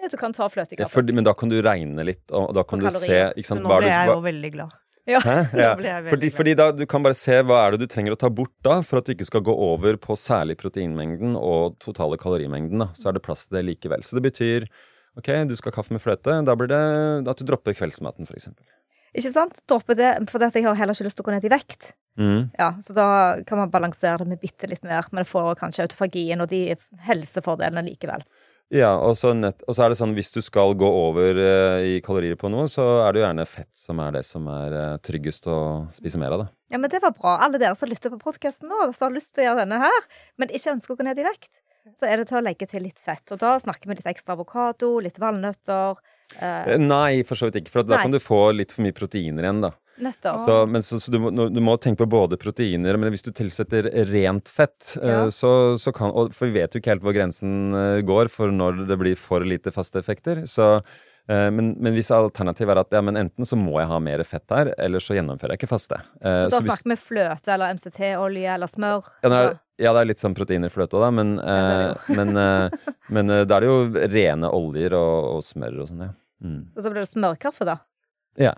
Ja, 0.00 0.10
du 0.10 0.18
kan 0.20 0.34
ta 0.36 0.50
fløte 0.50 0.74
i 0.74 0.80
kaffen. 0.80 0.88
Ja, 0.88 0.92
for, 0.92 1.16
men 1.16 1.24
da 1.24 1.32
kan 1.38 1.52
du 1.52 1.56
regne 1.64 2.04
litt, 2.04 2.26
og 2.34 2.52
da 2.56 2.66
kan 2.66 2.82
og 2.82 2.92
du 2.92 3.00
se 3.00 3.22
ikke 3.36 3.52
sant, 3.52 3.64
nå 3.64 3.72
ble 3.80 3.88
jeg 3.88 4.10
jo 4.10 4.20
veldig 4.26 4.52
glad. 4.58 4.76
Ja. 5.10 5.20
ja. 5.64 5.72
Fordi, 6.08 6.30
fordi, 6.34 6.54
da, 6.58 6.70
Du 6.76 6.84
kan 6.90 7.04
bare 7.04 7.18
se 7.18 7.40
hva 7.46 7.64
er 7.64 7.74
det 7.74 7.84
du 7.84 7.90
trenger 7.90 8.16
å 8.16 8.20
ta 8.20 8.30
bort 8.32 8.54
da, 8.66 8.80
for 8.86 9.00
at 9.00 9.08
du 9.08 9.14
ikke 9.14 9.28
skal 9.28 9.44
gå 9.46 9.54
over 9.54 9.98
på 10.00 10.16
særlig 10.18 10.58
proteinmengden 10.60 11.36
og 11.38 11.78
totale 11.82 12.18
kalorimengden. 12.20 12.84
da, 12.84 12.90
Så 12.98 13.10
er 13.10 13.18
det 13.18 13.24
plass 13.26 13.46
til 13.46 13.58
det 13.60 13.66
likevel. 13.68 14.06
Så 14.06 14.18
det 14.18 14.26
betyr 14.30 14.68
ok, 15.18 15.32
du 15.50 15.56
skal 15.58 15.72
ha 15.72 15.80
kaffe 15.80 15.96
med 15.96 16.02
fløte. 16.04 16.40
Da 16.46 16.56
blir 16.56 16.70
det 16.70 16.84
at 17.28 17.40
du 17.40 17.48
dropper 17.48 17.76
kveldsmaten, 17.76 18.28
f.eks. 18.28 18.52
Ikke 19.10 19.32
sant? 19.34 19.56
Droppe 19.66 19.96
det, 19.98 20.12
for 20.30 20.42
jeg 20.46 20.62
har 20.62 20.78
heller 20.78 20.94
ikke 20.94 21.08
lyst 21.08 21.18
til 21.18 21.24
å 21.24 21.28
gå 21.28 21.34
ned 21.34 21.46
i 21.48 21.50
vekt. 21.50 21.90
Mm. 22.20 22.50
Ja, 22.58 22.74
Så 22.82 22.94
da 22.94 23.06
kan 23.46 23.58
man 23.58 23.72
balansere 23.72 24.22
det 24.22 24.28
med 24.30 24.42
bitte 24.42 24.68
litt 24.70 24.84
mer, 24.86 25.08
men 25.10 25.26
får 25.26 25.56
kanskje 25.58 25.88
autofagien 25.88 26.42
og 26.42 26.50
de 26.52 26.76
helsefordelene 27.08 27.82
likevel. 27.88 28.22
Ja, 28.70 28.92
og 29.02 29.16
så, 29.18 29.32
nett, 29.34 29.64
og 29.66 29.74
så, 29.74 29.82
er 29.82 29.90
det 29.90 29.98
sånn 29.98 30.12
hvis 30.14 30.30
du 30.30 30.38
skal 30.46 30.76
gå 30.78 30.86
over 30.86 31.34
uh, 31.34 31.82
i 31.82 31.96
kalorier 32.06 32.36
på 32.38 32.46
noe, 32.52 32.68
så 32.70 32.84
er 33.02 33.10
det 33.10 33.20
jo 33.20 33.24
gjerne 33.24 33.46
fett 33.50 33.70
som 33.74 33.98
er 34.04 34.14
det 34.14 34.22
som 34.28 34.46
er 34.46 34.76
uh, 34.76 35.00
tryggest 35.02 35.48
å 35.50 35.56
spise 35.96 36.20
mer 36.22 36.36
av. 36.36 36.44
da. 36.44 36.46
Ja, 36.76 36.78
men 36.78 36.92
det 36.92 37.00
var 37.02 37.16
bra. 37.16 37.34
Alle 37.42 37.58
dere 37.58 37.74
som 37.78 37.90
lytter 37.90 38.14
på 38.14 38.20
podkasten 38.22 38.70
nå, 38.70 38.92
som 38.94 39.08
har 39.08 39.16
lyst 39.16 39.34
til 39.34 39.42
å 39.42 39.48
gjøre 39.48 39.64
denne 39.64 39.80
her, 39.82 40.06
men 40.38 40.54
ikke 40.54 40.76
ønsker 40.76 40.94
å 40.94 41.00
gå 41.00 41.08
ned 41.08 41.18
i 41.18 41.26
vekt, 41.26 41.50
så 41.98 42.06
er 42.06 42.22
det 42.22 42.28
til 42.30 42.38
å 42.38 42.44
legge 42.46 42.70
til 42.70 42.86
litt 42.86 43.02
fett. 43.02 43.24
Og 43.34 43.42
da 43.42 43.56
snakker 43.58 43.90
vi 43.90 43.98
litt 43.98 44.10
ekstra 44.12 44.38
avokado, 44.38 44.92
litt 45.02 45.18
valnøtter. 45.18 45.98
Uh, 46.38 46.76
Nei, 46.78 47.24
for 47.26 47.40
så 47.40 47.50
vidt 47.50 47.64
ikke. 47.64 47.74
For 47.74 47.90
da 47.90 48.04
kan 48.04 48.14
du 48.14 48.22
få 48.22 48.52
litt 48.54 48.76
for 48.76 48.86
mye 48.86 48.94
proteiner 48.94 49.50
igjen, 49.50 49.64
da. 49.66 49.74
Så, 50.44 50.56
men 50.66 50.82
så, 50.82 51.00
så 51.00 51.12
du, 51.12 51.18
må, 51.22 51.30
du, 51.30 51.60
må, 51.64 51.76
tenke 51.80 52.04
på 52.04 52.10
både 52.10 52.38
proteiner, 52.40 52.96
men 53.00 53.12
hvis 53.12 53.26
du 53.26 53.30
tilsetter 53.36 53.90
rent 54.10 54.48
fett, 54.50 54.94
eh, 55.02 55.10
ja. 55.10 55.20
så, 55.34 55.52
så, 55.80 55.92
kan 55.96 56.12
og, 56.12 56.34
For 56.36 56.50
vi 56.50 56.60
vet 56.60 56.74
jo 56.74 56.82
ikke 56.82 56.94
helt 56.94 57.04
hvor 57.04 57.16
grensen 57.16 57.76
eh, 57.76 58.00
går 58.06 58.32
for 58.32 58.52
når 58.54 58.84
det 58.88 58.98
blir 59.00 59.20
for 59.20 59.44
lite 59.46 59.72
faste 59.74 60.00
effekter. 60.00 60.44
Så, 60.50 60.68
eh, 61.28 61.48
men, 61.54 61.72
men, 61.78 61.94
hvis 61.96 62.12
alternativet 62.14 62.74
er 62.74 62.82
at 62.84 62.96
ja, 62.96 63.02
men 63.04 63.18
enten 63.20 63.48
så 63.48 63.58
må 63.58 63.78
jeg 63.80 63.90
ha 63.90 64.00
mer 64.02 64.24
fett 64.28 64.56
her, 64.56 64.72
eller 64.78 65.04
så 65.04 65.18
gjennomfører 65.18 65.56
jeg 65.56 65.62
ikke 65.62 65.72
faste. 65.74 66.00
da 66.20 66.62
snakker 66.62 66.94
vi 66.94 66.98
fløte 67.00 67.54
eller 67.56 67.76
MCT-olje 67.76 68.54
eller 68.54 68.70
smør? 68.70 69.12
Ja, 69.24 69.34
er, 69.34 69.52
ja, 69.80 69.92
det 69.92 70.00
er 70.00 70.10
litt 70.12 70.24
sånn 70.24 70.36
proteiner 70.36 70.72
i 70.72 70.74
fløte 70.74 70.98
òg, 70.98 71.06
da, 71.06 71.12
men, 71.20 71.36
ja, 71.40 71.92
men, 72.16 72.34
men 73.14 73.36
da 73.44 73.60
er 73.60 73.66
det 73.66 73.70
jo 73.70 74.08
rene 74.16 74.50
oljer 74.56 74.96
og, 74.98 75.36
og 75.36 75.46
smør 75.46 75.84
og 75.84 75.92
sånn, 75.92 76.08
ja. 76.08 76.16
Mm. 76.40 76.60
Så 76.72 76.80
da 76.80 76.88
blir 76.88 77.02
det 77.02 77.10
smørkaffe, 77.10 77.66
da? 77.68 77.80
Ja. 78.40 78.54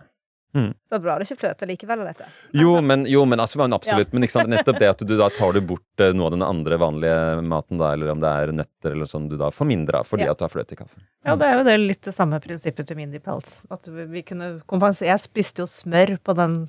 Mm. 0.55 0.69
Det 0.69 0.91
var 0.91 0.99
bra 0.99 1.15
det 1.17 1.25
ikke 1.25 1.41
fløte 1.41 1.67
likevel 1.69 2.03
av 2.03 2.09
dette. 2.11 2.27
Jo, 2.57 2.75
men, 2.85 3.07
jo, 3.09 3.23
men 3.25 3.41
altså, 3.41 3.63
absolutt. 3.65 4.11
Ja. 4.13 4.19
Men 4.19 4.29
sant, 4.29 4.51
nettopp 4.53 4.81
det 4.83 4.91
at 4.93 5.05
du 5.09 5.15
da 5.17 5.31
tar 5.33 5.57
du 5.57 5.63
bort 5.65 6.03
uh, 6.03 6.11
noe 6.13 6.29
av 6.29 6.35
den 6.35 6.45
andre 6.45 6.79
vanlige 6.83 7.17
maten, 7.49 7.81
da, 7.81 7.95
eller 7.97 8.13
om 8.13 8.21
det 8.21 8.33
er 8.43 8.53
nøtter 8.59 8.93
eller 8.93 9.09
sånn, 9.09 9.31
du 9.31 9.39
da 9.41 9.49
får 9.55 9.71
mindre 9.71 10.03
av 10.03 10.11
fordi 10.11 10.29
ja. 10.29 10.37
at 10.37 10.43
du 10.43 10.47
har 10.47 10.53
fløte 10.53 10.77
i 10.77 10.81
kaffen. 10.83 11.07
Ja, 11.25 11.39
det 11.41 11.49
er 11.49 11.59
jo 11.59 11.67
det 11.71 11.79
litt 11.81 12.05
det 12.05 12.15
samme 12.17 12.41
prinsippet 12.45 12.91
til 12.91 13.01
Mindy 13.01 13.23
Pels. 13.23 13.63
At 13.73 13.89
vi 13.89 14.25
kunne 14.27 14.53
kompensere 14.69 15.09
Jeg 15.09 15.25
spiste 15.25 15.65
jo 15.65 15.69
smør 15.71 16.17
på 16.21 16.37
den 16.37 16.61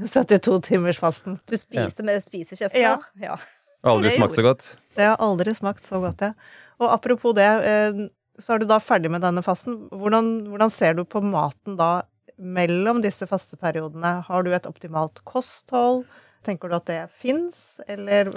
72-timersfasten. 0.00 1.40
Du 1.48 1.56
spiser, 1.56 2.00
ja. 2.00 2.04
med 2.04 2.24
spiser 2.24 2.56
ikke 2.56 2.72
smør? 2.72 3.08
Ja. 3.22 3.38
Aldri 3.88 4.10
smakt 4.12 4.34
så 4.36 4.42
godt? 4.44 4.68
Det 4.98 5.06
har 5.06 5.20
aldri 5.22 5.52
smakt 5.54 5.86
så 5.86 6.00
godt, 6.02 6.22
ja. 6.24 6.32
Og 6.82 6.90
apropos 6.90 7.34
det, 7.36 7.46
eh, 7.46 8.00
så 8.42 8.54
er 8.54 8.62
du 8.62 8.68
da 8.70 8.78
ferdig 8.82 9.10
med 9.12 9.22
denne 9.22 9.42
fasten. 9.44 9.76
Hvordan, 9.94 10.30
hvordan 10.50 10.72
ser 10.72 10.96
du 10.98 11.04
på 11.06 11.22
maten 11.24 11.76
da 11.78 11.90
mellom 12.38 13.02
disse 13.04 13.26
faste 13.28 13.58
periodene? 13.60 14.18
Har 14.26 14.46
du 14.46 14.54
et 14.54 14.66
optimalt 14.68 15.20
kosthold? 15.28 16.04
Tenker 16.46 16.70
du 16.70 16.78
at 16.78 16.88
det 16.88 17.02
fins, 17.18 17.58
eller 17.90 18.30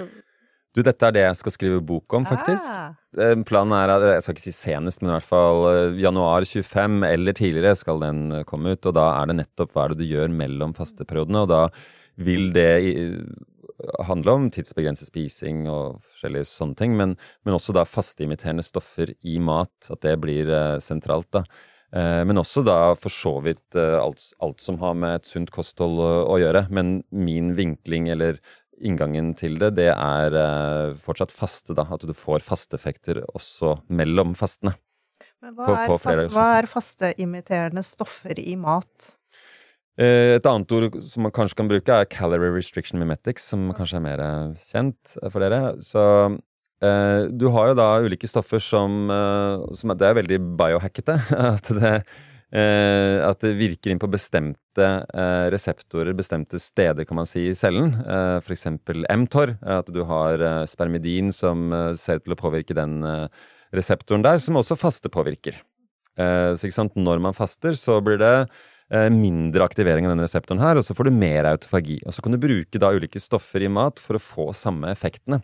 Du, 0.72 0.80
dette 0.80 1.04
er 1.04 1.12
det 1.12 1.22
jeg 1.26 1.36
skal 1.36 1.52
skrive 1.52 1.80
bok 1.84 2.14
om, 2.16 2.24
faktisk. 2.24 2.64
Ah. 2.72 2.94
Eh, 3.20 3.34
Planen 3.44 3.74
er 3.76 3.92
at, 3.92 4.06
jeg 4.14 4.24
skal 4.24 4.36
ikke 4.38 4.46
si 4.46 4.54
senest, 4.56 5.02
men 5.02 5.12
i 5.12 5.16
hvert 5.18 5.28
fall 5.28 5.66
eh, 5.68 5.98
januar 6.00 6.46
25 6.48 7.02
eller 7.10 7.36
tidligere 7.36 7.76
skal 7.76 8.00
den 8.00 8.22
eh, 8.38 8.44
komme 8.48 8.72
ut. 8.72 8.88
Og 8.88 8.96
da 8.96 9.10
er 9.18 9.28
det 9.28 9.38
nettopp 9.42 9.74
hva 9.74 9.84
er 9.84 9.92
det 9.92 10.00
du 10.00 10.08
gjør 10.08 10.32
mellom 10.32 10.72
fasteperiodene. 10.76 11.44
Og 11.44 11.52
da 11.52 11.66
vil 12.24 12.48
det 12.56 12.70
handle 14.08 14.38
om 14.38 14.48
tidsbegrenset 14.52 15.10
spising 15.10 15.66
og 15.68 16.00
forskjellige 16.08 16.48
sånne 16.48 16.80
ting. 16.80 16.96
Men, 16.96 17.14
men 17.44 17.58
også 17.58 17.76
da 17.76 17.84
fasteimiterende 17.88 18.64
stoffer 18.64 19.12
i 19.28 19.36
mat. 19.44 19.92
At 19.92 20.00
det 20.08 20.16
blir 20.24 20.48
sentralt, 20.80 21.28
da. 21.36 21.44
Eh, 21.92 22.22
Men 22.24 22.40
også 22.40 22.62
da 22.64 22.94
for 22.96 23.12
så 23.12 23.34
vidt 23.44 23.76
eh, 23.76 23.98
alt, 24.00 24.30
alt 24.40 24.60
som 24.64 24.78
har 24.80 24.94
med 24.96 25.20
et 25.20 25.28
sunt 25.28 25.50
kosthold 25.52 25.98
å, 26.00 26.10
å 26.32 26.38
gjøre. 26.40 26.66
Men 26.72 27.02
min 27.12 27.52
vinkling 27.58 28.08
eller 28.14 28.38
inngangen 28.82 29.34
til 29.38 29.58
det, 29.60 29.74
det 29.76 29.90
er 29.94 30.34
eh, 30.34 30.94
fortsatt 31.04 31.30
faste, 31.34 31.76
da. 31.78 31.84
At 31.92 32.06
du 32.08 32.14
får 32.16 32.42
fasteeffekter 32.46 33.20
også 33.34 33.76
mellom 33.92 34.32
fastene. 34.38 34.74
Men 35.42 35.54
hva 35.58 35.66
På- 35.66 35.96
er, 35.98 35.98
fast, 36.02 36.34
hva 36.34 36.46
er 36.60 36.68
fasteimiterende 36.70 37.82
stoffer 37.86 38.38
i 38.38 38.54
mat? 38.56 39.12
Eh, 40.00 40.38
Et 40.38 40.46
annet 40.48 40.72
ord 40.72 40.96
som 41.04 41.26
man 41.26 41.32
kanskje 41.34 41.58
kan 41.58 41.68
bruke, 41.68 41.92
er 41.92 42.08
calorie 42.08 42.54
restriction 42.54 42.98
mimetics, 43.02 43.44
som 43.52 43.68
kanskje 43.76 43.98
er 44.00 44.04
mer 44.06 44.22
eh, 44.24 44.54
kjent 44.70 45.16
eh, 45.20 45.28
for 45.28 45.44
dere. 45.44 45.74
Så 45.84 46.00
eh, 46.00 46.38
du 46.82 47.46
har 47.54 47.70
jo 47.70 47.78
da 47.78 47.88
ulike 48.02 48.28
stoffer 48.30 48.62
som, 48.62 49.06
eh, 49.10 49.64
som 49.78 49.94
Det 49.94 50.08
er 50.08 50.18
veldig 50.18 50.38
biohackete. 50.58 51.18
At 51.54 51.70
det, 51.78 51.94
eh, 52.52 53.18
at 53.22 53.40
det 53.44 53.54
virker 53.56 53.92
inn 53.92 54.02
på 54.02 54.10
bestemte 54.10 54.88
eh, 55.14 55.46
reseptorer, 55.54 56.12
bestemte 56.18 56.60
steder, 56.60 57.06
kan 57.08 57.20
man 57.20 57.28
si, 57.28 57.48
i 57.50 57.56
cellen. 57.58 57.94
Eh, 58.02 58.38
F.eks. 58.42 58.66
mTOR. 59.24 59.56
At 59.62 59.90
du 59.94 60.02
har 60.08 60.42
eh, 60.42 60.62
spermidin 60.70 61.32
som 61.32 61.70
eh, 61.72 61.92
ser 62.00 62.20
ut 62.20 62.26
til 62.26 62.36
å 62.36 62.40
påvirke 62.42 62.76
den 62.76 63.00
eh, 63.06 63.26
reseptoren 63.72 64.24
der, 64.24 64.42
som 64.42 64.58
også 64.60 64.78
faste 64.78 65.12
påvirker. 65.12 65.62
Eh, 66.18 66.52
så 66.56 66.68
ikke 66.68 66.80
sant, 66.80 66.98
når 66.98 67.22
man 67.24 67.36
faster, 67.36 67.76
så 67.78 67.98
blir 68.04 68.20
det 68.20 68.34
eh, 68.92 69.08
mindre 69.12 69.64
aktivering 69.64 70.06
av 70.06 70.14
denne 70.14 70.26
reseptoren 70.26 70.60
her, 70.62 70.78
og 70.78 70.86
så 70.86 70.96
får 70.96 71.08
du 71.08 71.16
mer 71.16 71.48
autofagi. 71.54 72.02
Og 72.06 72.14
så 72.14 72.24
kan 72.24 72.34
du 72.34 72.40
bruke 72.42 72.80
da 72.80 72.92
ulike 72.92 73.22
stoffer 73.22 73.64
i 73.64 73.72
mat 73.72 74.02
for 74.02 74.18
å 74.18 74.22
få 74.22 74.50
samme 74.56 74.92
effektene. 74.92 75.40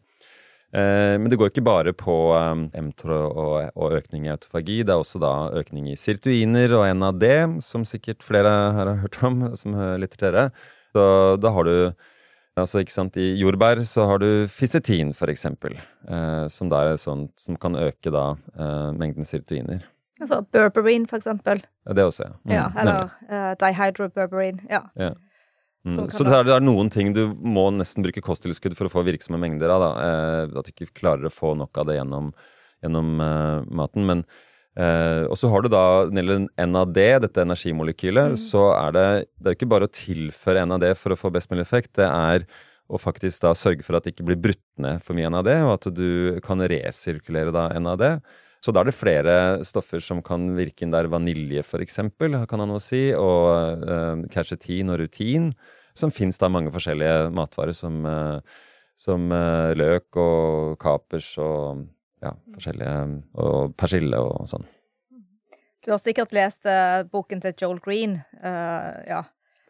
Eh, 0.75 1.15
men 1.17 1.31
det 1.33 1.39
går 1.41 1.53
ikke 1.53 1.65
bare 1.65 1.95
på 1.97 2.17
um, 2.37 2.67
mTOR 2.91 3.15
og, 3.15 3.71
og 3.73 3.97
økning 3.97 4.27
i 4.27 4.35
autofagi. 4.35 4.83
Det 4.85 4.93
er 4.93 5.01
også 5.01 5.21
da 5.23 5.33
økning 5.57 5.89
i 5.93 5.97
sirtuiner 5.97 6.77
og 6.77 6.85
NAD, 6.99 7.27
som 7.65 7.87
sikkert 7.89 8.27
flere 8.27 8.53
her 8.77 8.93
har 8.93 9.03
hørt 9.05 9.23
om, 9.25 9.43
som 9.57 9.79
lytter 10.01 10.21
til 10.21 10.29
dere. 10.29 10.49
Så 10.93 11.03
da 11.41 11.53
har 11.57 11.69
du 11.69 11.75
Altså, 12.59 12.81
ikke 12.83 12.95
sant, 12.95 13.17
I 13.21 13.37
jordbær 13.39 13.83
så 13.87 14.07
har 14.11 14.19
du 14.23 14.49
fisetin, 14.51 15.13
for 15.15 15.31
eksempel, 15.31 15.77
eh, 16.09 16.47
som 16.51 16.71
der 16.73 16.95
er 16.95 17.01
sånt 17.01 17.31
som 17.39 17.55
kan 17.61 17.77
øke 17.79 18.11
da 18.11 18.33
eh, 18.59 18.89
mengden 18.99 19.29
sirtuiner. 19.29 19.85
Altså 20.19 20.41
berberine, 20.51 21.07
for 21.07 21.21
eksempel. 21.21 21.63
Ja, 21.87 21.95
det 21.95 22.05
også, 22.09 22.25
ja. 22.27 22.35
Mm, 22.43 22.53
Ja, 22.57 22.65
eller 22.83 23.13
uh, 23.31 23.53
dihydroberberine. 23.61 24.65
Ja. 24.71 25.13
Mm. 25.97 26.11
Så 26.13 26.25
det 26.27 26.35
er, 26.35 26.45
det 26.49 26.55
er 26.57 26.65
noen 26.65 26.91
ting 26.93 27.15
du 27.17 27.23
må 27.39 27.69
nesten 27.75 28.05
bruke 28.05 28.23
kosttilskudd 28.25 28.77
for 28.79 28.89
å 28.89 28.93
få 28.93 29.05
virksomme 29.07 29.41
mengder 29.41 29.73
av. 29.73 29.85
Eh, 30.03 30.59
at 30.59 30.69
du 30.69 30.73
ikke 30.75 30.93
klarer 31.01 31.29
å 31.29 31.33
få 31.33 31.55
nok 31.59 31.81
av 31.81 31.89
det 31.89 31.99
gjennom, 31.99 32.33
gjennom 32.85 33.13
eh, 33.25 33.69
maten. 33.81 34.07
Men 34.11 34.25
eh, 34.77 35.25
Og 35.29 35.37
så 35.41 35.51
har 35.53 35.65
du 35.65 35.71
da 35.73 35.85
når 36.07 36.13
det 36.13 36.25
gjelder 36.25 36.73
NAD, 36.73 37.03
dette 37.27 37.45
energimolekylet, 37.47 38.35
Mm. 38.35 38.41
så 38.43 38.65
er 38.77 38.93
det 38.93 39.09
Det 39.39 39.47
er 39.53 39.57
ikke 39.57 39.73
bare 39.75 39.89
å 39.89 39.95
tilføre 39.95 40.67
NAD 40.67 40.91
for 40.97 41.15
å 41.15 41.21
få 41.21 41.33
best 41.33 41.51
mulig 41.51 41.65
effekt. 41.67 41.95
Det 41.97 42.09
er 42.09 42.45
å 42.89 42.97
faktisk 43.01 43.43
da 43.45 43.53
sørge 43.53 43.85
for 43.85 43.97
at 43.97 44.05
det 44.05 44.15
ikke 44.15 44.25
blir 44.25 44.41
brutt 44.41 44.65
ned 44.81 45.03
for 45.05 45.13
mye 45.15 45.29
NAD, 45.29 45.51
og 45.67 45.75
at 45.75 45.89
du 45.95 46.41
kan 46.41 46.59
resirkulere 46.59 47.53
da 47.53 47.69
NAD. 47.79 48.23
Så 48.65 48.73
da 48.75 48.81
er 48.81 48.89
det 48.89 48.97
flere 48.97 49.35
stoffer 49.63 50.01
som 50.03 50.23
kan 50.25 50.49
virke 50.57 50.83
inn 50.83 50.91
der. 50.91 51.07
Vanilje, 51.07 51.63
eksempel, 51.79 52.35
kan 52.49 52.59
ha 52.59 52.67
noe 52.67 52.81
å 52.81 52.83
si. 52.83 53.13
Og 53.15 53.85
quercetin 54.35 54.91
og 54.91 54.99
rutin. 54.99 55.53
Som 55.99 56.15
fins 56.15 56.39
da 56.39 56.51
mange 56.53 56.73
forskjellige 56.75 57.29
matvarer, 57.35 57.75
som, 57.77 58.01
eh, 58.07 58.65
som 58.99 59.29
eh, 59.35 59.75
løk 59.79 60.19
og 60.23 60.77
kapers 60.83 61.33
og 61.43 61.87
ja, 62.23 62.35
forskjellige 62.55 62.99
Og 63.39 63.75
persille 63.79 64.19
og 64.19 64.47
sånn. 64.51 64.67
Du 65.87 65.93
har 65.95 66.01
sikkert 66.03 66.35
lest 66.37 66.67
uh, 66.69 67.05
boken 67.09 67.41
til 67.41 67.55
Joel 67.57 67.79
Green. 67.81 68.19
Uh, 68.43 68.99
ja. 69.09 69.23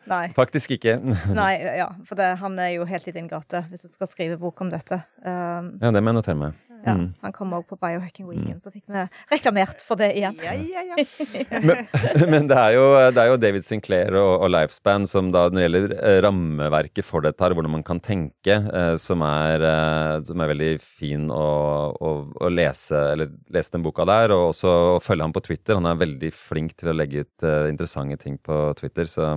Nei. 0.08 0.30
Faktisk 0.34 0.72
ikke. 0.78 0.96
Nei, 1.36 1.52
ja. 1.78 1.90
For 2.08 2.18
det, 2.18 2.30
han 2.40 2.56
er 2.58 2.72
jo 2.78 2.86
helt 2.88 3.06
i 3.10 3.14
din 3.14 3.28
gate 3.30 3.60
hvis 3.68 3.84
du 3.84 3.92
skal 3.92 4.10
skrive 4.10 4.38
bok 4.40 4.64
om 4.64 4.72
dette. 4.72 5.02
Um, 5.20 5.74
Ja, 5.82 5.92
det 5.92 6.02
må 6.02 6.14
jeg 6.14 6.18
notere 6.18 6.40
meg. 6.40 6.56
Ja, 6.84 6.94
Mm. 6.98 7.12
Han 7.22 7.32
kom 7.34 7.52
også 7.56 7.74
på 7.74 7.78
Biohacking 7.82 8.26
Weekend, 8.28 8.62
så 8.62 8.70
fikk 8.72 8.84
vi 8.90 9.04
reklamert 9.30 9.82
for 9.84 10.00
det 10.00 10.10
igjen. 10.18 10.36
Ja, 10.42 10.54
ja, 10.54 10.82
ja. 10.88 11.04
Men, 11.68 11.84
men 12.32 12.48
det, 12.50 12.58
er 12.58 12.74
jo, 12.76 12.84
det 13.14 13.22
er 13.22 13.30
jo 13.32 13.38
David 13.40 13.66
Sinclair 13.66 14.16
og, 14.18 14.44
og 14.44 14.50
Lifespan 14.52 15.06
som 15.10 15.30
da 15.34 15.46
når 15.48 15.58
det 15.58 15.64
gjelder 15.66 15.94
eh, 15.98 16.18
rammeverket 16.24 17.06
for 17.06 17.24
dette, 17.24 17.42
her, 17.44 17.54
hvordan 17.56 17.74
man 17.76 17.86
kan 17.86 18.02
tenke, 18.04 18.56
eh, 18.56 18.94
som, 19.00 19.22
er, 19.26 19.64
eh, 19.68 20.16
som 20.28 20.42
er 20.44 20.52
veldig 20.52 20.72
fin 20.82 21.28
å, 21.34 21.48
å, 21.94 22.12
å 22.40 22.52
lese, 22.52 22.98
eller 23.14 23.32
lese 23.54 23.74
den 23.76 23.86
boka 23.86 24.06
der, 24.08 24.34
og 24.34 24.50
også 24.52 24.74
å 24.96 25.00
følge 25.04 25.28
ham 25.28 25.36
på 25.36 25.44
Twitter. 25.50 25.78
Han 25.78 25.88
er 25.90 26.02
veldig 26.02 26.34
flink 26.34 26.76
til 26.78 26.92
å 26.92 26.98
legge 26.98 27.26
ut 27.26 27.48
eh, 27.48 27.70
interessante 27.72 28.20
ting 28.24 28.38
på 28.42 28.68
Twitter. 28.78 29.10
så 29.10 29.36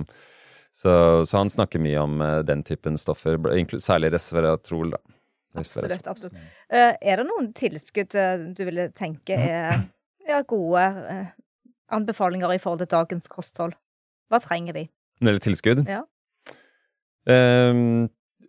så, 0.72 1.26
så 1.26 1.36
han 1.36 1.50
snakker 1.50 1.82
mye 1.82 2.00
om 2.00 2.20
eh, 2.24 2.38
den 2.48 2.62
typen 2.64 2.98
stoffer, 2.98 3.36
særlig 3.78 4.12
resveratrol. 4.14 4.94
Da. 4.94 5.00
Absolutt. 5.58 6.06
absolutt. 6.08 6.38
Eh, 6.72 6.94
er 6.96 7.20
det 7.20 7.26
noen 7.28 7.50
tilskudd 7.56 8.16
eh, 8.16 8.46
du 8.56 8.64
ville 8.64 8.88
tenke 8.96 9.36
er 9.36 9.84
ja, 10.28 10.40
gode 10.48 10.86
eh, 11.12 11.34
anbefalinger 11.92 12.54
i 12.54 12.60
forhold 12.62 12.84
til 12.84 12.92
dagens 12.94 13.28
kosthold? 13.30 13.76
Hva 14.32 14.40
trenger 14.40 14.76
vi? 14.78 14.86
Når 15.20 15.28
det 15.28 15.32
gjelder 15.32 15.46
tilskudd? 15.50 15.84
Ja. 15.90 16.02
Um, 17.28 18.08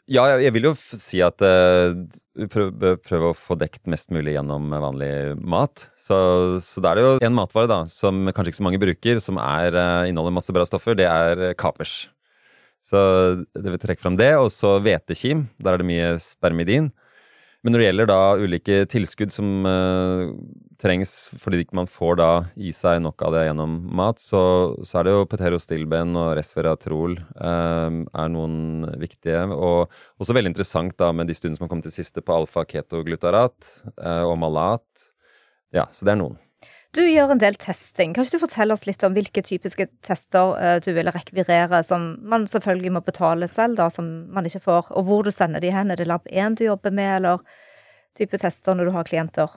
ja, 0.09 0.23
jeg, 0.41 0.51
vil 0.55 0.67
jo 0.67 0.73
si 0.75 1.21
at 1.23 1.39
uh, 1.45 1.93
prøve, 2.51 2.95
prøve 2.99 3.29
å 3.31 3.37
få 3.37 3.55
dekt 3.59 3.85
mest 3.91 4.09
mulig 4.11 4.33
gjennom 4.35 4.73
vanlig 4.73 5.11
mat. 5.39 5.85
Så, 5.95 6.17
så 6.63 6.83
da 6.83 6.91
er 6.91 6.99
det 6.99 7.05
jo 7.05 7.13
en 7.29 7.37
matvare 7.37 7.69
da, 7.71 7.79
som 7.87 8.25
kanskje 8.31 8.51
ikke 8.51 8.59
så 8.59 8.67
mange 8.67 8.81
bruker, 8.83 9.21
som 9.23 9.39
er, 9.39 9.71
eh, 9.71 10.09
inneholder 10.11 10.35
masse 10.35 10.55
bra 10.55 10.65
stoffer. 10.67 10.97
Det 10.99 11.07
er 11.07 11.53
kapers. 11.59 12.01
Så 12.83 12.99
det 13.55 13.69
vil 13.69 13.79
trekke 13.81 14.03
fram 14.03 14.19
det. 14.19 14.33
Og 14.39 14.51
så 14.53 14.75
hvetekim. 14.83 15.47
Der 15.63 15.75
er 15.75 15.81
det 15.81 15.87
mye 15.87 16.11
spermidin. 16.21 16.91
Men 17.63 17.71
når 17.71 17.79
det 17.79 17.85
gjelder 17.85 18.09
da 18.09 18.21
ulike 18.43 18.77
tilskudd 18.91 19.31
som 19.31 19.63
uh, 19.63 20.33
trengs 20.83 21.13
fordi 21.39 21.61
ikke 21.63 21.77
man 21.79 21.87
får 21.87 22.17
da 22.19 22.27
i 22.59 22.73
seg 22.75 22.99
nok 23.05 23.23
av 23.23 23.37
det 23.37 23.45
gjennom 23.45 23.77
mat, 23.95 24.19
så, 24.19 24.41
så 24.83 24.99
er 24.99 25.07
det 25.07 25.13
jo 25.13 25.29
peterostilben 25.31 26.11
og 26.19 26.33
resveratrol 26.35 27.15
uh, 27.39 28.01
er 28.03 28.33
noen 28.35 28.83
viktige. 28.99 29.45
Og 29.55 29.87
også 30.19 30.35
veldig 30.35 30.51
interessant 30.51 30.97
da 30.99 31.13
med 31.15 31.31
de 31.31 31.37
studiene 31.39 31.55
som 31.55 31.69
har 31.69 31.71
kommet 31.71 31.87
til 31.87 31.95
siste 31.95 32.19
på 32.19 32.35
alfa-ketoglutarat 32.35 33.71
uh, 33.95 34.25
og 34.27 34.35
malat. 34.43 35.07
Ja, 35.73 35.87
så 35.95 36.03
det 36.03 36.17
er 36.17 36.19
noen. 36.19 36.35
Du 36.93 37.01
gjør 37.01 37.31
en 37.33 37.41
del 37.41 37.55
testing. 37.57 38.11
Kan 38.13 38.25
ikke 38.25 38.37
du 38.37 38.43
fortelle 38.43 38.75
oss 38.75 38.83
litt 38.85 39.01
om 39.05 39.15
hvilke 39.15 39.41
typiske 39.45 39.87
tester 40.05 40.51
eh, 40.61 40.75
du 40.83 40.91
ville 40.93 41.13
rekvirere, 41.13 41.79
som 41.85 42.11
man 42.29 42.45
selvfølgelig 42.49 42.91
må 42.93 43.01
betale 43.05 43.49
selv, 43.49 43.79
da, 43.79 43.87
som 43.89 44.11
man 44.33 44.45
ikke 44.45 44.61
får, 44.61 44.91
og 44.93 45.07
hvor 45.07 45.25
du 45.25 45.31
sender 45.33 45.63
de 45.63 45.71
hen? 45.73 45.89
Er 45.89 45.97
det 45.97 46.05
Lab 46.09 46.29
1 46.29 46.59
du 46.59 46.67
jobber 46.67 46.93
med, 46.93 47.15
eller 47.17 47.41
type 48.17 48.37
tester 48.37 48.77
når 48.77 48.91
du 48.91 48.93
har 48.93 49.09
klienter? 49.09 49.55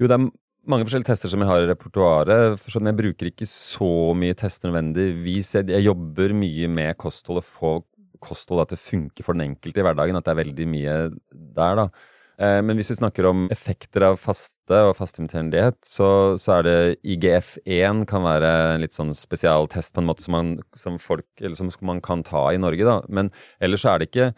Jo, 0.00 0.08
det 0.08 0.16
er 0.16 0.24
mange 0.64 0.88
forskjellige 0.88 1.10
tester 1.10 1.34
som 1.34 1.44
jeg 1.44 1.50
har 1.50 1.66
i 1.66 1.68
repertoaret. 1.68 2.64
Sånn, 2.64 2.88
jeg 2.88 3.00
bruker 3.02 3.28
ikke 3.28 3.50
så 3.50 3.92
mye 4.16 4.36
tester 4.40 4.72
nødvendigvis. 4.72 5.52
Jeg 5.60 5.84
jobber 5.84 6.32
mye 6.32 6.72
med 6.80 6.96
kosthold 6.96 7.42
og 7.42 7.48
få 7.50 7.74
kosthold 8.24 8.64
at 8.64 8.72
det 8.72 8.80
funker 8.80 9.26
for 9.26 9.36
den 9.36 9.50
enkelte 9.50 9.82
i 9.82 9.84
hverdagen. 9.84 10.16
At 10.16 10.24
det 10.24 10.32
er 10.32 10.40
veldig 10.40 10.70
mye 10.72 10.96
der, 11.28 11.82
da. 11.82 11.88
Eh, 12.38 12.60
Men 12.62 12.76
hvis 12.78 12.90
vi 12.90 12.98
snakker 12.98 13.28
om 13.28 13.46
effekter 13.54 14.06
av 14.08 14.18
faste 14.18 14.80
og 14.88 14.96
fastimiterende 14.98 15.54
diett, 15.54 15.78
så, 15.86 16.34
så 16.40 16.58
er 16.58 16.66
det 16.66 16.76
IGF-1 17.14 18.04
kan 18.10 18.24
være 18.26 18.50
en 18.74 18.82
litt 18.82 18.96
sånn 18.96 19.14
spesialtest 19.14 19.94
på 19.94 20.02
en 20.02 20.08
måte 20.10 20.24
som 20.26 20.34
man, 20.34 20.52
som 20.78 20.98
folk, 20.98 21.28
som 21.54 21.70
man 21.86 22.02
kan 22.04 22.24
ta 22.26 22.48
i 22.52 22.60
Norge, 22.60 22.86
da. 22.86 23.00
Men 23.08 23.30
ellers 23.62 23.86
er 23.86 24.00
det 24.00 24.10
ikke 24.10 24.32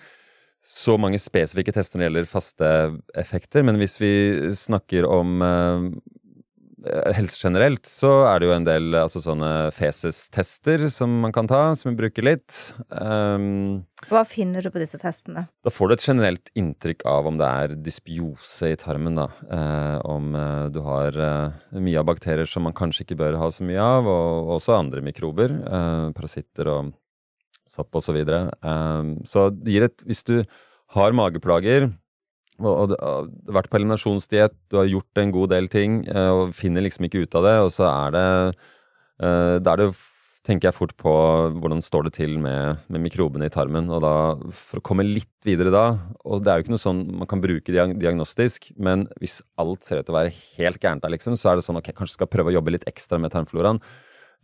så 0.66 0.96
mange 0.98 1.20
spesifikke 1.22 1.72
tester 1.72 1.96
når 1.98 2.02
det 2.02 2.08
gjelder 2.10 2.30
faste 2.30 2.70
effekter. 3.14 3.62
Men 3.64 3.78
hvis 3.80 4.00
vi 4.02 4.12
snakker 4.58 5.06
om 5.08 5.42
eh, 5.46 5.90
helse 7.16 7.40
generelt, 7.40 7.86
så 7.88 8.10
er 8.28 8.40
det 8.40 8.48
jo 8.48 8.54
en 8.54 8.66
del 8.66 8.96
altså 9.00 9.22
sånne 9.24 9.70
feses-tester 9.74 10.86
som 10.92 11.14
man 11.22 11.32
kan 11.32 11.48
ta, 11.48 11.60
som 11.78 11.90
vi 11.90 12.00
bruker 12.02 12.26
litt. 12.26 12.58
Um, 12.90 13.86
Hva 14.10 14.26
finner 14.28 14.64
du 14.64 14.68
på 14.74 14.82
disse 14.82 15.00
testene? 15.00 15.46
da 15.64 15.72
får 15.72 15.88
du 15.88 15.94
et 15.96 16.04
generelt 16.04 16.52
inntrykk 16.58 17.06
av 17.08 17.30
om 17.30 17.40
det 17.40 17.48
er 17.48 17.76
dysbiose 17.80 18.74
i 18.74 18.78
tarmen. 18.80 19.16
da. 19.16 19.28
Uh, 19.48 19.98
om 20.04 20.36
uh, 20.36 20.68
du 20.72 20.82
har 20.84 21.16
uh, 21.16 21.56
mye 21.80 22.00
av 22.00 22.08
bakterier 22.12 22.50
som 22.50 22.66
man 22.68 22.76
kanskje 22.76 23.06
ikke 23.06 23.20
bør 23.24 23.40
ha 23.40 23.50
så 23.50 23.64
mye 23.64 23.80
av, 23.80 24.06
og 24.06 24.56
også 24.58 24.76
andre 24.76 25.02
mikrober. 25.04 25.52
Eh, 25.66 26.08
parasitter 26.16 26.68
og 26.70 26.92
sopp 27.68 27.96
osv. 27.96 28.10
Så, 28.10 28.14
videre. 28.16 28.50
um, 28.62 29.16
så 29.26 29.48
det 29.50 29.72
gir 29.72 29.86
et 29.88 30.04
Hvis 30.06 30.22
du 30.28 30.36
har 30.94 31.16
mageplager 31.16 31.90
og, 32.62 32.96
har 32.96 33.30
vært 33.58 33.70
på 33.72 33.80
eliminasjonsdiett, 33.80 34.56
du 34.72 34.80
har 34.80 34.90
gjort 34.90 35.22
en 35.22 35.32
god 35.34 35.52
del 35.52 35.70
ting 35.72 36.02
og 36.08 36.54
finner 36.56 36.84
liksom 36.86 37.08
ikke 37.08 37.26
ut 37.26 37.38
av 37.38 37.48
det, 37.48 37.56
og 37.66 37.72
så 37.74 37.88
er 37.90 38.14
det 38.16 38.28
Da 39.64 39.72
er 39.72 39.80
det 39.80 39.90
tenker 40.46 40.68
jeg 40.68 40.76
fort 40.76 40.94
på 41.00 41.12
hvordan 41.58 41.82
står 41.84 42.06
det 42.06 42.14
til 42.20 42.36
med, 42.42 42.82
med, 42.92 43.02
mikrobene 43.06 43.48
i 43.48 43.52
tarmen. 43.52 43.88
Og 43.92 44.02
da, 44.04 44.14
for 44.54 44.80
å 44.80 44.84
komme 44.86 45.06
litt 45.06 45.30
videre 45.46 45.72
da 45.74 45.86
Og 46.24 46.44
det 46.44 46.52
er 46.52 46.60
jo 46.60 46.66
ikke 46.66 46.74
noe 46.74 46.82
sånn 46.82 47.02
man 47.22 47.30
kan 47.30 47.42
bruke 47.42 47.74
diagnostisk, 47.74 48.70
men 48.78 49.06
hvis 49.22 49.40
alt 49.60 49.86
ser 49.86 50.00
ut 50.00 50.08
til 50.08 50.14
å 50.14 50.20
være 50.20 50.34
helt 50.56 50.82
gærent 50.82 51.04
der, 51.04 51.14
liksom, 51.16 51.38
så 51.38 51.52
er 51.52 51.58
det 51.58 51.66
sånn 51.66 51.80
ok, 51.80 51.92
kanskje 51.96 52.20
skal 52.20 52.30
prøve 52.30 52.52
å 52.52 52.58
jobbe 52.58 52.76
litt 52.76 52.86
ekstra 52.90 53.20
med 53.22 53.34
tarmfloraen. 53.34 53.82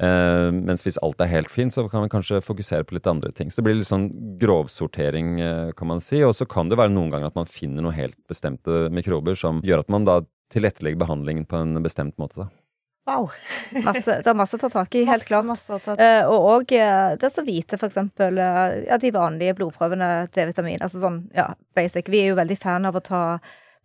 Uh, 0.03 0.51
mens 0.51 0.83
hvis 0.83 0.99
alt 1.07 1.21
er 1.23 1.31
helt 1.31 1.51
fint, 1.53 1.71
så 1.71 1.85
kan 1.91 2.03
vi 2.03 2.11
kanskje 2.11 2.41
fokusere 2.43 2.87
på 2.89 2.97
litt 2.97 3.07
andre 3.07 3.31
ting. 3.37 3.53
Så 3.53 3.61
det 3.61 3.69
blir 3.69 3.77
litt 3.79 3.87
sånn 3.87 4.09
grovsortering, 4.41 5.37
uh, 5.39 5.69
kan 5.79 5.93
man 5.93 6.03
si. 6.03 6.25
Og 6.27 6.35
så 6.35 6.49
kan 6.51 6.73
det 6.73 6.81
være 6.81 6.91
noen 6.95 7.13
ganger 7.13 7.31
at 7.31 7.39
man 7.39 7.51
finner 7.51 7.85
noen 7.85 7.95
helt 7.95 8.19
bestemte 8.31 8.89
mikrober 8.91 9.39
som 9.39 9.63
gjør 9.63 9.85
at 9.85 9.93
man 9.93 10.09
da 10.09 10.25
tilrettelegger 10.53 10.99
behandlingen 11.01 11.47
på 11.47 11.63
en 11.63 11.79
bestemt 11.85 12.19
måte. 12.21 12.43
da. 12.43 12.51
Wow. 13.07 13.31
masse, 13.87 14.21
det 14.23 14.31
er 14.31 14.39
masse 14.39 14.59
å 14.59 14.63
ta 14.63 14.71
tak 14.71 14.95
i, 14.95 15.05
helt 15.09 15.27
klart. 15.27 15.47
Masse, 15.49 15.75
masse 15.75 15.97
uh, 15.99 16.31
og 16.31 16.49
òg 16.53 16.75
uh, 16.79 17.15
det 17.19 17.31
som 17.35 17.47
vite, 17.47 17.79
for 17.79 17.91
eksempel, 17.91 18.39
uh, 18.39 18.79
ja, 18.87 18.99
de 19.03 19.11
vanlige 19.15 19.57
blodprøvene 19.59 20.11
D-vitamin. 20.35 20.81
Altså 20.83 21.03
sånn, 21.03 21.25
ja, 21.37 21.51
basic. 21.77 22.11
Vi 22.13 22.23
er 22.23 22.33
jo 22.33 22.39
veldig 22.39 22.59
fan 22.63 22.87
av 22.89 22.99
å 22.99 23.05
ta 23.05 23.23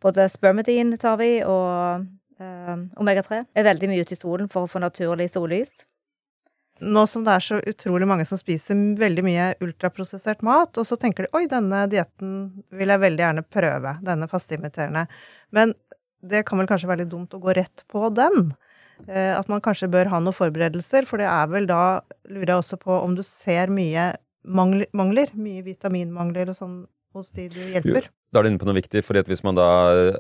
både 0.04 0.28
spermidin 0.30 0.94
tar 1.02 1.18
vi, 1.18 1.32
og 1.42 2.06
omega-3. 2.38 3.40
Er 3.58 3.66
veldig 3.66 3.88
mye 3.90 4.04
ute 4.06 4.14
i 4.14 4.20
solen 4.20 4.50
for 4.52 4.68
å 4.68 4.70
få 4.70 4.78
naturlig 4.78 5.26
sollys. 5.34 5.80
Nå 6.82 7.04
som 7.10 7.24
det 7.26 7.34
er 7.34 7.46
så 7.46 7.58
utrolig 7.72 8.08
mange 8.10 8.26
som 8.30 8.40
spiser 8.40 8.78
veldig 9.00 9.24
mye 9.26 9.48
ultraprosessert 9.64 10.44
mat, 10.46 10.78
og 10.78 10.86
så 10.88 10.98
tenker 11.00 11.26
de 11.26 11.38
oi, 11.38 11.48
denne 11.50 11.86
dietten 11.92 12.36
vil 12.76 12.94
jeg 12.94 13.04
veldig 13.04 13.24
gjerne 13.24 13.46
prøve, 13.50 13.96
denne 14.06 14.30
fasteimiterende. 14.30 15.08
Men 15.56 15.74
det 16.22 16.44
kan 16.48 16.62
vel 16.62 16.70
kanskje 16.70 16.90
være 16.90 17.04
litt 17.04 17.14
dumt 17.14 17.34
å 17.34 17.42
gå 17.42 17.56
rett 17.58 17.86
på 17.92 18.10
den? 18.14 18.52
Eh, 19.06 19.34
at 19.38 19.50
man 19.52 19.62
kanskje 19.64 19.90
bør 19.94 20.10
ha 20.14 20.22
noen 20.22 20.36
forberedelser, 20.36 21.06
for 21.10 21.22
det 21.22 21.30
er 21.30 21.50
vel 21.54 21.70
da, 21.70 21.82
lurer 22.30 22.54
jeg 22.54 22.64
også 22.64 22.80
på 22.82 22.94
om 22.98 23.18
du 23.18 23.24
ser 23.26 23.74
mye 23.74 24.12
mangler, 24.48 25.34
mye 25.38 25.66
vitaminmangler 25.66 26.54
og 26.54 26.58
sånn 26.58 26.78
hos 27.18 27.34
de 27.36 27.50
du 27.54 27.60
hjelper? 27.74 28.10
Da 28.38 28.44
er 28.44 28.46
du 28.46 28.52
inne 28.52 28.62
på 28.62 28.68
noe 28.70 28.78
viktig, 28.78 29.02
fordi 29.02 29.24
at 29.24 29.30
hvis 29.32 29.40
man 29.42 29.58
da 29.58 29.68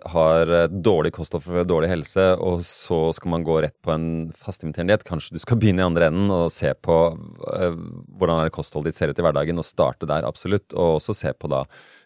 har 0.09 0.49
dårlig 0.74 1.11
kosthold 1.13 1.43
for 1.45 1.68
dårlig 1.70 1.91
helse, 1.91 2.24
og 2.41 2.63
så 2.65 3.11
skal 3.13 3.30
man 3.30 3.43
gå 3.45 3.59
rett 3.61 3.76
på 3.86 3.91
en 3.93 4.07
fastimiterende 4.34 4.95
diett, 4.95 5.03
kanskje 5.05 5.36
du 5.36 5.43
skal 5.43 5.59
begynne 5.61 5.84
i 5.84 5.86
andre 5.86 6.07
enden 6.09 6.32
og 6.34 6.47
se 6.49 6.72
på 6.74 6.95
uh, 7.13 7.76
hvordan 8.18 8.49
kostholdet 8.55 8.89
ditt 8.89 8.97
ser 8.97 9.11
ut 9.13 9.22
i 9.22 9.26
hverdagen, 9.28 9.61
og 9.61 9.68
starte 9.68 10.09
der, 10.09 10.26
absolutt. 10.26 10.74
Og 10.74 10.95
også 10.95 11.13
se 11.13 11.30
på 11.38 11.51
da 11.53 11.59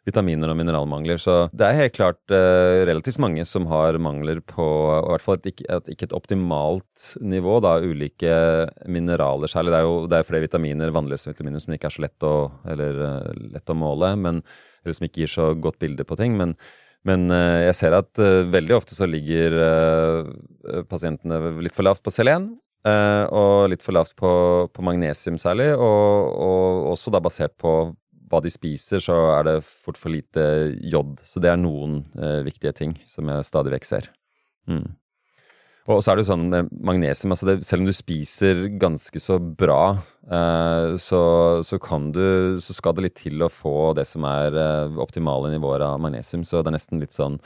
vitaminer 0.03 0.51
og 0.51 0.57
mineralmangler. 0.59 1.21
Så 1.21 1.45
det 1.55 1.63
er 1.63 1.79
helt 1.79 1.95
klart 1.95 2.19
uh, 2.35 2.81
relativt 2.89 3.21
mange 3.23 3.45
som 3.47 3.69
har 3.71 3.95
mangler 4.03 4.41
på 4.43 4.65
i 4.97 5.13
hvert 5.13 5.23
fall 5.23 5.39
et, 5.39 5.63
et, 5.63 5.93
ikke 5.95 6.09
et 6.09 6.17
optimalt 6.17 7.05
nivå, 7.23 7.61
da, 7.63 7.77
ulike 7.79 8.33
mineraler 8.83 9.47
særlig. 9.47 9.71
Det 9.71 9.79
er 9.79 9.87
jo 9.87 9.95
det 10.11 10.19
er 10.19 10.27
flere 10.27 10.43
vitaminer, 10.43 10.91
vannløse 10.91 11.31
vitaminer, 11.31 11.63
som 11.63 11.71
ikke 11.77 11.87
er 11.87 11.95
så 11.95 12.03
lett 12.03 12.27
å, 12.27 12.35
eller, 12.75 13.01
lett 13.55 13.71
å 13.71 13.77
måle, 13.79 14.11
men, 14.19 14.43
eller 14.83 14.97
som 14.97 15.07
ikke 15.07 15.23
gir 15.23 15.31
så 15.31 15.51
godt 15.57 15.79
bilde 15.81 16.07
på 16.07 16.19
ting. 16.19 16.37
men 16.37 16.55
men 17.01 17.31
uh, 17.33 17.65
jeg 17.65 17.73
ser 17.79 17.95
at 17.97 18.19
veldig 18.53 18.75
ofte 18.75 18.93
så 18.93 19.07
ligger 19.09 19.55
pasientene 20.85 21.55
litt 21.65 21.73
for 21.73 21.81
lavt 21.81 22.03
på 22.05 22.13
selen. 22.13 22.51
og 22.85 23.69
litt 23.69 23.81
for 23.81 23.93
lavt 23.93 24.13
på, 24.15 24.29
på 24.69 24.83
magnesium 24.85 25.39
særlig, 25.41 25.71
og, 25.73 26.29
og, 26.37 26.91
også 26.93 27.09
da 27.09 27.19
basert 27.21 27.57
på 27.57 27.73
hva 28.31 28.39
de 28.43 28.51
spiser, 28.51 29.03
så 29.03 29.17
er 29.35 29.47
det 29.47 29.57
fort 29.65 29.99
for 29.99 30.13
lite 30.13 30.43
jod. 30.87 31.19
Så 31.27 31.43
det 31.43 31.51
er 31.51 31.59
noen 31.59 32.01
eh, 32.15 32.39
viktige 32.47 32.73
ting 32.77 32.95
som 33.09 33.29
jeg 33.31 33.47
stadig 33.47 33.73
vekk 33.75 33.87
ser. 33.87 34.09
Mm. 34.69 34.87
Og 35.89 36.03
så 36.03 36.13
er 36.13 36.19
det 36.19 36.27
sånn 36.27 36.43
med 36.51 36.69
magnesium 36.85 37.33
altså 37.33 37.47
det, 37.49 37.55
Selv 37.65 37.83
om 37.83 37.89
du 37.89 37.95
spiser 37.95 38.67
ganske 38.81 39.21
så 39.21 39.39
bra, 39.41 39.97
eh, 40.29 40.93
så, 41.01 41.21
så, 41.65 41.79
kan 41.81 42.11
du 42.13 42.59
Så 42.61 42.75
skal 42.77 42.97
det 42.97 43.07
litt 43.07 43.17
til 43.23 43.41
å 43.41 43.49
få 43.49 43.93
det 43.97 44.05
som 44.09 44.27
er 44.29 44.57
eh, 44.57 44.99
optimale 45.01 45.49
nivåer 45.53 45.85
av 45.87 45.97
magnesium. 46.03 46.45
Så 46.45 46.61
det 46.61 46.71
er 46.71 46.77
nesten 46.77 47.01
litt 47.01 47.17
sånn 47.17 47.39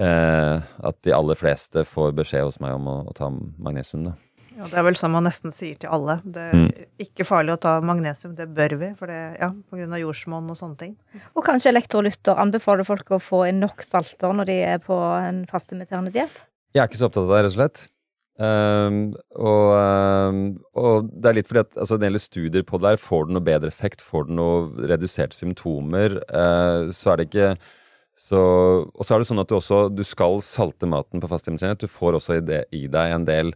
eh, 0.00 0.56
at 0.58 1.02
de 1.04 1.14
aller 1.14 1.38
fleste 1.38 1.84
får 1.84 2.16
beskjed 2.16 2.48
hos 2.48 2.58
meg 2.64 2.78
om 2.78 2.88
å, 2.88 2.96
å 3.10 3.14
ta 3.16 3.28
magnesium. 3.30 4.08
da. 4.08 4.16
Ja, 4.58 4.66
Det 4.66 4.78
er 4.80 4.86
vel 4.88 4.96
sånn 4.98 5.14
man 5.14 5.28
nesten 5.28 5.52
sier 5.54 5.76
til 5.78 5.92
alle. 5.94 6.18
Det 6.24 6.48
er 6.48 6.56
mm. 6.58 6.68
ikke 7.04 7.26
farlig 7.28 7.54
å 7.54 7.60
ta 7.62 7.76
magnesium, 7.84 8.34
det 8.38 8.48
bør 8.56 8.74
vi, 8.80 8.90
for 8.98 9.12
det, 9.12 9.20
ja, 9.38 9.52
pga. 9.70 10.00
jordsmonn 10.02 10.50
og 10.50 10.58
sånne 10.58 10.80
ting. 10.80 10.96
Og 11.38 11.44
kanskje 11.46 11.70
elektrolytter 11.70 12.40
anbefaler 12.42 12.88
folk 12.88 13.12
å 13.14 13.22
få 13.22 13.44
inn 13.52 13.60
nok 13.62 13.84
salter 13.86 14.34
når 14.34 14.50
de 14.50 14.56
er 14.72 14.80
på 14.82 14.98
en 15.20 15.44
fastimiterende 15.50 16.10
diett? 16.16 16.47
Jeg 16.74 16.82
er 16.82 16.90
ikke 16.90 17.00
så 17.00 17.08
opptatt 17.08 17.24
av 17.24 17.32
det, 17.32 17.40
rett 17.44 17.54
og 17.54 17.56
slett. 17.56 17.86
Um, 18.38 18.98
og, 19.34 19.72
um, 19.74 20.42
og, 20.78 21.08
det 21.10 21.30
er 21.30 21.36
litt 21.40 21.48
fordi 21.50 21.64
at 21.64 21.72
altså, 21.74 21.96
når 21.96 21.98
det 21.98 22.08
gjelder 22.08 22.22
studier 22.22 22.66
på 22.68 22.78
det 22.78 22.92
der, 22.92 23.00
får 23.02 23.26
du 23.26 23.32
noe 23.34 23.46
bedre 23.48 23.72
effekt, 23.72 24.04
får 24.04 24.28
du 24.28 24.36
noe 24.38 24.86
reduserte 24.90 25.34
symptomer, 25.34 26.20
uh, 26.30 26.92
så 26.94 27.12
er 27.12 27.18
det 27.18 27.28
ikke 27.30 27.48
så, 28.18 28.38
og 28.86 29.06
så 29.06 29.14
er 29.14 29.22
det 29.22 29.28
sånn 29.28 29.42
at 29.42 29.50
du 29.50 29.56
også 29.58 29.80
du 29.94 30.02
skal 30.06 30.40
salte 30.42 30.88
maten 30.90 31.22
på 31.22 31.30
fasttimetrening. 31.30 31.78
Du 31.78 31.90
får 31.90 32.18
også 32.18 32.38
i, 32.40 32.44
det, 32.46 32.64
i 32.74 32.86
deg 32.90 33.14
en 33.14 33.26
del 33.26 33.52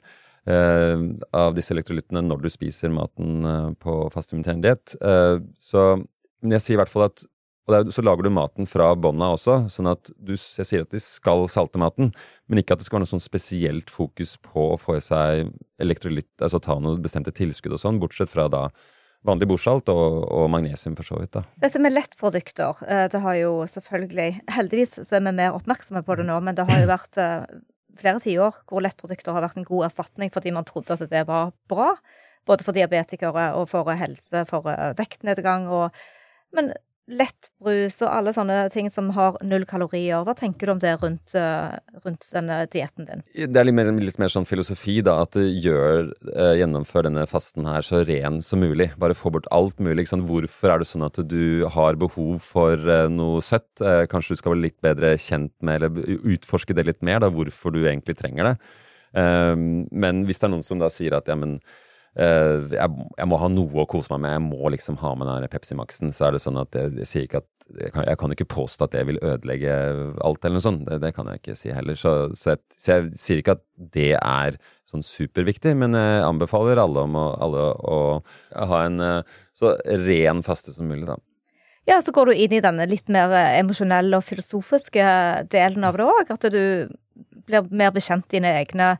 uh, 0.50 0.98
av 1.34 1.56
disse 1.58 1.74
elektrolyttene 1.74 2.22
når 2.26 2.44
du 2.44 2.50
spiser 2.54 2.94
maten 2.94 3.42
uh, 3.46 3.70
på 3.82 4.04
fasttimetrening 4.14 4.62
diett. 4.66 4.94
Eh, 5.02 5.42
så 5.58 5.96
men 6.42 6.56
jeg 6.56 6.64
sier 6.64 6.76
i 6.76 6.80
hvert 6.80 6.90
fall 6.90 7.06
at 7.06 7.22
og 7.62 7.74
der, 7.74 7.90
så 7.94 8.02
lager 8.02 8.26
du 8.26 8.32
maten 8.34 8.66
fra 8.66 8.88
bånda 8.98 9.32
også, 9.36 9.60
sånn 9.70 9.90
at 9.92 10.10
du, 10.16 10.34
jeg 10.34 10.66
sier 10.66 10.86
at 10.86 10.94
de 10.94 11.02
skal 11.02 11.44
salte 11.50 11.78
maten, 11.78 12.10
men 12.50 12.62
ikke 12.62 12.74
at 12.74 12.82
det 12.82 12.88
skal 12.88 12.98
være 12.98 13.06
noe 13.06 13.12
sånn 13.12 13.22
spesielt 13.22 13.92
fokus 13.92 14.34
på 14.42 14.72
å 14.72 14.80
få 14.80 14.98
i 14.98 15.04
seg 15.04 15.52
elektrolytt, 15.82 16.32
altså 16.42 16.62
ta 16.62 16.78
noen 16.80 17.02
bestemte 17.04 17.34
tilskudd 17.36 17.76
og 17.76 17.82
sånn, 17.84 18.02
bortsett 18.02 18.32
fra 18.32 18.48
da 18.52 18.66
vanlig 19.22 19.46
bordsalt 19.52 19.86
og, 19.92 20.24
og, 20.26 20.48
magnesium 20.50 20.96
for 20.98 21.06
så 21.06 21.20
vidt. 21.20 21.36
da. 21.36 21.44
Dette 21.62 21.78
med 21.78 21.94
lettprodukter, 21.94 22.80
det 23.12 23.20
har 23.22 23.36
jo 23.38 23.52
selvfølgelig 23.70 24.40
Heldigvis 24.50 24.96
så 24.98 25.20
er 25.20 25.22
vi 25.22 25.34
mer 25.36 25.54
oppmerksomme 25.54 26.02
på 26.02 26.16
det 26.18 26.26
nå, 26.26 26.40
men 26.42 26.58
det 26.58 26.66
har 26.66 26.82
jo 26.82 26.88
vært 26.90 27.20
flere 27.98 28.22
tiår 28.22 28.58
hvor 28.68 28.84
lettprodukter 28.84 29.34
har 29.34 29.44
vært 29.44 29.60
en 29.60 29.68
god 29.68 29.88
erstatning 29.88 30.32
fordi 30.34 30.52
man 30.54 30.66
trodde 30.68 30.96
at 30.96 31.04
det 31.10 31.24
var 31.28 31.52
bra. 31.70 31.92
Både 32.48 32.66
for 32.66 32.74
diabetikere 32.74 33.52
og 33.58 33.68
for 33.70 33.86
helse, 33.94 34.42
for 34.50 34.66
eh, 34.72 34.96
vektnedgang 34.98 35.68
og 35.70 36.02
Men 36.52 36.66
lettbrus 37.10 37.96
og 38.04 38.10
alle 38.12 38.32
sånne 38.34 38.56
ting 38.72 38.88
som 38.92 39.08
har 39.16 39.34
null 39.44 39.64
kalorier. 39.68 40.22
Hva 40.26 40.34
tenker 40.38 40.68
du 40.68 40.72
om 40.74 40.82
det 40.82 40.92
rundt, 41.02 41.34
eh, 41.34 41.74
rundt 42.04 42.28
denne 42.32 42.60
dietten 42.70 43.08
din? 43.08 43.24
Det 43.34 43.58
er 43.58 43.66
litt 43.66 43.74
mer, 43.74 43.90
litt 43.92 44.20
mer, 44.22 44.30
sånn 44.30 44.46
filosofi, 44.46 45.02
da. 45.02 45.22
At 45.22 45.32
du 45.32 45.42
gjør, 45.42 46.12
eh, 46.30 46.54
gjennomfør 46.62 47.08
denne 47.08 47.26
fasten 47.26 47.66
her 47.66 47.82
så 47.82 48.06
ren 48.06 48.40
som 48.40 48.60
mulig. 48.60 48.96
Bare 48.98 49.14
få 49.18 49.32
bort 49.32 49.46
alt 49.50 49.78
mulig. 49.78 50.06
Liksom. 50.06 50.26
Hvorfor 50.28 50.74
er 50.74 50.78
det 50.78 50.86
sånn 50.86 51.04
at 51.04 51.18
du 51.26 51.66
har 51.66 51.94
behov 51.94 52.40
for 52.40 52.74
eh, 52.74 53.08
noe 53.08 53.40
søtt? 53.40 53.80
Eh, 53.80 54.06
kanskje 54.06 54.36
du 54.36 54.36
skal 54.36 54.54
være 54.54 54.62
litt 54.62 54.80
bedre 54.80 55.18
kjent 55.18 55.52
med, 55.60 55.82
eller 55.82 56.18
utforske 56.22 56.74
det 56.74 56.86
litt 56.86 57.02
mer, 57.02 57.18
da, 57.18 57.30
hvorfor 57.30 57.72
du 57.72 57.82
egentlig 57.82 58.16
trenger 58.16 58.52
det. 58.52 58.58
Men 59.12 60.24
hvis 60.24 60.38
det 60.40 60.46
er 60.46 60.52
noen 60.54 60.64
som 60.64 60.78
da 60.78 60.88
sier 60.88 61.12
at 61.12 61.26
ja, 61.28 61.34
men 61.36 61.58
jeg, 62.12 62.88
jeg, 63.16 63.26
må 63.30 63.38
ha 63.40 63.48
noe 63.48 63.84
å 63.84 63.88
kose 63.88 64.12
meg 64.12 64.20
med, 64.24 64.34
jeg 64.34 64.44
må 64.44 64.70
liksom 64.74 64.98
ha 65.00 65.14
med 65.16 65.30
den 65.30 65.48
Pepsi 65.52 65.76
Max-en. 65.78 66.12
Så 66.12 66.26
er 66.26 66.34
det 66.34 66.42
sånn 66.44 66.60
at 66.60 66.76
jeg, 66.76 66.92
jeg 67.00 67.08
sier 67.08 67.24
ikke 67.24 67.40
at 67.40 67.68
jeg 67.78 67.94
kan, 67.94 68.04
jeg 68.04 68.20
kan, 68.20 68.34
ikke 68.34 68.48
påstå 68.52 68.84
at 68.84 68.94
det 68.96 69.06
vil 69.08 69.20
ødelegge 69.22 69.72
alt, 70.20 70.44
eller 70.44 70.58
noe 70.58 70.66
sånt. 70.66 70.84
Det, 70.88 71.00
det 71.04 71.14
kan 71.16 71.30
jeg 71.30 71.40
ikke 71.40 71.56
si 71.56 71.72
heller. 71.72 71.96
Så, 71.96 72.14
så, 72.36 72.58
så, 72.76 72.98
jeg, 72.98 73.12
sier 73.16 73.40
ikke 73.40 73.56
at 73.56 73.64
det 73.96 74.10
er 74.18 74.60
sånn 74.92 75.04
superviktig, 75.06 75.72
men 75.80 75.96
jeg 75.96 76.24
anbefaler 76.26 76.80
alle 76.82 77.06
å, 77.06 77.26
alle 77.40 77.66
å 77.80 77.98
ha 78.68 78.82
en 78.84 79.00
uh, 79.00 79.38
så 79.56 79.72
ren 80.04 80.44
faste 80.44 80.74
som 80.74 80.90
mulig, 80.90 81.06
da. 81.08 81.16
Ja, 81.88 81.96
så 82.04 82.12
går 82.14 82.30
du 82.30 82.38
inn 82.38 82.52
i 82.54 82.62
denne 82.62 82.84
litt 82.86 83.08
mer 83.10 83.32
emosjonelle 83.56 84.20
og 84.20 84.26
filosofiske 84.28 85.06
delen 85.50 85.88
av 85.88 85.96
det 85.98 86.06
òg. 86.06 86.28
At 86.30 86.44
du 86.54 86.92
blir 87.48 87.66
mer 87.74 87.90
bekjent 87.94 88.28
dine 88.30 88.52
egne 88.60 88.92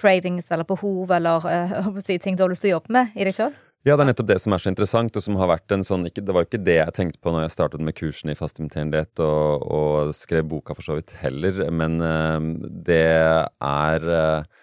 cravings 0.00 0.50
eller 0.52 0.66
behov 0.68 1.12
eller 1.14 1.44
uh, 1.44 2.02
ting 2.06 2.36
du 2.36 2.44
har 2.44 2.52
lyst 2.52 2.64
til 2.64 2.72
å 2.72 2.78
jobbe 2.78 2.94
med 2.96 3.14
i 3.14 3.26
deg 3.26 3.36
sjøl? 3.36 3.54
Ja, 3.84 3.98
det 3.98 4.06
er 4.06 4.08
nettopp 4.08 4.30
det 4.30 4.38
som 4.40 4.54
er 4.56 4.62
så 4.62 4.70
interessant, 4.70 5.12
og 5.12 5.20
som 5.20 5.36
har 5.36 5.50
vært 5.50 5.72
en 5.74 5.82
sånn 5.84 6.06
ikke, 6.08 6.22
Det 6.24 6.32
var 6.32 6.44
jo 6.44 6.48
ikke 6.48 6.64
det 6.64 6.78
jeg 6.78 6.94
tenkte 6.96 7.20
på 7.20 7.34
når 7.34 7.44
jeg 7.44 7.54
startet 7.58 7.82
med 7.84 7.96
kursen 7.98 8.32
i 8.32 8.36
fastimiterende 8.38 9.02
og, 9.20 9.66
og, 9.68 10.14
skrev 10.16 10.46
boka 10.48 10.76
for 10.76 10.86
så 10.86 10.96
vidt 10.96 11.12
heller, 11.20 11.66
men 11.68 11.98
uh, 12.00 12.40
det 12.86 13.02
er 13.04 14.06
uh, 14.08 14.62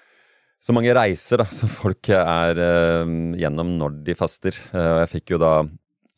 så 0.61 0.73
mange 0.73 0.95
reiser 0.97 1.43
da, 1.43 1.45
som 1.59 1.69
folk 1.69 2.09
er 2.15 2.57
gjennom 3.37 3.77
når 3.77 4.01
de 4.07 4.17
faster. 4.17 4.57
jeg 4.73 5.09
fikk 5.09 5.35
jo 5.35 5.39
da 5.41 5.53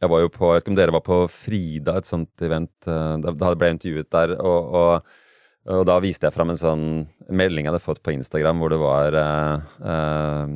Jeg 0.04 0.12
var 0.12 0.20
jo 0.20 0.32
på 0.32 0.48
Jeg 0.50 0.56
vet 0.56 0.64
ikke 0.64 0.72
om 0.72 0.80
dere 0.80 0.96
var 0.96 1.04
på 1.04 1.20
Frida, 1.32 1.98
et 1.98 2.08
sånt 2.08 2.42
event. 2.44 2.74
da 2.84 3.54
ble 3.56 3.70
jeg 3.70 3.78
intervjuet 3.78 4.10
der. 4.12 4.34
og, 4.36 4.74
og 4.76 5.23
og 5.72 5.86
da 5.88 5.96
viste 6.04 6.28
jeg 6.28 6.36
fram 6.36 6.52
en 6.52 6.60
sånn 6.60 6.86
melding 7.32 7.66
jeg 7.66 7.72
hadde 7.72 7.84
fått 7.84 8.02
på 8.04 8.12
Instagram 8.12 8.60
hvor 8.60 8.74
det 8.74 8.80
var 8.82 9.16
eh, 9.16 9.68
eh, 9.88 10.56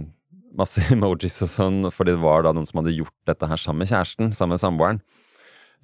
masse 0.58 0.84
emojis 0.96 1.40
og 1.46 1.52
sånn, 1.54 1.80
fordi 1.94 2.16
det 2.16 2.24
var 2.24 2.44
da 2.44 2.54
noen 2.56 2.68
som 2.68 2.82
hadde 2.82 2.96
gjort 2.98 3.16
dette 3.30 3.48
her 3.48 3.62
sammen 3.62 3.86
med 3.86 3.94
kjæresten, 3.94 4.34
sammen 4.36 4.58
med 4.58 4.64
samboeren. 4.64 5.04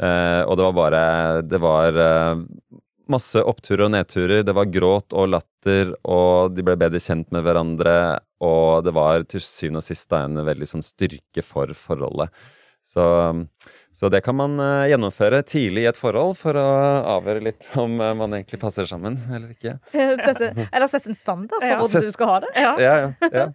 Eh, 0.01 0.41
og 0.47 0.57
det 0.57 0.65
var 0.65 0.73
bare 0.73 1.01
Det 1.45 1.59
var 1.61 1.99
eh, 2.01 2.41
masse 3.13 3.39
oppturer 3.39 3.85
og 3.87 3.93
nedturer. 3.93 4.43
Det 4.43 4.55
var 4.55 4.71
gråt 4.73 5.13
og 5.13 5.29
latter, 5.33 5.93
og 6.03 6.55
de 6.55 6.65
ble 6.65 6.75
bedre 6.79 7.01
kjent 7.03 7.29
med 7.35 7.45
hverandre. 7.45 7.95
Og 8.43 8.83
det 8.83 8.95
var 8.95 9.23
til 9.29 9.43
syvende 9.43 9.83
og 9.83 9.87
sist 9.87 10.13
en 10.17 10.41
veldig 10.43 10.69
sånn 10.69 10.85
styrke 10.85 11.45
for 11.45 11.71
forholdet. 11.77 12.33
Så, 12.83 13.03
så, 13.91 14.09
det 14.09 14.21
kan 14.21 14.35
man 14.35 14.59
uh, 14.59 14.83
gjennomføre 14.91 15.39
tidlig 15.47 15.85
i 15.85 15.89
et 15.93 15.97
forhold 15.97 16.35
for 16.35 16.57
å 16.59 16.67
avhøre 17.15 17.43
litt 17.45 17.69
om 17.79 17.95
uh, 18.01 18.11
man 18.19 18.35
egentlig 18.35 18.59
passer 18.59 18.87
sammen 18.89 19.15
eller 19.31 19.53
ikke. 19.55 19.77
Sette, 20.25 20.51
eller 20.67 20.91
sette 20.91 21.13
en 21.13 21.17
standard 21.17 21.63
for 21.63 21.71
ja. 21.71 21.79
hvordan 21.79 22.03
du 22.03 22.15
skal 22.15 22.33
ha 22.33 22.39
det. 22.43 22.51
Ja, 22.59 22.73
ja, 22.83 22.95
ja. 23.31 23.47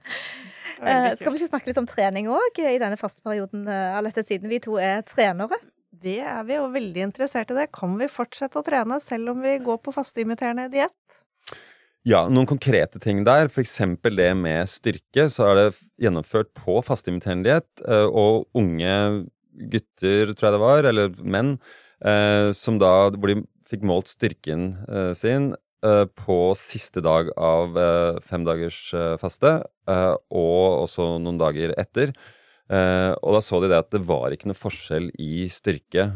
skal 1.20 1.34
vi 1.34 1.42
ikke 1.42 1.50
snakke 1.50 1.70
litt 1.70 1.82
om 1.82 1.90
trening 1.90 2.30
òg 2.32 2.62
i 2.62 2.78
denne 2.80 2.96
faste 3.00 3.20
perioden, 3.26 3.68
Alette, 3.68 4.24
siden 4.24 4.48
vi 4.48 4.62
to 4.64 4.80
er 4.80 5.04
trenere? 5.06 5.60
Det 5.98 6.20
er 6.22 6.44
vi 6.46 6.56
jo 6.56 6.68
veldig 6.72 7.08
interessert 7.08 7.50
i. 7.52 7.56
det. 7.58 7.70
Kan 7.74 7.96
vi 7.98 8.08
fortsette 8.12 8.60
å 8.60 8.64
trene 8.64 9.00
selv 9.02 9.34
om 9.34 9.42
vi 9.42 9.56
går 9.64 9.80
på 9.82 9.94
fasteimiterende 9.94 10.68
diett? 10.72 11.24
Ja, 12.06 12.22
noen 12.30 12.46
konkrete 12.46 13.00
ting 13.02 13.24
der. 13.26 13.50
F.eks. 13.50 13.74
det 14.04 14.30
med 14.38 14.70
styrke. 14.70 15.26
Så 15.32 15.44
er 15.48 15.58
det 15.58 15.66
gjennomført 16.00 16.52
på 16.56 16.78
fasteimiterende 16.86 17.48
diett. 17.50 17.82
Eh, 17.82 18.06
og 18.06 18.46
unge 18.56 19.26
gutter, 19.72 20.32
tror 20.32 20.48
jeg 20.48 20.54
det 20.54 20.62
var, 20.62 20.88
eller 20.88 21.16
menn, 21.26 21.56
eh, 22.06 22.50
som 22.54 22.78
da 22.78 23.10
hvor 23.10 23.32
de 23.32 23.42
fikk 23.68 23.82
målt 23.84 24.08
styrken 24.08 24.70
eh, 24.88 25.14
sin 25.18 25.54
på 25.78 26.36
siste 26.58 26.98
dag 27.06 27.28
av 27.38 27.76
fem 28.26 28.42
dagers 28.42 28.80
faste, 29.22 29.52
og 29.86 30.64
også 30.88 31.04
noen 31.22 31.36
dager 31.38 31.70
etter. 31.78 32.10
Og 32.66 33.36
da 33.36 33.42
så 33.46 33.60
de 33.62 33.68
det 33.70 33.78
at 33.78 33.92
det 33.94 34.00
var 34.08 34.34
ikke 34.34 34.50
noe 34.50 34.58
forskjell 34.58 35.06
i 35.22 35.46
styrke 35.54 36.08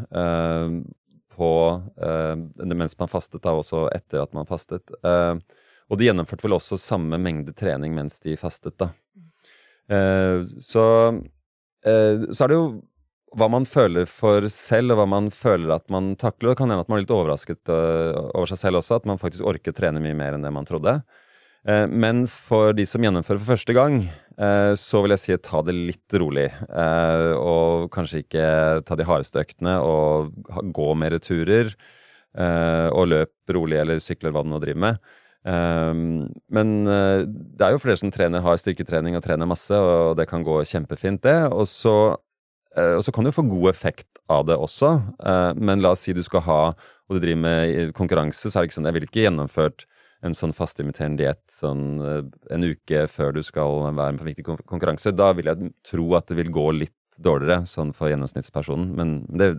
på 1.36 1.52
mens 2.74 2.98
man 2.98 3.12
fastet, 3.14 3.44
da 3.46 3.54
også 3.54 3.84
etter 3.94 4.24
at 4.24 4.34
man 4.34 4.50
fastet. 4.50 4.90
Og 5.92 6.00
de 6.00 6.08
gjennomførte 6.08 6.46
vel 6.46 6.56
også 6.56 6.80
samme 6.80 7.20
mengde 7.20 7.52
trening 7.52 7.92
mens 7.92 8.16
de 8.24 8.32
fastet, 8.40 8.78
da. 8.80 8.88
så, 10.56 10.84
så 11.84 12.44
er 12.46 12.48
det 12.48 12.56
jo 12.56 12.64
hva 13.36 13.48
man 13.52 13.66
føler 13.68 14.08
for 14.08 14.46
selv, 14.52 14.94
og 14.94 15.02
hva 15.02 15.06
man 15.08 15.28
føler 15.32 15.74
at 15.74 15.84
man 15.92 16.14
takler. 16.20 16.52
Det 16.52 16.60
kan 16.60 16.72
hende 16.72 16.84
at 16.84 16.88
man 16.88 16.98
er 16.98 17.04
litt 17.04 17.12
overrasket 17.12 17.68
over 17.72 18.48
seg 18.50 18.60
selv 18.60 18.80
også, 18.80 19.00
at 19.00 19.08
man 19.08 19.20
faktisk 19.20 19.44
orker 19.48 19.72
å 19.72 19.76
trene 19.76 20.02
mye 20.04 20.16
mer 20.16 20.36
enn 20.36 20.44
det 20.44 20.52
man 20.54 20.68
trodde. 20.68 20.98
Eh, 21.68 21.86
men 21.86 22.24
for 22.30 22.74
de 22.74 22.86
som 22.88 23.02
gjennomfører 23.04 23.40
for 23.42 23.54
første 23.54 23.76
gang, 23.76 24.02
eh, 24.36 24.72
så 24.78 25.02
vil 25.02 25.14
jeg 25.14 25.22
si 25.22 25.38
ta 25.38 25.62
det 25.62 25.74
litt 25.76 26.18
rolig. 26.18 26.48
Eh, 26.50 27.32
og 27.38 27.90
kanskje 27.94 28.24
ikke 28.24 28.46
ta 28.88 28.98
de 28.98 29.06
hardeste 29.06 29.42
øktene 29.42 29.78
og 29.80 30.32
gå 30.74 30.92
mer 30.98 31.18
turer. 31.22 31.74
Og 32.32 33.10
løp 33.10 33.52
rolig 33.52 33.76
eller 33.76 33.98
sykler 34.00 34.32
hva 34.32 34.40
du 34.40 34.48
nå 34.48 34.56
driver 34.62 34.80
med. 34.80 35.10
Men 35.44 36.68
det 36.86 37.64
er 37.66 37.72
jo 37.74 37.80
flere 37.82 37.98
som 37.98 38.12
trener, 38.14 38.44
har 38.44 38.60
styrketrening 38.60 39.16
og 39.18 39.24
trener 39.24 39.48
masse, 39.50 39.74
og 39.74 40.14
det 40.18 40.28
kan 40.30 40.44
gå 40.46 40.60
kjempefint, 40.70 41.22
det. 41.26 41.48
Og 41.50 41.66
så, 41.66 41.94
og 42.78 43.02
så 43.02 43.14
kan 43.14 43.26
du 43.26 43.32
få 43.34 43.42
god 43.50 43.72
effekt 43.72 44.22
av 44.30 44.46
det 44.46 44.54
også. 44.54 44.92
Men 45.58 45.82
la 45.82 45.96
oss 45.96 46.06
si 46.06 46.14
du 46.14 46.22
skal 46.22 46.44
ha, 46.46 46.60
og 47.08 47.18
du 47.18 47.24
driver 47.24 47.42
med 47.42 47.90
konkurranse, 47.98 48.46
så 48.46 48.54
er 48.54 48.62
det 48.62 48.70
ikke 48.70 48.78
sånn 48.78 48.90
Jeg 48.92 48.98
ville 48.98 49.10
ikke 49.10 49.26
gjennomført 49.26 49.86
en 50.22 50.36
sånn 50.36 50.54
fastimiterende 50.54 51.24
diett 51.24 51.42
sånn 51.50 51.86
eh, 52.06 52.24
en 52.54 52.66
uke 52.66 53.06
før 53.10 53.34
du 53.36 53.42
skal 53.44 53.88
være 53.90 54.14
med 54.14 54.20
på 54.22 54.28
viktig 54.30 54.44
konkurranse, 54.46 55.14
da 55.14 55.32
vil 55.36 55.50
jeg 55.50 55.72
tro 55.88 56.06
at 56.18 56.28
det 56.30 56.38
vil 56.38 56.52
gå 56.54 56.68
litt 56.78 56.98
dårligere 57.22 57.66
sånn 57.68 57.92
for 57.96 58.10
gjennomsnittspersonen. 58.10 58.92
Men 58.98 59.16
det 59.28 59.52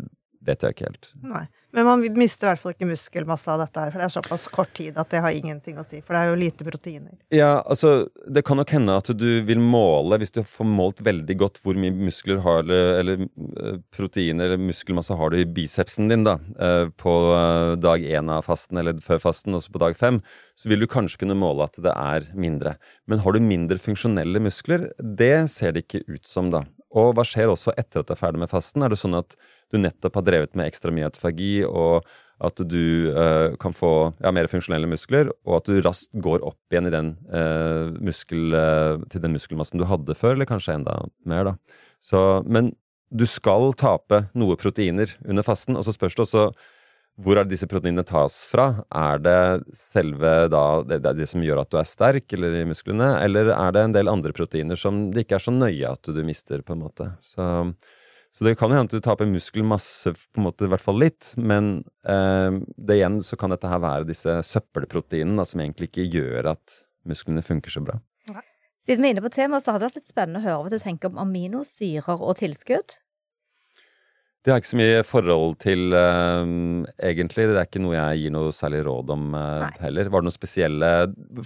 vet 0.44 0.64
jeg 0.64 0.76
ikke 0.76 0.88
helt. 0.90 1.12
Nei. 1.24 1.46
Men 1.74 1.88
man 1.88 2.04
mister 2.20 2.46
i 2.46 2.52
hvert 2.52 2.62
fall 2.62 2.74
ikke 2.76 2.88
muskelmasse 2.92 3.50
av 3.50 3.64
dette 3.64 3.82
her, 3.82 3.90
for 3.90 4.02
det 4.02 4.06
er 4.06 4.14
såpass 4.14 4.44
kort 4.54 4.74
tid 4.78 4.98
at 5.02 5.10
det 5.10 5.24
har 5.26 5.34
ingenting 5.34 5.80
å 5.82 5.86
si. 5.88 6.04
For 6.06 6.14
det 6.14 6.20
er 6.22 6.30
jo 6.30 6.38
lite 6.38 6.68
proteiner. 6.68 7.16
Ja, 7.34 7.64
altså 7.66 8.12
det 8.30 8.44
kan 8.46 8.60
nok 8.62 8.74
hende 8.76 8.98
at 9.02 9.10
du 9.18 9.28
vil 9.48 9.62
måle, 9.62 10.20
hvis 10.22 10.36
du 10.36 10.44
får 10.46 10.70
målt 10.70 11.02
veldig 11.06 11.38
godt 11.42 11.58
hvor 11.66 11.80
mye 11.80 11.94
muskler 11.98 12.44
har 12.46 12.70
eller 12.70 13.26
eh, 13.26 13.80
proteiner 13.96 14.54
eller 14.54 14.62
muskelmasse 14.62 15.18
har 15.18 15.34
du 15.34 15.40
i 15.42 15.50
bicepsen 15.50 16.14
din 16.14 16.28
da, 16.28 16.38
eh, 16.62 16.86
på 16.94 17.16
eh, 17.34 17.74
dag 17.82 18.06
én 18.06 18.30
av 18.30 18.46
fasten 18.46 18.78
eller 18.78 19.02
før 19.02 19.24
fasten, 19.26 19.58
også 19.58 19.74
på 19.74 19.82
dag 19.82 19.98
fem, 19.98 20.22
så 20.60 20.70
vil 20.70 20.86
du 20.86 20.90
kanskje 20.90 21.24
kunne 21.24 21.40
måle 21.40 21.66
at 21.66 21.82
det 21.82 21.94
er 21.94 22.30
mindre. 22.38 22.76
Men 23.10 23.24
har 23.26 23.34
du 23.34 23.42
mindre 23.42 23.82
funksjonelle 23.82 24.42
muskler? 24.46 24.92
Det 25.02 25.50
ser 25.50 25.74
det 25.74 25.88
ikke 25.88 26.06
ut 26.06 26.30
som, 26.30 26.54
da. 26.54 26.68
Og 26.94 27.16
hva 27.18 27.26
skjer 27.26 27.50
også 27.50 27.74
etter 27.74 28.04
at 28.04 28.10
du 28.10 28.14
er 28.14 28.22
ferdig 28.22 28.44
med 28.44 28.54
fasten? 28.54 28.86
Er 28.86 28.94
det 28.94 29.02
sånn 29.02 29.18
at 29.18 29.34
du 29.74 29.82
nettopp 29.82 30.20
har 30.20 30.28
drevet 30.28 30.54
med 30.58 30.70
ekstra 30.70 30.94
mye 30.94 31.10
autofagi, 31.10 31.56
og 31.66 32.06
at 32.44 32.60
du 32.68 33.14
uh, 33.16 33.56
kan 33.62 33.76
få 33.76 33.92
ja, 34.24 34.32
mer 34.36 34.50
funksjonelle 34.52 34.90
muskler, 34.90 35.32
og 35.48 35.62
at 35.62 35.70
du 35.70 35.82
raskt 35.86 36.12
går 36.24 36.44
opp 36.46 36.74
igjen 36.74 36.92
den, 36.92 37.14
uh, 37.32 37.94
muskel, 38.04 38.54
uh, 38.56 39.04
til 39.14 39.24
den 39.24 39.36
muskelmassen 39.38 39.80
du 39.80 39.88
hadde 39.88 40.18
før, 40.18 40.36
eller 40.36 40.50
kanskje 40.50 40.78
enda 40.80 40.98
mer, 41.30 41.54
da. 41.54 41.82
Så, 42.04 42.20
men 42.44 42.74
du 43.14 43.26
skal 43.30 43.72
tape 43.80 44.26
noe 44.38 44.58
proteiner 44.60 45.14
under 45.24 45.46
fasten, 45.46 45.78
og 45.80 45.86
så 45.88 45.94
spørs 45.96 46.18
det 46.18 46.26
også 46.26 46.48
hvor 47.22 47.38
er 47.38 47.46
disse 47.46 47.68
proteinene 47.70 48.02
tas 48.10 48.40
fra? 48.50 48.84
Er 48.90 49.20
det 49.22 49.76
selve 49.78 50.48
da, 50.50 50.64
det, 50.88 50.98
det, 51.04 51.12
det, 51.20 51.28
som 51.30 51.44
gjør 51.46 51.62
at 51.62 51.70
du 51.70 51.78
er 51.78 51.86
sterk, 51.86 52.26
eller 52.34 52.58
i 52.58 52.64
musklene, 52.66 53.12
eller 53.22 53.52
er 53.54 53.76
det 53.76 53.84
en 53.86 53.94
del 53.94 54.10
andre 54.10 54.34
proteiner 54.34 54.80
som 54.80 55.06
det 55.14 55.28
ikke 55.28 55.38
er 55.38 55.46
så 55.46 55.54
nøye 55.54 55.92
at 55.94 56.10
du 56.10 56.24
mister, 56.26 56.66
på 56.66 56.74
en 56.74 56.82
måte? 56.88 57.12
Så 57.22 57.46
så 58.34 58.48
det 58.48 58.56
kan 58.58 58.72
jo 58.72 58.80
hende 58.80 58.90
at 58.90 58.96
du 58.96 59.06
taper 59.06 59.30
muskelmasse, 59.30 60.16
på 60.34 60.42
en 60.42 60.48
måte, 60.48 60.66
i 60.66 60.72
hvert 60.72 60.82
fall 60.82 60.98
litt. 60.98 61.36
Men 61.38 61.84
eh, 62.10 62.56
det 62.82 62.98
igjen 62.98 63.20
så 63.22 63.38
kan 63.38 63.54
dette 63.54 63.70
her 63.70 63.84
være 63.84 64.10
disse 64.10 64.40
søppelproteinene 64.50 65.46
som 65.46 65.62
egentlig 65.62 65.92
ikke 65.92 66.08
gjør 66.16 66.50
at 66.56 66.80
musklene 67.10 67.46
funker 67.46 67.74
så 67.74 67.84
bra. 67.86 68.00
Siden 68.84 69.06
vi 69.06 69.12
er 69.12 69.16
inne 69.16 69.24
på 69.24 69.32
temaet, 69.32 69.64
så 69.64 69.72
hadde 69.72 69.86
det 69.86 69.92
vært 69.92 70.02
litt 70.02 70.12
spennende 70.12 70.42
å 70.42 70.44
høre 70.44 70.64
hva 70.66 70.72
du 70.74 70.82
tenker 70.82 71.12
om 71.12 71.22
aminosyrer 71.22 72.26
og 72.26 72.40
tilskudd. 72.42 72.98
Det 74.44 74.52
har 74.52 74.60
ikke 74.60 74.74
så 74.74 74.78
mye 74.80 75.04
forhold 75.08 75.54
til, 75.64 75.94
uh, 75.96 76.44
egentlig. 77.00 77.46
Det 77.48 77.56
er 77.56 77.68
ikke 77.68 77.80
noe 77.80 77.96
jeg 77.96 78.24
gir 78.26 78.32
noe 78.36 78.52
særlig 78.52 78.82
råd 78.84 79.12
om 79.16 79.30
uh, 79.40 79.70
heller. 79.80 80.10
Var 80.12 80.24
det 80.24 80.28
noe 80.28 80.36
spesielle 80.36 80.90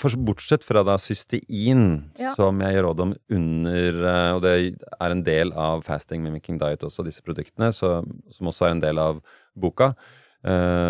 for, 0.01 0.15
Bortsett 0.17 0.63
fra 0.65 0.81
da 0.85 0.95
cystein, 1.01 1.83
ja. 2.17 2.31
som 2.33 2.57
jeg 2.65 2.73
gir 2.73 2.87
råd 2.87 3.03
om 3.05 3.11
under 3.37 3.99
uh, 4.01 4.31
Og 4.39 4.41
det 4.47 4.53
er 4.97 5.13
en 5.13 5.21
del 5.27 5.53
av 5.53 5.83
Fasting 5.85 6.23
Mimicking 6.25 6.57
Diet 6.57 6.85
også, 6.87 7.05
disse 7.05 7.21
produktene, 7.21 7.69
så, 7.69 7.99
som 8.33 8.49
også 8.49 8.65
er 8.65 8.73
en 8.73 8.81
del 8.81 9.01
av 9.01 9.21
boka. 9.57 9.93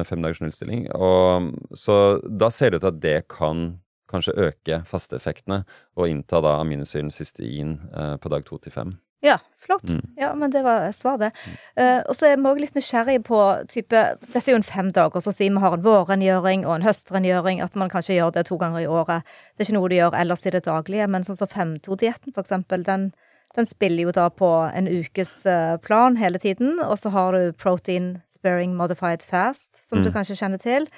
fem 0.05 0.21
dagers 0.21 0.41
nullstilling. 0.43 0.83
Og, 0.93 1.47
så 1.75 2.19
da 2.21 2.49
ser 2.53 2.71
det 2.71 2.77
ut 2.77 2.83
til 2.83 2.91
at 2.91 2.99
det 3.01 3.19
kan 3.31 3.65
kanskje 4.11 4.35
øke 4.37 4.81
fasteeffektene 4.85 5.63
og 5.97 6.11
innta 6.11 6.43
da 6.43 6.59
aminosyren 6.61 7.09
cystein 7.11 7.79
på 8.21 8.31
dag 8.31 8.45
to 8.45 8.59
til 8.61 8.75
fem. 8.75 8.93
Ja, 9.19 9.39
flott. 9.59 9.89
Mm. 9.89 10.01
Ja, 10.15 10.35
men 10.35 10.51
det 10.51 10.61
var 10.63 10.91
svar, 10.91 11.17
det. 11.17 11.31
Uh, 11.79 12.01
og 12.05 12.15
så 12.15 12.29
er 12.29 12.37
vi 12.37 12.49
òg 12.49 12.59
litt 12.61 12.75
nysgjerrig 12.77 13.17
på 13.25 13.39
type 13.71 14.03
Dette 14.27 14.43
er 14.45 14.53
jo 14.53 14.59
en 14.59 14.67
fem 14.67 14.91
dager, 14.93 15.23
så 15.23 15.33
sier 15.33 15.53
vi 15.53 15.63
har 15.63 15.77
en 15.77 15.85
vårrengjøring 15.85 16.67
og 16.67 16.75
en 16.75 16.85
høstrengjøring, 16.85 17.63
at 17.65 17.77
man 17.79 17.89
kanskje 17.93 18.19
gjør 18.19 18.35
det 18.35 18.47
to 18.51 18.59
ganger 18.61 18.83
i 18.83 18.91
året. 18.99 19.25
Det 19.55 19.65
er 19.65 19.69
ikke 19.69 19.79
noe 19.79 19.89
du 19.89 19.97
gjør 19.97 20.19
ellers 20.21 20.45
i 20.45 20.53
det 20.53 20.65
daglige, 20.69 21.09
men 21.09 21.25
sånn 21.25 21.39
som 21.39 21.49
5-2-dietten, 21.49 22.35
for 22.35 22.45
eksempel, 22.45 22.85
den, 22.85 23.09
den, 23.57 23.69
spiller 23.69 24.05
jo 24.05 24.15
da 24.15 24.29
på 24.29 24.51
en 24.69 24.89
ukes 24.91 25.33
uh, 25.49 25.81
plan 25.81 26.21
hele 26.21 26.41
tiden. 26.43 26.77
Og 26.85 27.01
så 27.01 27.09
har 27.15 27.33
du 27.33 27.57
protein 27.57 28.19
sparing 28.29 28.77
modified 28.77 29.25
fast, 29.25 29.81
som 29.89 30.03
mm. 30.03 30.05
du 30.05 30.13
kanskje 30.13 30.37
kjenner 30.37 30.61
til. 30.61 30.89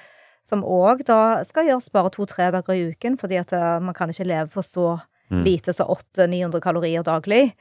Som 0.44 0.60
òg 0.64 1.06
da 1.08 1.40
skal 1.48 1.68
gjøres 1.68 1.88
bare 1.92 2.12
to-tre 2.12 2.52
dager 2.52 2.76
i 2.76 2.90
uken, 2.92 3.16
fordi 3.20 3.40
at 3.40 3.56
uh, 3.56 3.78
man 3.80 3.96
kan 3.96 4.12
ikke 4.12 4.28
leve 4.28 4.52
på 4.52 4.64
så 4.64 4.98
mm. 5.32 5.44
lite 5.46 5.72
som 5.72 5.88
800-900 5.88 6.60
kalorier 6.60 7.06
daglig. 7.06 7.54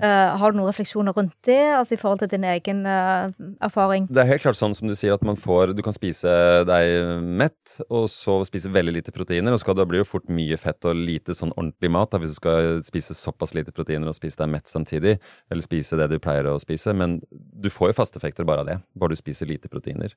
Uh, 0.00 0.32
har 0.40 0.52
du 0.52 0.58
noen 0.58 0.70
refleksjoner 0.70 1.14
rundt 1.16 1.34
det, 1.46 1.60
altså 1.76 1.96
i 1.96 2.00
forhold 2.00 2.22
til 2.22 2.30
din 2.32 2.46
egen 2.48 2.84
uh, 2.88 3.32
erfaring? 3.64 4.06
Det 4.10 4.22
er 4.22 4.30
helt 4.30 4.44
klart 4.44 4.58
sånn 4.58 4.76
som 4.76 4.88
du 4.88 4.94
sier, 4.98 5.14
at 5.14 5.24
man 5.26 5.38
får 5.38 5.74
Du 5.76 5.82
kan 5.84 5.94
spise 5.94 6.32
deg 6.68 7.20
mett, 7.22 7.76
og 7.88 8.08
så 8.12 8.38
spise 8.48 8.72
veldig 8.72 8.96
lite 8.98 9.14
proteiner. 9.14 9.52
Og 9.52 9.60
så 9.60 9.74
blir 9.74 10.00
det 10.00 10.04
jo 10.04 10.10
fort 10.14 10.30
mye 10.32 10.58
fett 10.60 10.88
og 10.88 10.98
lite 10.98 11.36
sånn 11.36 11.54
ordentlig 11.56 11.92
mat 11.92 12.12
da, 12.12 12.22
hvis 12.22 12.36
du 12.36 12.40
skal 12.40 12.80
spise 12.86 13.16
såpass 13.18 13.56
lite 13.58 13.74
proteiner 13.74 14.10
og 14.10 14.16
spise 14.16 14.40
deg 14.40 14.52
mett 14.54 14.70
samtidig. 14.70 15.18
Eller 15.50 15.66
spise 15.66 15.98
det 16.00 16.10
du 16.12 16.18
pleier 16.22 16.48
å 16.50 16.58
spise. 16.62 16.94
Men 16.96 17.20
du 17.30 17.70
får 17.72 17.92
jo 17.92 18.00
fasteffekter 18.00 18.48
bare 18.48 18.64
av 18.64 18.72
det, 18.72 18.78
bare 18.98 19.16
du 19.16 19.20
spiser 19.20 19.50
lite 19.50 19.70
proteiner. 19.72 20.16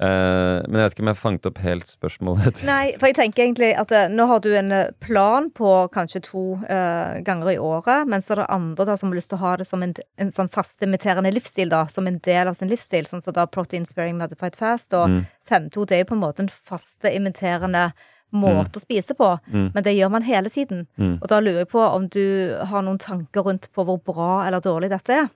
Uh, 0.00 0.64
men 0.64 0.78
jeg 0.78 0.86
vet 0.86 0.94
ikke 0.94 1.02
om 1.04 1.08
jeg 1.10 1.20
fanget 1.20 1.46
opp 1.50 1.58
helt 1.60 1.90
spørsmålet. 1.90 2.60
Nei, 2.70 2.94
for 2.96 3.10
jeg 3.10 3.16
tenker 3.18 3.44
egentlig 3.44 3.74
at 3.76 3.90
uh, 3.92 4.06
nå 4.08 4.24
har 4.30 4.38
du 4.40 4.48
en 4.56 4.72
eh, 4.72 4.92
plan 5.04 5.50
på 5.52 5.72
kanskje 5.92 6.22
to 6.24 6.44
uh, 6.62 7.18
ganger 7.26 7.50
i 7.52 7.58
året, 7.60 8.08
mens 8.08 8.30
det 8.30 8.38
er 8.38 8.46
andre 8.48 8.86
da 8.88 8.96
som 8.96 9.10
har 9.12 9.18
lyst 9.18 9.28
til 9.34 9.36
å 9.36 9.42
ha 9.42 9.50
det 9.60 9.66
som 9.68 9.84
en, 9.84 9.92
en 10.16 10.32
sånn 10.32 10.48
fastimiterende 10.54 11.32
livsstil, 11.36 11.68
da, 11.68 11.82
som 11.92 12.08
en 12.08 12.16
del 12.24 12.48
av 12.48 12.56
sin 12.56 12.72
livsstil, 12.72 13.04
sånn 13.10 13.20
som 13.20 13.36
da 13.36 13.44
protein 13.44 13.84
sparing 13.84 14.16
modified 14.16 14.56
fast 14.56 14.96
og 14.96 15.10
mm. 15.12 15.20
5-2, 15.52 15.84
det 15.90 15.98
er 15.98 16.02
jo 16.06 16.08
på 16.14 16.16
en 16.16 16.24
måte 16.24 16.46
en 16.46 16.54
faste 16.54 17.12
imiterende 17.12 17.90
måte 18.30 18.78
mm. 18.78 18.78
å 18.78 18.82
spise 18.84 19.16
på, 19.18 19.28
mm. 19.50 19.68
men 19.74 19.84
det 19.84 19.94
gjør 19.98 20.14
man 20.14 20.24
hele 20.24 20.52
tiden. 20.54 20.86
Mm. 20.96 21.18
Og 21.18 21.28
da 21.28 21.42
lurer 21.42 21.64
jeg 21.64 21.72
på 21.74 21.82
om 21.82 22.08
du 22.08 22.56
har 22.72 22.86
noen 22.86 23.00
tanker 23.02 23.44
rundt 23.44 23.68
på 23.74 23.84
hvor 23.84 24.00
bra 24.06 24.46
eller 24.46 24.64
dårlig 24.64 24.92
dette 24.94 25.16
er? 25.26 25.28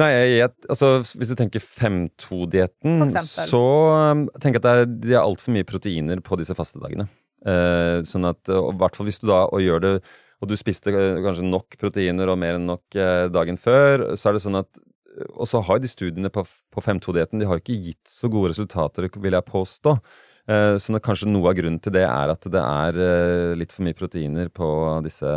Nei, 0.00 0.08
jeg, 0.40 0.50
altså 0.66 0.88
Hvis 1.04 1.30
du 1.30 1.36
tenker 1.38 1.62
5-2-dietten, 1.62 3.12
så 3.22 3.62
um, 4.10 4.24
tenker 4.42 4.58
jeg 4.58 4.62
at 4.62 4.66
det 4.66 4.72
er, 4.74 4.96
det 5.04 5.14
er 5.14 5.22
altfor 5.22 5.54
mye 5.54 5.66
proteiner 5.68 6.22
på 6.24 6.38
disse 6.40 6.56
fastedagene. 6.58 7.06
Uh, 7.46 8.00
sånn 8.08 8.26
at, 8.26 8.40
og 8.50 8.72
hvert 8.80 8.96
fall 8.96 9.06
hvis 9.06 9.20
du 9.22 9.28
da 9.30 9.44
og 9.44 9.62
gjør 9.62 9.82
det 9.84 9.94
og 10.42 10.48
du 10.50 10.56
spiste 10.58 10.92
kanskje 10.92 11.46
nok 11.46 11.76
proteiner 11.80 12.28
og 12.28 12.36
mer 12.40 12.58
enn 12.58 12.66
nok 12.68 12.96
uh, 12.98 13.30
dagen 13.32 13.56
før, 13.60 14.10
så 14.18 14.28
er 14.28 14.36
det 14.36 14.42
sånn 14.44 14.58
at 14.60 14.82
Og 15.38 15.46
så 15.46 15.60
har 15.62 15.78
de 15.78 15.88
studiene 15.88 16.28
på, 16.34 16.42
på 16.74 16.82
5-2-dietten 16.82 17.40
de 17.40 17.46
har 17.48 17.62
ikke 17.62 17.78
gitt 17.78 18.10
så 18.10 18.28
gode 18.28 18.50
resultater, 18.50 19.06
vil 19.14 19.36
jeg 19.38 19.46
påstå. 19.46 19.94
sånn 20.82 20.98
så 20.98 21.00
kanskje 21.00 21.30
noe 21.30 21.52
av 21.52 21.54
grunnen 21.56 21.78
til 21.80 21.94
det 21.94 22.02
er 22.02 22.32
at 22.34 22.48
det 22.50 22.60
er 22.60 23.54
litt 23.56 23.72
for 23.72 23.86
mye 23.86 23.96
proteiner 23.96 24.50
på 24.50 24.66
disse 25.06 25.30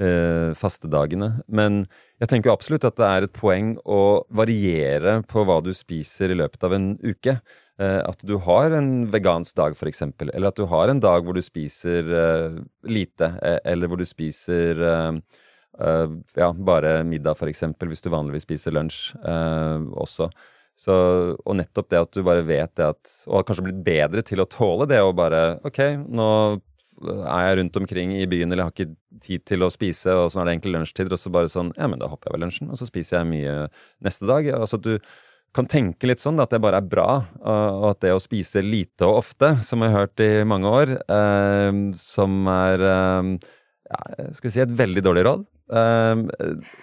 eh, 0.00 0.52
fastedagene. 0.58 1.30
Men 1.48 1.84
jeg 2.20 2.30
tenker 2.32 2.52
absolutt 2.52 2.86
at 2.88 2.98
det 2.98 3.06
er 3.06 3.26
et 3.26 3.36
poeng 3.36 3.74
å 3.84 4.24
variere 4.28 5.20
på 5.28 5.44
hva 5.46 5.60
du 5.64 5.72
spiser 5.76 6.32
i 6.32 6.38
løpet 6.38 6.66
av 6.66 6.76
en 6.76 6.90
uke. 7.04 7.38
Eh, 7.78 8.00
at 8.00 8.22
du 8.24 8.36
har 8.46 8.72
en 8.72 8.90
vegansk 9.12 9.56
dag, 9.58 9.76
f.eks., 9.76 10.02
eller 10.32 10.48
at 10.48 10.56
du 10.56 10.66
har 10.70 10.92
en 10.92 11.02
dag 11.02 11.26
hvor 11.26 11.36
du 11.36 11.44
spiser 11.44 12.08
eh, 12.08 12.60
lite, 12.88 13.32
eh, 13.44 13.60
eller 13.72 13.90
hvor 13.90 14.00
du 14.00 14.06
spiser 14.08 14.80
eh, 14.80 15.18
eh, 15.84 16.18
ja, 16.40 16.52
bare 16.52 16.98
middag, 17.04 17.36
f.eks., 17.36 17.66
hvis 17.84 18.04
du 18.04 18.12
vanligvis 18.12 18.48
spiser 18.48 18.76
lunsj 18.76 19.10
også. 19.96 20.30
Så, 20.76 20.94
og 21.40 21.54
nettopp 21.56 21.88
det 21.88 22.00
at 22.02 22.12
du 22.12 22.20
bare 22.20 22.42
vet 22.44 22.68
det 22.76 22.84
at 22.84 23.12
Og 23.30 23.38
har 23.38 23.44
kanskje 23.48 23.62
blitt 23.64 23.78
bedre 23.80 24.20
til 24.28 24.42
å 24.42 24.44
tåle 24.44 24.84
det 24.84 24.98
å 25.00 25.14
bare 25.16 25.54
OK, 25.64 25.78
nå 26.04 26.26
er 27.04 27.42
jeg 27.48 27.58
rundt 27.60 27.78
omkring 27.80 28.14
i 28.16 28.26
byen 28.30 28.52
eller 28.52 28.68
har 28.68 28.74
ikke 28.74 28.94
tid 29.24 29.44
til 29.48 29.64
å 29.66 29.70
spise, 29.72 30.12
og 30.16 30.30
så 30.32 30.40
er 30.40 30.48
det 30.48 30.56
egentlig 30.56 30.74
lunsjtider, 30.76 31.16
og 31.16 31.20
så 31.20 31.32
bare 31.34 31.52
sånn 31.52 31.72
Ja, 31.76 31.88
men 31.90 32.00
da 32.00 32.10
hopper 32.10 32.30
jeg 32.30 32.36
ved 32.36 32.44
lunsjen, 32.46 32.72
og 32.72 32.80
så 32.80 32.88
spiser 32.88 33.20
jeg 33.20 33.30
mye 33.32 33.56
neste 34.04 34.28
dag. 34.28 34.48
Altså 34.56 34.80
at 34.80 34.86
du 34.86 34.94
kan 35.56 35.68
tenke 35.70 36.08
litt 36.08 36.20
sånn 36.20 36.40
at 36.42 36.52
det 36.52 36.60
bare 36.60 36.82
er 36.82 36.88
bra, 36.88 37.10
og 37.40 37.86
at 37.92 38.02
det 38.04 38.12
å 38.14 38.22
spise 38.22 38.62
lite 38.64 39.08
og 39.08 39.22
ofte, 39.22 39.54
som 39.64 39.84
jeg 39.84 39.94
har 39.94 40.06
hørt 40.06 40.24
i 40.24 40.32
mange 40.48 40.72
år, 40.72 40.96
eh, 41.00 41.82
som 42.00 42.48
er 42.52 42.84
eh, 42.90 43.30
ja, 43.86 44.00
skal 44.36 44.48
vi 44.48 44.54
si 44.56 44.64
et 44.64 44.76
veldig 44.82 45.04
dårlig 45.06 45.24
råd. 45.28 45.46
Eh, 45.80 46.22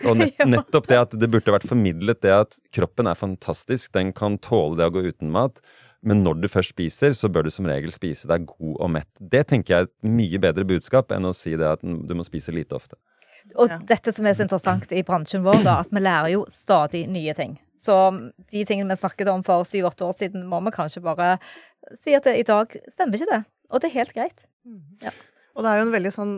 og 0.10 0.20
nett, 0.20 0.42
nettopp 0.56 0.90
det 0.90 1.00
at 1.00 1.16
det 1.20 1.30
burde 1.32 1.56
vært 1.56 1.70
formidlet 1.70 2.24
det 2.26 2.34
at 2.36 2.60
kroppen 2.76 3.10
er 3.10 3.20
fantastisk, 3.20 3.92
den 3.96 4.14
kan 4.16 4.40
tåle 4.42 4.80
det 4.80 4.90
å 4.90 4.96
gå 4.96 5.06
uten 5.12 5.34
mat. 5.36 5.62
Men 6.04 6.24
når 6.26 6.42
du 6.44 6.50
først 6.52 6.74
spiser, 6.74 7.16
så 7.16 7.30
bør 7.32 7.48
du 7.48 7.54
som 7.54 7.68
regel 7.70 7.94
spise 7.96 8.28
deg 8.28 8.46
god 8.50 8.76
og 8.76 8.92
mett. 8.98 9.10
Det 9.20 9.46
tenker 9.50 9.74
jeg 9.74 9.86
er 9.86 9.90
et 9.90 10.14
mye 10.20 10.42
bedre 10.44 10.66
budskap 10.68 11.14
enn 11.16 11.30
å 11.30 11.34
si 11.36 11.56
det 11.60 11.70
at 11.78 11.84
du 11.84 12.16
må 12.18 12.26
spise 12.28 12.54
lite 12.56 12.76
ofte. 12.76 13.00
Og 13.60 13.72
ja. 13.72 13.78
dette 13.88 14.14
som 14.16 14.28
er 14.28 14.36
så 14.36 14.46
interessant 14.46 14.92
i 14.96 15.04
bransjen 15.08 15.44
vår, 15.46 15.62
da, 15.66 15.80
at 15.84 15.92
vi 15.92 16.04
lærer 16.04 16.34
jo 16.36 16.46
stadig 16.52 17.06
nye 17.12 17.36
ting. 17.38 17.58
Så 17.84 17.96
de 18.52 18.64
tingene 18.68 18.96
vi 18.96 19.00
snakket 19.02 19.32
om 19.32 19.44
for 19.44 19.68
syv-åtte 19.68 20.08
år 20.08 20.16
siden, 20.16 20.46
må 20.48 20.62
vi 20.64 20.76
kanskje 20.76 21.04
bare 21.04 21.36
si 22.00 22.16
at 22.16 22.28
det, 22.28 22.38
i 22.40 22.48
dag 22.48 22.72
stemmer 22.92 23.20
ikke 23.20 23.32
det. 23.32 23.42
Og 23.74 23.84
det 23.84 23.90
er 23.90 23.98
helt 24.00 24.16
greit. 24.16 24.46
Mm. 24.68 24.84
Ja. 25.04 25.12
Og 25.54 25.66
det 25.66 25.72
er 25.72 25.80
jo 25.80 25.88
en 25.88 25.96
veldig 25.96 26.14
sånn 26.16 26.36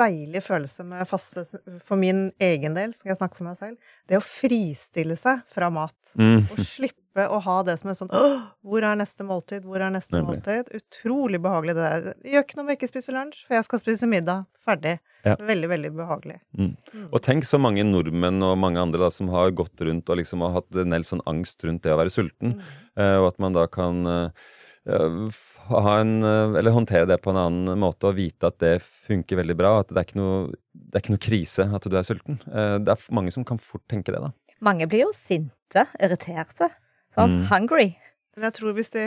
deilig 0.00 0.42
følelse 0.46 0.86
med 0.86 1.08
faste 1.08 1.44
For 1.86 1.98
min 2.00 2.28
egen 2.42 2.76
del, 2.78 2.94
skal 2.96 3.12
jeg 3.12 3.20
snakke 3.20 3.38
for 3.38 3.48
meg 3.48 3.60
selv, 3.60 3.92
det 4.08 4.18
å 4.18 4.24
fristille 4.24 5.16
seg 5.20 5.44
fra 5.52 5.70
mat. 5.72 5.96
Mm. 6.18 6.46
Og 6.46 6.62
slippe 6.64 7.26
å 7.26 7.40
ha 7.42 7.56
det 7.66 7.76
som 7.80 7.90
er 7.90 7.98
sånn 7.98 8.12
Hvor 8.12 8.86
er 8.86 8.98
neste 8.98 9.26
måltid? 9.26 9.66
Hvor 9.66 9.82
er 9.82 9.92
neste 9.94 10.16
Nemlig. 10.16 10.40
måltid? 10.40 10.70
Utrolig 10.80 11.40
behagelig 11.42 11.76
det 11.78 11.88
der. 11.88 12.20
Gjør 12.34 12.46
ikke 12.46 12.58
noe 12.58 12.66
om 12.66 12.72
jeg 12.72 12.80
ikke 12.80 12.92
spiser 12.92 13.16
lunsj, 13.16 13.42
for 13.46 13.58
jeg 13.58 13.66
skal 13.68 13.82
spise 13.82 14.10
middag. 14.10 14.46
Ferdig. 14.66 14.98
Ja. 15.26 15.34
Veldig, 15.36 15.68
veldig 15.68 15.90
behagelig. 15.96 16.38
Mm. 16.56 16.70
Mm. 16.92 17.08
Og 17.10 17.18
tenk 17.24 17.44
så 17.48 17.60
mange 17.60 17.84
nordmenn 17.84 18.40
og 18.46 18.56
mange 18.60 18.80
andre 18.80 19.02
da, 19.02 19.10
som 19.12 19.28
har 19.34 19.52
gått 19.56 19.82
rundt 19.84 20.08
og 20.08 20.20
liksom 20.20 20.44
har 20.46 20.56
hatt 20.60 20.80
en 20.80 20.96
del 20.96 21.04
sånn 21.06 21.24
angst 21.28 21.64
rundt 21.66 21.84
det 21.84 21.92
å 21.92 21.98
være 22.00 22.12
sulten, 22.14 22.56
uh, 22.96 23.18
og 23.20 23.32
at 23.32 23.42
man 23.42 23.56
da 23.56 23.66
kan 23.70 24.00
uh, 24.08 24.48
en, 24.88 26.22
eh, 26.24 26.58
eller 26.58 26.70
håndtere 26.70 27.06
det 27.06 27.20
på 27.22 27.30
en 27.30 27.40
annen 27.40 27.78
måte 27.80 28.08
og 28.08 28.16
vite 28.16 28.48
at 28.48 28.58
det 28.62 28.78
funker 28.82 29.40
veldig 29.42 29.56
bra. 29.58 29.80
At 29.80 29.90
det 29.92 29.98
er 29.98 30.08
ikke 30.08 30.20
noe, 30.20 30.54
det 30.72 30.96
er 30.96 31.04
ikke 31.04 31.16
noe 31.16 31.26
krise 31.26 31.66
at 31.76 31.84
du 31.84 31.96
er 31.96 32.06
sulten. 32.06 32.40
Eh, 32.48 32.78
det 32.80 32.94
er 32.94 33.14
mange 33.14 33.32
som 33.34 33.44
kan 33.44 33.60
fort 33.60 33.84
tenke 33.90 34.14
det, 34.14 34.22
da. 34.22 34.32
Mange 34.64 34.88
blir 34.88 35.06
jo 35.06 35.12
sinte, 35.16 35.86
irriterte. 36.00 36.70
Sant? 37.14 37.36
Mm. 37.36 37.46
Hungry. 37.50 37.88
Men 38.36 38.48
jeg 38.48 38.58
tror 38.58 38.76
hvis 38.76 38.92
de, 38.94 39.06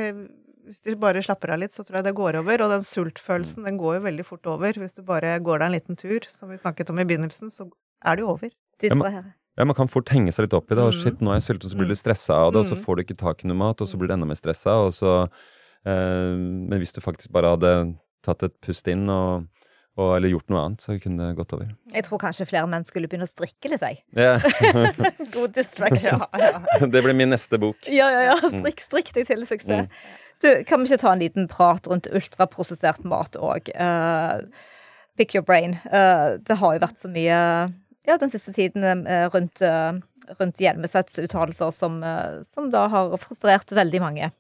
hvis 0.68 0.82
de, 0.86 0.98
bare 1.00 1.22
slapper 1.24 1.54
av 1.54 1.62
litt, 1.62 1.74
så 1.74 1.86
tror 1.86 2.02
jeg 2.02 2.10
det 2.10 2.18
går 2.18 2.42
over. 2.42 2.66
Og 2.66 2.74
den 2.74 2.86
sultfølelsen, 2.88 3.66
den 3.68 3.80
går 3.82 4.00
jo 4.00 4.08
veldig 4.10 4.26
fort 4.28 4.50
over. 4.50 4.82
Hvis 4.82 4.98
du 4.98 5.06
bare 5.06 5.38
går 5.40 5.62
deg 5.62 5.70
en 5.70 5.78
liten 5.78 6.00
tur, 6.00 6.28
som 6.34 6.52
vi 6.54 6.60
snakket 6.62 6.92
om 6.94 7.02
i 7.02 7.08
begynnelsen, 7.08 7.54
så 7.54 7.70
er 8.04 8.18
det 8.18 8.26
jo 8.26 8.36
over. 8.36 8.54
Ja, 8.84 8.96
man, 9.00 9.34
ja, 9.56 9.66
man 9.70 9.78
kan 9.78 9.88
fort 9.88 10.10
henge 10.12 10.34
seg 10.36 10.48
litt 10.48 10.58
opp 10.58 10.70
i 10.70 10.76
det. 10.76 10.84
Og 10.84 10.94
mm. 10.94 11.02
shit, 11.02 11.22
nå 11.24 11.34
er 11.34 11.40
jeg 11.40 11.50
sulten, 11.50 11.72
så 11.72 11.80
blir 11.80 11.90
du 11.90 11.96
mm. 11.96 12.02
stressa 12.02 12.40
av 12.46 12.54
det, 12.54 12.66
og 12.66 12.72
så 12.72 12.78
får 12.78 12.98
du 12.98 13.06
ikke 13.06 13.22
tak 13.22 13.46
i 13.46 13.50
noe 13.50 13.62
mat, 13.62 13.82
og 13.82 13.90
så 13.90 14.00
blir 14.00 14.12
du 14.12 14.18
enda 14.18 14.28
mer 14.28 14.40
stressa, 14.40 14.82
og 14.84 14.96
så 14.98 15.14
Eh, 15.24 15.52
men 15.84 16.80
hvis 16.80 16.96
du 16.96 17.02
faktisk 17.04 17.32
bare 17.36 17.54
hadde 17.56 17.74
tatt 18.24 18.46
et 18.48 18.56
pust 18.64 18.88
inn 18.92 19.04
og, 19.12 19.46
og, 19.98 20.16
eller 20.16 20.32
gjort 20.32 20.52
noe 20.54 20.62
annet, 20.66 20.84
så 20.84 20.96
kunne 21.02 21.30
det 21.30 21.38
gått 21.38 21.54
over. 21.56 21.72
Jeg 21.94 22.06
tror 22.08 22.22
kanskje 22.24 22.48
flere 22.50 22.70
menn 22.72 22.86
skulle 22.88 23.10
begynne 23.12 23.28
å 23.28 23.32
strikke 23.32 23.74
litt, 23.74 23.84
jeg. 23.84 24.00
Yeah. 24.18 24.44
God 25.36 25.56
distraction. 25.58 26.24
Ja, 26.34 26.52
ja. 26.56 26.88
Det 26.88 27.04
blir 27.06 27.18
min 27.18 27.34
neste 27.34 27.60
bok. 27.62 27.84
Ja, 27.92 28.10
ja, 28.14 28.24
ja. 28.32 28.38
Mm. 28.40 28.62
Strikk, 28.62 28.86
strikk 28.88 29.12
deg 29.18 29.30
til 29.30 29.48
suksess. 29.50 29.90
Mm. 29.90 30.22
Du, 30.44 30.50
kan 30.68 30.82
vi 30.82 30.92
ikke 30.92 31.04
ta 31.04 31.14
en 31.14 31.24
liten 31.24 31.50
prat 31.52 31.88
rundt 31.92 32.10
ultraprosessert 32.12 33.06
mat 33.08 33.38
òg? 33.40 33.70
Uh, 33.78 34.44
pick 35.20 35.36
your 35.36 35.46
brain. 35.46 35.78
Uh, 35.92 36.40
det 36.44 36.60
har 36.60 36.76
jo 36.76 36.84
vært 36.84 37.00
så 37.00 37.12
mye 37.12 37.40
ja, 38.04 38.18
den 38.20 38.32
siste 38.32 38.52
tiden 38.56 39.06
uh, 39.08 39.28
rundt, 39.32 39.62
rundt 40.40 40.64
Hjelmesets 40.64 41.20
uttalelser 41.22 41.72
som, 41.76 42.02
som 42.48 42.72
da 42.74 42.88
har 42.92 43.14
frustrert 43.24 43.72
veldig 43.72 44.02
mange. 44.04 44.32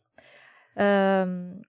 Ehm, 0.79 1.63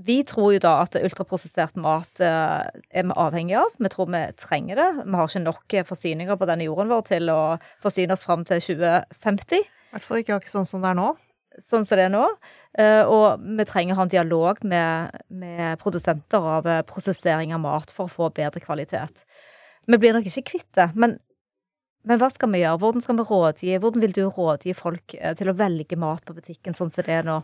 vi 0.00 0.20
tror 0.24 0.54
jo 0.54 0.60
da 0.62 0.76
at 0.84 0.96
ultraprosessert 0.96 1.76
mat 1.80 2.22
eh, 2.24 2.68
er 2.68 3.08
vi 3.08 3.16
avhengig 3.20 3.56
av. 3.60 3.72
Vi 3.80 3.90
tror 3.92 4.08
vi 4.12 4.22
trenger 4.40 4.80
det. 4.80 4.90
Vi 5.04 5.18
har 5.18 5.28
ikke 5.28 5.44
nok 5.44 5.76
forsyninger 5.88 6.38
på 6.40 6.48
denne 6.48 6.68
jorden 6.68 6.92
vår 6.92 7.04
til 7.10 7.32
å 7.32 7.40
forsyne 7.84 8.16
oss 8.16 8.24
fram 8.24 8.46
til 8.48 8.62
2050. 8.64 9.60
I 9.60 9.92
hvert 9.94 10.06
fall 10.06 10.22
ikke, 10.22 10.38
akkurat 10.38 10.56
sånn 10.60 10.70
som 10.70 10.84
det 10.84 10.92
er 10.92 11.00
nå. 11.00 11.10
Sånn 11.66 11.84
som 11.84 11.98
det 11.98 12.06
er 12.06 12.14
nå. 12.14 12.24
Eh, 12.80 13.02
og 13.02 13.42
vi 13.58 13.66
trenger 13.68 13.96
å 13.96 14.00
ha 14.00 14.06
en 14.06 14.12
dialog 14.12 14.60
med, 14.64 15.18
med 15.28 15.80
produsenter 15.82 16.46
av 16.56 16.68
eh, 16.70 16.84
prosessering 16.88 17.52
av 17.56 17.64
mat 17.64 17.92
for 17.92 18.06
å 18.06 18.14
få 18.14 18.30
bedre 18.36 18.62
kvalitet. 18.64 19.24
Vi 19.90 19.98
blir 19.98 20.14
nok 20.14 20.28
ikke 20.30 20.46
kvitt 20.52 20.68
det, 20.78 20.92
men, 20.94 21.16
men 22.06 22.20
hva 22.20 22.28
skal 22.30 22.52
vi 22.52 22.62
gjøre? 22.62 22.78
Hvordan 22.80 23.04
skal 23.04 23.18
vi 23.18 23.26
rådgi? 23.26 23.78
Hvordan 23.82 24.04
vil 24.04 24.14
du 24.14 24.22
rådgi 24.28 24.76
folk 24.78 25.16
til 25.18 25.50
å 25.50 25.56
velge 25.58 25.98
mat 25.98 26.22
på 26.24 26.36
butikken 26.36 26.76
sånn 26.76 26.92
som 26.94 27.04
det 27.04 27.18
er 27.18 27.26
nå? 27.26 27.40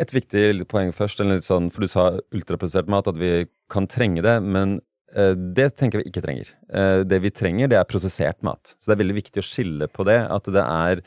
Et 0.00 0.12
viktig 0.12 0.66
poeng 0.70 0.92
først, 0.96 1.22
sånn, 1.46 1.70
for 1.72 1.84
du 1.84 1.90
sa 1.90 2.06
ultraprosessert 2.34 2.90
mat, 2.92 3.08
at 3.08 3.18
vi 3.20 3.48
kan 3.72 3.88
trenge 3.90 4.24
det. 4.26 4.36
Men 4.44 4.78
eh, 5.14 5.32
det 5.32 5.72
tenker 5.80 6.02
vi 6.02 6.10
ikke 6.10 6.24
trenger. 6.24 6.52
Eh, 6.68 7.00
det 7.08 7.22
vi 7.24 7.32
trenger, 7.32 7.70
det 7.72 7.80
er 7.80 7.88
prosessert 7.88 8.40
mat. 8.46 8.74
Så 8.78 8.90
det 8.90 8.96
er 8.96 9.02
veldig 9.04 9.18
viktig 9.22 9.42
å 9.42 9.46
skille 9.46 9.90
på 9.92 10.06
det. 10.08 10.20
At 10.28 10.48
det 10.52 10.64
er 10.64 11.04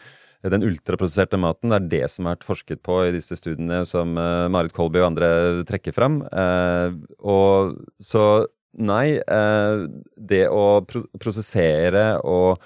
den 0.52 0.66
ultraprosesserte 0.68 1.40
maten, 1.40 1.72
det 1.72 1.78
er 1.78 1.92
det 1.92 2.12
som 2.12 2.28
har 2.28 2.36
vært 2.36 2.48
forsket 2.48 2.82
på 2.84 2.98
i 3.06 3.14
disse 3.16 3.38
studiene 3.40 3.84
som 3.88 4.18
eh, 4.20 4.50
Marit 4.52 4.76
Kolby 4.76 5.00
og 5.00 5.14
andre 5.14 5.30
trekker 5.70 5.96
fram. 5.96 6.20
Eh, 6.28 6.98
og 7.24 7.78
så 8.04 8.26
nei, 8.74 9.20
eh, 9.22 9.86
det 10.18 10.48
å 10.52 10.82
pro 10.88 11.06
prosessere 11.22 12.18
og 12.28 12.64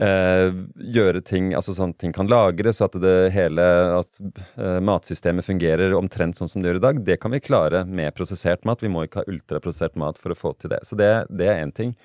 eh, 0.00 0.48
gjøre 0.96 1.22
ting 1.26 1.52
altså 1.56 1.74
sånn 1.76 1.94
ting 1.98 2.14
kan 2.16 2.28
lagres, 2.30 2.82
at 2.84 2.96
det 3.00 3.14
hele 3.34 3.64
at 3.96 4.20
eh, 4.20 4.78
matsystemet 4.84 5.46
fungerer 5.46 5.96
omtrent 5.96 6.38
sånn 6.38 6.50
som 6.50 6.62
det 6.62 6.70
gjør 6.70 6.80
i 6.80 6.84
dag, 6.86 7.00
det 7.06 7.18
kan 7.22 7.34
vi 7.34 7.42
klare 7.44 7.84
med 7.88 8.14
prosessert 8.16 8.66
mat. 8.68 8.84
Vi 8.84 8.92
må 8.92 9.06
ikke 9.06 9.22
ha 9.22 9.30
ultraprosessert 9.30 9.96
mat 10.00 10.20
for 10.20 10.34
å 10.34 10.38
få 10.38 10.54
til 10.60 10.74
det. 10.74 10.82
Så 10.88 10.98
det, 10.98 11.10
det 11.32 11.48
er 11.52 11.62
én 11.64 11.74
ting. 11.76 11.96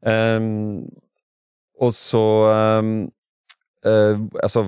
Um, 0.00 0.88
og 1.80 1.92
så 1.92 2.22
um, 2.80 2.94
uh, 3.84 4.16
Altså, 4.40 4.62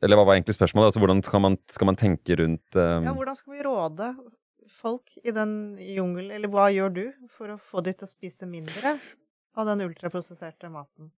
eller 0.00 0.16
hva 0.16 0.24
var 0.24 0.38
egentlig 0.38 0.56
spørsmålet? 0.56 0.88
Altså, 0.88 1.02
hvordan 1.02 1.20
skal 1.26 1.42
man, 1.44 1.58
skal 1.68 1.90
man 1.90 1.98
tenke 2.00 2.38
rundt 2.40 2.78
um... 2.78 3.04
Ja, 3.04 3.12
hvordan 3.12 3.36
skal 3.36 3.56
vi 3.56 3.64
råde 3.66 4.12
folk 4.78 5.12
i 5.24 5.32
den 5.34 5.52
jungelen, 5.82 6.32
eller 6.36 6.50
hva 6.52 6.68
gjør 6.72 6.92
du 6.94 7.04
for 7.34 7.52
å 7.52 7.60
få 7.60 7.82
de 7.84 7.96
til 7.96 8.06
å 8.06 8.10
spise 8.10 8.48
mindre 8.48 8.96
av 9.58 9.68
den 9.68 9.82
ultraprosesserte 9.88 10.70
maten? 10.72 11.10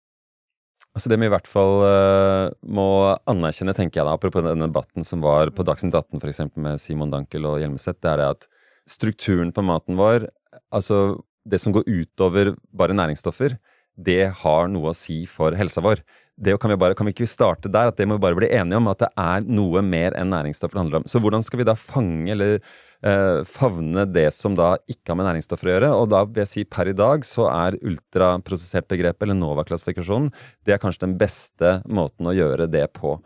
Altså 0.97 1.11
Det 1.13 1.21
vi 1.23 1.29
i 1.29 1.33
hvert 1.33 1.47
fall 1.47 1.85
uh, 1.87 2.53
må 2.67 2.87
anerkjenne, 3.31 3.75
tenker 3.77 4.01
jeg 4.01 4.09
da, 4.09 4.17
apropos 4.19 4.43
den 4.43 4.65
debatten 4.65 5.07
som 5.07 5.23
var 5.23 5.53
på 5.55 5.63
Dagsnytt 5.67 5.95
18 5.95 6.19
f.eks. 6.19 6.41
med 6.59 6.83
Simon 6.83 7.13
Dankel 7.13 7.47
og 7.47 7.61
Hjelmeset, 7.63 8.01
det 8.03 8.11
er 8.11 8.25
at 8.33 8.49
strukturen 8.91 9.53
på 9.55 9.63
maten 9.63 9.99
vår, 10.01 10.27
altså 10.75 11.21
det 11.47 11.61
som 11.63 11.75
går 11.75 11.87
utover 11.87 12.57
bare 12.75 12.97
næringsstoffer, 12.99 13.55
det 14.01 14.33
har 14.43 14.69
noe 14.73 14.91
å 14.91 14.97
si 14.97 15.23
for 15.31 15.55
helsa 15.57 15.83
vår. 15.85 16.03
Det 16.41 16.55
kan 16.61 16.73
vi, 16.73 16.79
bare, 16.81 16.97
kan 16.97 17.07
vi 17.07 17.13
ikke 17.15 17.29
starte 17.29 17.71
der, 17.71 17.91
at 17.91 17.99
det 18.01 18.07
må 18.09 18.17
vi 18.17 18.25
bare 18.25 18.39
bli 18.39 18.49
enige 18.49 18.81
om, 18.81 18.89
at 18.91 19.03
det 19.03 19.11
er 19.21 19.45
noe 19.47 19.83
mer 19.85 20.17
enn 20.19 20.33
næringsstoffer 20.33 20.75
det 20.75 20.83
handler 20.83 21.03
om. 21.03 21.09
Så 21.11 21.21
hvordan 21.21 21.45
skal 21.47 21.61
vi 21.61 21.69
da 21.69 21.77
fange 21.79 22.33
eller 22.33 22.59
eh, 23.07 23.43
favne 23.49 24.07
det 24.09 24.29
som 24.37 24.57
da 24.59 24.75
ikke 24.91 25.13
har 25.13 25.21
med 25.21 25.29
næringsstoffer 25.31 25.71
å 25.71 25.75
gjøre. 25.75 25.93
Og 25.99 26.09
da 26.13 26.25
vil 26.27 26.43
jeg 26.45 26.53
si 26.53 26.65
per 26.65 26.91
i 26.91 26.97
dag 26.97 27.27
så 27.29 27.49
er 27.53 27.79
ultraprosessert-begrepet, 27.81 29.27
eller 29.27 29.39
NOVA-klassifikasjonen, 29.41 30.33
det 30.67 30.77
er 30.77 30.83
kanskje 30.83 31.07
den 31.09 31.17
beste 31.21 31.79
måten 31.89 32.31
å 32.31 32.37
gjøre 32.37 32.71
det 32.71 32.87
på. 32.97 33.19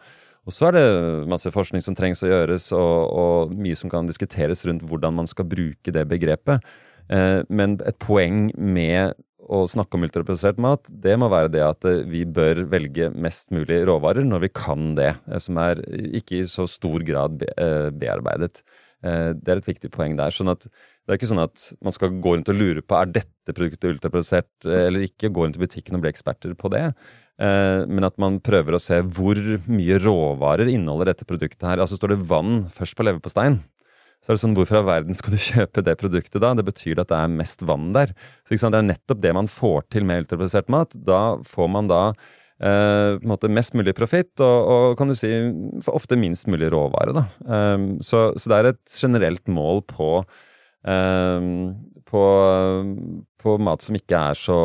Og 0.44 0.52
så 0.52 0.68
er 0.68 0.76
det 0.76 0.88
masse 1.30 1.48
forskning 1.52 1.80
som 1.84 1.96
trengs 1.96 2.20
å 2.24 2.28
gjøres, 2.28 2.68
og, 2.76 2.96
og 3.08 3.54
mye 3.56 3.76
som 3.80 3.92
kan 3.92 4.08
diskuteres 4.08 4.64
rundt 4.68 4.84
hvordan 4.84 5.16
man 5.16 5.30
skal 5.30 5.48
bruke 5.48 5.94
det 5.94 6.04
begrepet. 6.10 6.64
Eh, 7.12 7.40
men 7.52 7.78
et 7.84 7.98
poeng 8.00 8.48
med 8.56 9.16
å 9.44 9.64
snakke 9.68 9.98
om 9.98 10.06
ultraprosessert 10.06 10.60
mat, 10.62 10.86
det 10.88 11.18
må 11.20 11.28
være 11.32 11.50
det 11.52 11.64
at 11.64 11.88
eh, 11.88 12.04
vi 12.08 12.24
bør 12.24 12.62
velge 12.72 13.10
mest 13.12 13.50
mulig 13.52 13.82
råvarer 13.88 14.24
når 14.24 14.46
vi 14.46 14.52
kan 14.56 14.94
det, 14.98 15.12
eh, 15.28 15.40
som 15.42 15.60
er 15.60 15.82
ikke 16.16 16.40
i 16.40 16.48
så 16.48 16.68
stor 16.70 17.04
grad 17.04 17.44
bearbeidet. 18.00 18.62
Det 19.04 19.52
er 19.52 19.60
et 19.60 19.66
viktig 19.68 19.90
poeng 19.92 20.14
der. 20.16 20.32
sånn 20.32 20.48
at 20.48 20.64
det 20.64 21.12
er 21.12 21.18
ikke 21.18 21.28
sånn 21.28 21.42
at 21.42 21.66
man 21.84 21.92
skal 21.92 22.14
gå 22.24 22.32
rundt 22.32 22.48
og 22.48 22.56
lure 22.56 22.80
på 22.80 22.96
er 22.96 23.10
dette 23.12 23.52
produktet 23.52 23.90
ultraprodusert 23.90 24.64
eller 24.64 25.04
ikke, 25.04 25.28
gå 25.28 25.44
rundt 25.44 25.58
i 25.58 25.64
butikken 25.66 25.98
og 25.98 26.04
bli 26.06 26.12
eksperter 26.14 26.54
på 26.56 26.70
det. 26.72 26.86
Men 27.36 28.08
at 28.08 28.16
man 28.22 28.38
prøver 28.40 28.78
å 28.78 28.80
se 28.80 29.02
hvor 29.04 29.36
mye 29.68 29.98
råvarer 30.00 30.70
inneholder 30.72 31.12
dette 31.12 31.28
produktet 31.28 31.68
her. 31.68 31.82
Altså 31.84 31.98
står 32.00 32.14
det 32.14 32.24
vann 32.30 32.62
først 32.72 32.96
på 32.96 33.04
leverpostein, 33.04 33.60
så 34.24 34.32
er 34.32 34.38
det 34.38 34.40
sånn, 34.40 34.54
Hvorfor 34.56 34.80
av 34.80 34.86
verden 34.88 35.16
skal 35.18 35.34
du 35.36 35.42
kjøpe 35.50 35.84
det 35.84 35.98
produktet 36.00 36.40
da? 36.40 36.54
Det 36.56 36.64
betyr 36.64 37.02
at 37.02 37.10
det 37.12 37.18
er 37.18 37.34
mest 37.34 37.64
vann 37.68 37.90
der. 37.92 38.14
Så 38.48 38.56
Det 38.56 38.80
er 38.80 38.88
nettopp 38.88 39.20
det 39.20 39.34
man 39.36 39.50
får 39.52 39.84
til 39.92 40.08
med 40.08 40.24
ultraprodusert 40.24 40.72
mat. 40.72 40.96
Da 40.96 41.36
får 41.44 41.68
man 41.68 41.92
da 41.92 42.04
eh, 42.62 43.22
måte 43.26 43.50
mest 43.52 43.74
mulig 43.78 43.96
profitt, 43.98 44.32
og, 44.40 44.70
og, 44.74 44.86
kan 44.98 45.10
du 45.10 45.16
si 45.18 45.32
ofte 45.90 46.18
minst 46.20 46.50
mulig 46.50 46.72
råvare. 46.74 47.16
da. 47.16 47.26
Eh, 47.44 47.88
så, 48.04 48.30
så, 48.36 48.50
det 48.50 48.60
er 48.60 48.70
et 48.72 49.00
generelt 49.00 49.50
mål 49.50 49.84
på 49.90 50.12
eh, 50.20 51.50
på, 52.14 52.24
på, 53.42 53.54
mat 53.58 53.82
som 53.82 53.96
ikke 53.98 54.18
er 54.30 54.38
så, 54.38 54.58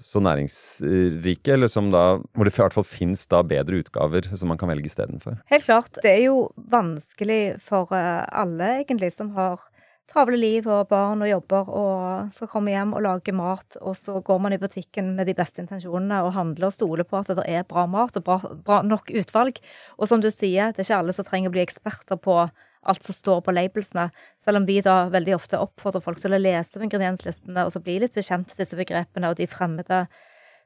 så, 0.00 0.22
næringsrike, 0.24 1.54
eller 1.54 1.70
da, 1.92 2.04
hvor 2.34 2.48
det 2.48 2.54
i 2.54 2.62
hvert 2.64 2.74
fall 2.74 2.88
fins 2.88 3.26
bedre 3.30 3.82
utgaver 3.84 4.26
som 4.34 4.50
man 4.50 4.58
kan 4.58 4.72
velge 4.72 4.90
istedenfor. 4.90 5.38
Helt 5.52 5.68
klart. 5.68 6.00
Det 6.02 6.10
er 6.10 6.24
jo 6.24 6.48
vanskelig 6.72 7.60
for 7.66 7.94
eh, 7.94 8.24
alle, 8.32 8.80
egentlig, 8.80 9.12
som 9.14 9.30
har 9.36 9.62
travle 10.10 10.38
liv 10.40 10.66
og 10.70 10.88
barn 10.90 11.22
og 11.22 11.30
jobber 11.30 11.68
og 11.70 12.32
skal 12.34 12.50
komme 12.50 12.72
hjem 12.74 12.94
og 12.96 13.04
lage 13.06 13.34
mat, 13.36 13.76
og 13.80 13.94
så 13.98 14.18
går 14.26 14.40
man 14.42 14.54
i 14.56 14.60
butikken 14.60 15.12
med 15.16 15.30
de 15.30 15.36
beste 15.38 15.62
intensjonene 15.62 16.22
og 16.26 16.34
handler 16.34 16.68
og 16.68 16.74
stoler 16.74 17.06
på 17.06 17.20
at 17.20 17.30
det 17.38 17.46
er 17.46 17.68
bra 17.68 17.86
mat 17.90 18.18
og 18.18 18.26
bra, 18.26 18.40
bra 18.66 18.80
nok 18.86 19.12
utvalg. 19.14 19.60
Og 19.98 20.10
som 20.10 20.22
du 20.22 20.30
sier, 20.34 20.74
det 20.74 20.82
er 20.82 20.88
ikke 20.88 21.00
alle 21.04 21.16
som 21.16 21.28
trenger 21.28 21.52
å 21.52 21.54
bli 21.54 21.62
eksperter 21.64 22.20
på 22.20 22.40
alt 22.80 23.04
som 23.04 23.14
står 23.14 23.42
på 23.44 23.54
labelsene. 23.54 24.08
Selv 24.44 24.62
om 24.62 24.66
vi 24.68 24.80
da 24.84 25.04
veldig 25.12 25.36
ofte 25.36 25.60
oppfordrer 25.60 26.04
folk 26.04 26.22
til 26.22 26.34
å 26.34 26.40
lese 26.40 26.80
ingredienslistene 26.80 27.66
og 27.66 27.74
så 27.74 27.82
bli 27.84 27.98
litt 28.02 28.16
bekjent 28.16 28.48
til 28.50 28.64
disse 28.64 28.78
begrepene 28.78 29.30
og 29.30 29.38
de 29.40 29.48
fremmede 29.50 30.06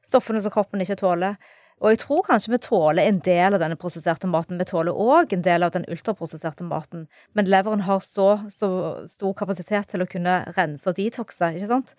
stoffene 0.05 0.41
som 0.41 0.53
kroppen 0.53 0.83
ikke 0.83 0.99
tåler. 1.01 1.37
Og 1.83 1.91
jeg 1.91 1.99
tror 2.05 2.23
kanskje 2.23 2.53
vi 2.53 2.61
tåler 2.63 3.03
en 3.03 3.19
del 3.25 3.57
av 3.57 3.61
denne 3.61 3.75
prosesserte 3.79 4.29
maten. 4.31 4.59
Vi 4.61 4.67
tåler 4.69 4.95
òg 4.95 5.33
en 5.35 5.43
del 5.43 5.65
av 5.65 5.73
den 5.73 5.85
ultraprosesserte 5.91 6.63
maten. 6.67 7.05
Men 7.35 7.49
leveren 7.51 7.83
har 7.83 7.99
så, 8.03 8.29
så, 8.53 8.69
stor 9.11 9.35
kapasitet 9.35 9.91
til 9.91 10.05
å 10.05 10.09
kunne 10.09 10.39
rense 10.55 10.87
og 10.87 10.95
detoxe, 10.97 11.51
ikke 11.57 11.71
sant. 11.73 11.95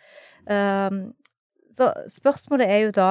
Um, 0.48 1.02
så 1.76 1.90
spørsmålet 2.08 2.72
er 2.72 2.84
jo 2.86 2.94
da 2.96 3.10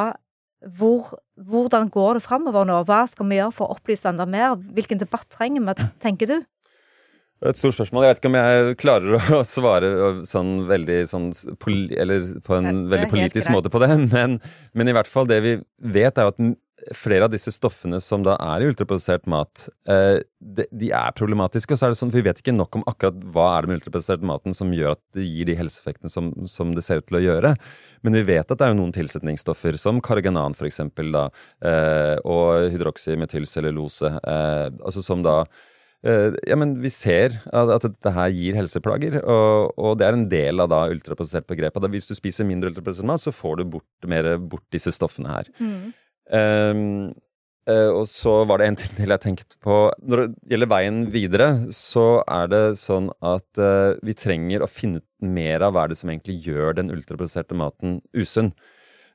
hvor, 0.80 1.12
hvordan 1.38 1.92
går 1.94 2.18
det 2.18 2.26
framover 2.26 2.66
nå? 2.66 2.80
Hva 2.90 3.04
skal 3.12 3.30
vi 3.30 3.38
gjøre 3.38 3.54
for 3.54 3.70
å 3.70 3.78
opplyse 3.78 4.10
enda 4.10 4.26
mer? 4.26 4.56
Hvilken 4.58 5.02
debatt 5.02 5.30
trenger 5.30 5.62
vi, 5.68 5.90
tenker 6.02 6.32
du? 6.32 6.38
Et 7.44 7.60
stort 7.60 7.76
spørsmål. 7.76 8.06
Jeg 8.06 8.14
vet 8.14 8.20
ikke 8.22 8.30
om 8.32 8.38
jeg 8.40 8.76
klarer 8.80 9.16
å 9.20 9.42
svare 9.56 9.90
sånn 10.28 10.54
veldig 10.70 11.00
sånn 11.12 11.32
Eller 12.00 12.30
på 12.46 12.60
en 12.60 12.86
veldig 12.92 13.10
politisk 13.12 13.52
måte 13.52 13.72
på 13.72 13.82
det, 13.84 13.92
men, 14.16 14.40
men, 14.74 14.88
i 14.88 14.96
hvert 14.96 15.12
fall 15.12 15.28
det 15.28 15.42
vi 15.44 15.58
vet, 15.84 16.16
er 16.16 16.32
at 16.32 16.40
flere 16.94 17.26
av 17.26 17.32
disse 17.34 17.50
stoffene 17.56 17.98
som 18.04 18.22
da 18.26 18.36
er 18.42 18.62
i 18.62 18.68
ultraprosessert 18.70 19.26
mat, 19.32 19.66
eh, 19.90 20.20
de, 20.40 20.90
er 20.94 21.16
problematiske. 21.18 21.74
Og 21.74 21.80
så 21.80 21.88
er 21.88 21.94
det 21.94 22.00
sånn, 22.00 22.14
vi 22.14 22.24
vet 22.26 22.40
ikke 22.42 22.56
nok 22.56 22.78
om 22.78 22.86
akkurat 22.90 23.18
hva 23.34 23.48
er 23.56 23.66
det 23.66 23.72
med 23.72 23.80
ultraprosessert 23.80 24.26
maten 24.28 24.56
som 24.58 24.74
gjør 24.76 24.94
at 24.94 25.02
det 25.18 25.26
gir 25.26 25.50
de 25.50 25.58
helseeffektene 25.58 26.12
som, 26.12 26.32
som, 26.52 26.76
det 26.76 26.86
ser 26.86 27.02
ut 27.02 27.08
til 27.10 27.20
å 27.20 27.24
gjøre. 27.24 27.56
Men 28.06 28.20
vi 28.20 28.26
vet 28.28 28.52
at 28.52 28.60
det 28.60 28.68
er 28.68 28.78
noen 28.78 28.94
tilsetningsstoffer, 28.96 29.80
som 29.82 30.04
karganan 30.04 30.56
f.eks., 30.56 30.84
da, 31.16 31.30
eh, 31.66 32.18
og 32.22 32.70
hydroksymetylcellulose, 32.76 34.18
altså 34.26 35.04
som 35.06 35.26
da 35.26 35.42
ja, 36.06 36.56
men 36.60 36.76
vi 36.84 36.92
ser 36.94 37.40
at, 37.50 37.72
at 37.74 37.86
dette 37.88 38.12
her 38.14 38.32
gir 38.34 38.58
helseplager, 38.60 39.20
og, 39.24 39.74
og, 39.74 39.96
det 39.98 40.06
er 40.08 40.18
en 40.18 40.28
del 40.30 40.62
av 40.62 40.70
da 40.70 40.84
ultraprosessert 40.94 41.48
begrepet. 41.50 41.88
Hvis 41.94 42.10
du 42.12 42.16
spiser 42.18 42.48
mindre 42.48 42.70
ultraprosessert 42.70 43.10
mat, 43.10 43.24
så 43.24 43.34
får 43.34 43.62
du 43.62 43.70
bort, 43.78 44.10
mer 44.10 44.36
bort 44.38 44.66
disse 44.76 44.94
stoffene 44.94 45.32
her. 45.34 45.50
Mm. 45.58 45.94
Um, 46.30 47.14
og 47.66 48.04
så 48.06 48.44
var 48.46 48.62
det 48.62 48.68
en 48.70 48.78
ting 48.78 48.92
til 48.94 49.10
jeg 49.10 49.24
tenkte 49.24 49.58
på. 49.66 49.80
Når 50.06 50.22
det 50.22 50.52
gjelder 50.54 50.70
veien 50.70 51.00
videre, 51.14 51.48
så 51.74 52.22
er 52.30 52.52
det 52.52 52.64
sånn 52.78 53.10
at 53.26 53.48
uh, 53.58 53.98
vi 54.06 54.14
trenger 54.18 54.62
å 54.62 54.70
finne 54.70 55.02
ut 55.02 55.10
mer 55.26 55.66
av 55.66 55.74
hva 55.74 55.88
er 55.88 55.94
det 55.94 55.98
som 55.98 56.12
egentlig 56.14 56.38
gjør 56.46 56.78
den 56.78 56.94
ultraprosesserte 56.94 57.58
maten 57.58 57.98
usunn. 58.14 58.52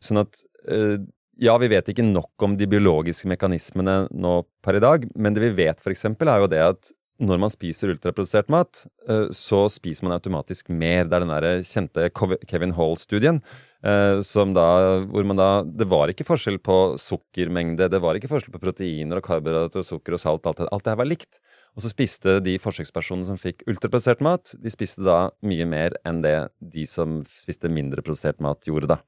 Sånn 0.03 0.25
at 0.25 0.43
uh, 0.67 0.99
ja, 1.41 1.57
vi 1.61 1.71
vet 1.73 1.89
ikke 1.89 2.05
nok 2.05 2.45
om 2.45 2.57
de 2.61 2.69
biologiske 2.69 3.29
mekanismene 3.31 4.05
nå 4.13 4.41
per 4.65 4.77
i 4.77 4.83
dag, 4.85 5.07
men 5.17 5.37
det 5.37 5.47
vi 5.47 5.55
vet 5.63 5.81
f.eks. 5.81 6.05
er 6.13 6.43
jo 6.43 6.51
det 6.51 6.65
at 6.65 6.91
når 7.21 7.41
man 7.43 7.53
spiser 7.53 7.93
ultraprodusert 7.93 8.49
mat, 8.53 8.87
eh, 9.09 9.27
så 9.37 9.67
spiser 9.73 10.07
man 10.07 10.17
automatisk 10.17 10.71
mer. 10.73 11.05
Det 11.05 11.17
er 11.17 11.25
den 11.27 11.33
der 11.35 11.65
kjente 11.69 12.07
Kevin 12.49 12.73
Hall-studien. 12.77 13.43
Eh, 13.85 14.21
da, 14.57 14.69
hvor 15.09 15.25
man 15.25 15.37
da 15.37 15.63
Det 15.65 15.89
var 15.89 16.09
ikke 16.09 16.25
forskjell 16.29 16.59
på 16.61 16.97
sukkermengde, 17.01 17.89
det 17.89 18.01
var 18.01 18.17
ikke 18.17 18.29
forskjell 18.29 18.53
på 18.57 18.65
proteiner 18.65 19.21
og 19.21 19.25
karbohydrater 19.25 19.81
og 19.81 19.89
sukker 19.89 20.17
og 20.17 20.21
salt. 20.21 20.47
Alt 20.47 20.61
alt 20.65 20.85
det 20.85 20.93
her 20.93 21.01
var 21.01 21.09
likt. 21.09 21.41
Og 21.77 21.85
så 21.85 21.93
spiste 21.93 22.41
de 22.41 22.57
forsøkspersonene 22.59 23.29
som 23.29 23.39
fikk 23.41 23.63
ultraprodusert 23.69 24.21
mat, 24.25 24.53
de 24.57 24.73
spiste 24.73 25.05
da 25.05 25.31
mye 25.45 25.69
mer 25.69 25.97
enn 26.05 26.21
det 26.25 26.51
de 26.61 26.85
som 26.89 27.21
spiste 27.29 27.69
mindre 27.69 28.03
produsert 28.03 28.41
mat, 28.41 28.65
gjorde 28.65 28.91
da. 28.97 28.99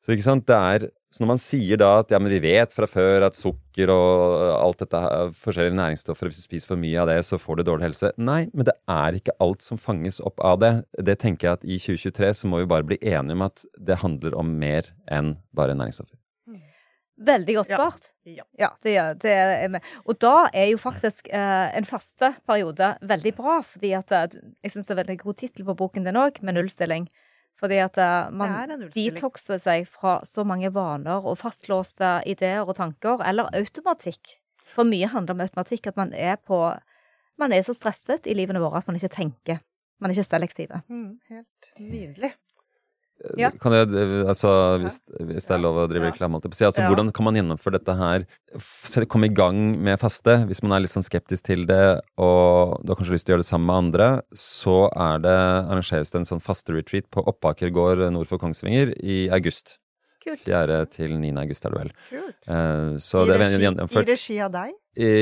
Så, 0.00 0.14
ikke 0.14 0.24
sant, 0.24 0.46
det 0.48 0.56
er, 0.56 0.86
så 1.10 1.24
når 1.24 1.30
man 1.32 1.40
sier 1.42 1.78
da 1.80 1.88
at 2.04 2.12
ja, 2.14 2.20
men 2.22 2.30
vi 2.30 2.38
vet 2.44 2.70
fra 2.70 2.86
før 2.86 3.24
at 3.26 3.34
sukker 3.34 3.90
og 3.90 4.44
alt 4.54 4.84
dette 4.84 5.00
forskjellige 5.40 5.74
næringsstoffer 5.74 6.30
Hvis 6.30 6.38
du 6.38 6.44
spiser 6.46 6.70
for 6.70 6.78
mye 6.78 7.00
av 7.02 7.10
det, 7.10 7.18
så 7.26 7.38
får 7.40 7.58
du 7.58 7.64
dårlig 7.66 7.88
helse. 7.88 8.12
Nei, 8.14 8.44
men 8.54 8.68
det 8.68 8.76
er 8.86 9.18
ikke 9.18 9.34
alt 9.42 9.66
som 9.66 9.80
fanges 9.80 10.20
opp 10.22 10.38
av 10.46 10.60
det. 10.62 10.72
Det 11.02 11.18
tenker 11.18 11.48
jeg 11.48 11.58
at 11.58 11.66
i 11.66 11.80
2023 11.82 12.30
så 12.38 12.50
må 12.50 12.62
vi 12.62 12.70
bare 12.70 12.86
bli 12.86 13.00
enige 13.02 13.34
om 13.34 13.42
at 13.48 13.64
det 13.90 13.98
handler 14.04 14.36
om 14.38 14.52
mer 14.62 14.92
enn 15.10 15.34
bare 15.56 15.74
næringsstoffer. 15.74 16.14
Veldig 17.20 17.56
godt 17.58 17.72
svart. 17.74 18.06
Ja. 18.24 18.46
ja 18.56 18.70
det, 18.86 18.94
det, 19.20 19.32
er. 19.34 19.96
Og 20.08 20.16
da 20.22 20.46
er 20.56 20.70
jo 20.70 20.78
faktisk 20.80 21.26
eh, 21.28 21.66
en 21.76 21.88
faste 21.88 22.30
periode 22.48 22.94
veldig 23.02 23.34
bra, 23.36 23.58
fordi 23.66 23.90
at 23.98 24.14
jeg 24.14 24.72
syns 24.72 24.88
det 24.88 24.94
er 24.94 25.02
veldig 25.02 25.18
god 25.26 25.40
tittel 25.42 25.66
på 25.68 25.76
boken 25.82 26.06
din 26.06 26.16
òg, 26.16 26.38
med 26.40 26.56
nullstilling. 26.56 27.10
Fordi 27.60 27.80
at 27.84 27.98
eh, 28.00 28.30
man 28.32 28.70
detoxer 28.94 29.60
seg 29.60 29.88
fra 29.90 30.18
så 30.24 30.44
mange 30.48 30.70
vaner 30.72 31.26
og 31.28 31.38
fastlåste 31.40 32.20
ideer 32.28 32.64
og 32.64 32.76
tanker, 32.78 33.20
eller 33.26 33.50
automatikk. 33.56 34.38
For 34.70 34.88
mye 34.88 35.10
handler 35.10 35.36
om 35.36 35.42
automatikk, 35.44 35.90
at 35.90 35.98
man 36.00 36.14
er 36.14 36.38
på 36.40 36.60
Man 37.40 37.54
er 37.56 37.62
så 37.64 37.72
stresset 37.72 38.26
i 38.28 38.34
livene 38.36 38.60
våre 38.60 38.82
at 38.82 38.88
man 38.88 38.98
ikke 38.98 39.14
tenker. 39.14 39.62
Man 39.96 40.10
er 40.10 40.18
ikke 40.18 40.28
selektive. 40.28 40.82
Mm, 40.92 41.14
helt 41.30 41.70
nydelig. 41.80 42.34
Ja. 43.36 43.50
Kan 43.60 43.74
jeg, 43.76 43.90
altså, 44.24 44.50
hvis, 44.80 45.00
hvis, 45.18 45.44
det 45.48 45.56
er 45.56 45.60
lov 45.60 45.76
å 45.82 45.86
drive 45.90 46.08
reklame, 46.08 46.40
altså, 46.40 46.68
ja. 46.80 46.86
hvordan 46.88 47.10
kan 47.12 47.26
man 47.26 47.36
gjennomføre 47.36 47.76
dette 47.76 47.96
her? 47.98 48.24
Komme 49.12 49.28
i 49.28 49.34
gang 49.34 49.58
med 49.76 50.00
faste, 50.00 50.38
hvis 50.48 50.62
man 50.64 50.76
er 50.76 50.84
litt 50.84 50.94
sånn 50.94 51.04
skeptisk 51.04 51.44
til 51.50 51.66
det, 51.68 52.00
og 52.20 52.80
du 52.80 52.92
har 52.92 53.00
kanskje 53.00 53.18
lyst 53.18 53.28
til 53.28 53.34
å 53.34 53.36
gjøre 53.36 53.44
det 53.44 53.50
sammen 53.50 53.68
med 53.68 53.82
andre, 53.84 54.08
så 54.32 54.78
er 54.94 55.20
det, 55.26 55.36
arrangeres 55.60 56.14
det 56.14 56.22
en 56.22 56.30
sånn 56.32 56.44
faste-retreat 56.44 57.10
på 57.12 57.24
Oppaker 57.28 57.72
gård 57.74 58.06
nord 58.14 58.30
for 58.30 58.40
Kongsvinger 58.40 58.96
i 59.04 59.22
august. 59.36 59.76
Kult. 60.20 60.42
4. 60.44 60.84
til 60.92 61.14
9. 61.16 61.30
august 61.40 61.64
er 61.64 61.72
det 61.72 61.80
vel. 61.80 61.92
Kult. 62.10 62.36
Uh, 62.44 62.96
I, 63.00 63.36
regi, 63.40 63.70
I 63.70 64.04
regi 64.04 64.36
av 64.44 64.52
deg? 64.52 64.74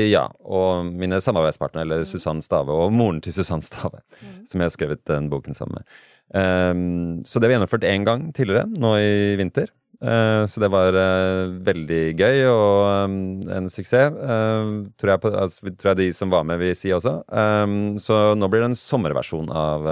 Ja, 0.09 0.25
og 0.43 0.89
mine 0.99 1.21
samarbeidspartnere, 1.23 1.85
eller 1.85 2.03
mm. 2.03 2.09
Susann 2.09 2.41
Stave, 2.43 2.73
og 2.73 2.91
moren 2.91 3.21
til 3.23 3.35
Susann 3.35 3.63
Stave, 3.63 4.01
mm. 4.19 4.41
som 4.49 4.59
jeg 4.59 4.71
har 4.71 4.75
skrevet 4.75 5.03
den 5.07 5.29
boken 5.31 5.55
sammen 5.55 5.79
med. 5.79 5.99
Um, 6.29 7.25
så 7.25 7.41
det 7.41 7.49
vi 7.49 7.55
gjennomført 7.57 7.87
én 7.89 8.05
gang 8.05 8.29
tidligere, 8.35 8.67
nå 8.69 8.95
i 9.01 9.35
vinter. 9.39 9.71
Uh, 9.99 10.45
så 10.47 10.61
det 10.63 10.69
var 10.71 10.95
uh, 10.95 11.49
veldig 11.65 12.03
gøy 12.15 12.45
og 12.47 13.07
um, 13.09 13.15
en 13.51 13.67
suksess. 13.71 14.15
Uh, 14.15 14.87
tror, 14.95 15.15
jeg 15.15 15.23
på, 15.25 15.31
altså, 15.35 15.73
tror, 15.73 15.91
jeg 15.91 15.99
de 15.99 16.11
som 16.15 16.31
var 16.31 16.45
med, 16.47 16.61
vil 16.61 16.75
si 16.77 16.93
også. 16.95 17.17
Um, 17.27 17.97
så 17.99 18.29
nå 18.39 18.47
blir 18.47 18.63
det 18.63 18.71
en 18.71 18.79
sommerversjon 18.79 19.51
av 19.51 19.89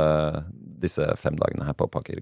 disse 0.78 1.04
fem 1.20 1.36
dagene 1.40 1.68
her 1.68 1.76
på 1.76 1.90
Pakker. 1.92 2.22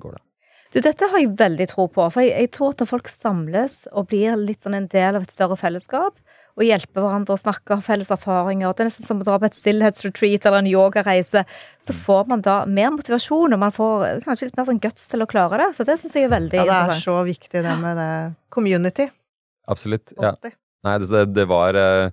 Du, 0.74 0.80
dette 0.82 1.12
har 1.12 1.22
jeg 1.22 1.36
veldig 1.38 1.68
tro 1.70 1.86
på. 1.92 2.08
For 2.10 2.26
jeg, 2.26 2.34
jeg, 2.34 2.54
tror 2.56 2.74
at 2.74 2.82
når 2.82 2.90
folk 2.90 3.12
samles 3.12 3.78
og 3.94 4.10
blir 4.10 4.40
litt 4.40 4.66
sånn 4.66 4.80
en 4.80 4.90
del 4.92 5.20
av 5.20 5.28
et 5.28 5.36
større 5.36 5.60
fellesskap, 5.60 6.18
og 6.56 6.64
hjelpe 6.64 7.02
hverandre 7.04 7.36
og 7.36 7.40
snakke 7.42 7.74
om 7.76 7.82
felles 7.84 8.08
erfaringer. 8.16 8.72
Det 8.72 8.86
er 8.86 8.88
nesten 8.88 9.04
som 9.06 9.20
å 9.20 9.26
dra 9.28 9.36
på 9.42 9.46
et 9.50 9.58
stillhetsretreat 9.58 10.46
eller 10.48 10.62
en 10.64 10.70
yogareise. 10.72 11.42
Så 11.84 11.92
Mm. 11.94 12.00
får 12.06 12.28
man 12.32 12.42
da 12.42 12.66
mer 12.66 12.92
motivasjon, 12.96 13.54
og 13.54 13.60
man 13.60 13.72
får 13.76 14.24
kanskje 14.24 14.48
litt 14.48 14.58
mer 14.58 14.66
sånn 14.66 14.80
guts 14.80 15.08
til 15.12 15.20
å 15.20 15.28
klare 15.28 15.58
det. 15.60 15.76
Så 15.76 15.84
det 15.86 16.00
syns 16.00 16.14
jeg 16.16 16.24
er 16.30 16.32
veldig 16.40 16.56
interessant. 16.56 16.66
Ja, 16.66 16.66
det 16.66 16.72
er 16.72 16.96
interessant. 16.96 17.04
så 17.04 17.26
viktig 17.28 17.64
det 17.68 17.76
med 17.82 17.98
det 17.98 18.36
community. 18.50 19.10
Absolutt. 19.68 20.14
Ja. 20.22 20.32
Nei, 20.86 20.98
det, 21.00 21.34
det 21.34 21.48
var 21.50 21.74
eh, 21.76 22.10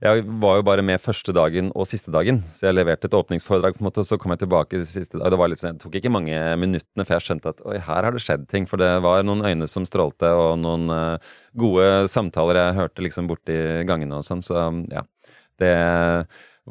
Jeg 0.00 0.22
var 0.40 0.54
jo 0.56 0.62
bare 0.64 0.80
med 0.80 1.02
første 1.02 1.32
dagen 1.36 1.66
og 1.76 1.84
siste 1.84 2.08
dagen, 2.14 2.38
så 2.56 2.70
jeg 2.70 2.76
leverte 2.78 3.04
et 3.04 3.16
åpningsforedrag, 3.18 3.74
på 3.76 3.82
en 3.82 3.86
måte, 3.90 4.00
og 4.00 4.08
så 4.08 4.16
kom 4.16 4.32
jeg 4.32 4.40
tilbake 4.40 4.78
siste 4.88 5.18
dag. 5.20 5.28
Det, 5.28 5.36
var 5.36 5.50
litt 5.52 5.60
sånn, 5.60 5.76
det 5.76 5.84
tok 5.84 5.98
ikke 6.00 6.12
mange 6.14 6.38
minuttene 6.56 7.04
før 7.04 7.18
jeg 7.18 7.26
skjønte 7.26 7.52
at 7.52 7.60
oi, 7.68 7.74
her 7.84 8.08
har 8.08 8.16
det 8.16 8.22
skjedd 8.24 8.46
ting. 8.48 8.64
For 8.70 8.80
det 8.80 8.88
var 9.04 9.26
noen 9.28 9.44
øyne 9.44 9.68
som 9.68 9.84
strålte, 9.84 10.30
og 10.32 10.54
noen 10.62 10.88
uh, 10.88 11.34
gode 11.60 12.08
samtaler 12.08 12.62
jeg 12.62 12.78
hørte 12.80 13.04
liksom 13.04 13.28
borti 13.28 13.58
gangene 13.90 14.22
og 14.22 14.24
sånn. 14.24 14.40
Så 14.46 14.56
ja. 14.88 15.04
Det 15.60 15.76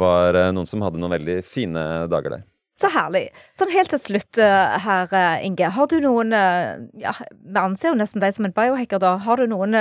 var 0.02 0.42
uh, 0.42 0.50
noen 0.58 0.74
som 0.74 0.82
hadde 0.88 0.98
noen 0.98 1.14
veldig 1.20 1.40
fine 1.46 1.86
dager 2.10 2.40
der. 2.40 2.50
Så 2.82 2.90
herlig. 2.96 3.28
Sånn 3.60 3.70
helt 3.76 3.92
til 3.92 4.00
slutt 4.00 4.40
eh, 4.40 4.76
her, 4.86 5.14
Inge. 5.44 5.68
Har 5.76 5.90
du 5.92 5.98
noen 6.00 6.32
Ja, 6.32 7.12
vi 7.28 7.60
anser 7.60 7.92
jo 7.92 7.98
nesten 8.00 8.24
deg 8.24 8.32
som 8.32 8.48
en 8.48 8.56
biohacker, 8.56 9.02
da. 9.04 9.18
Har 9.20 9.36
du 9.36 9.52
noen 9.52 9.76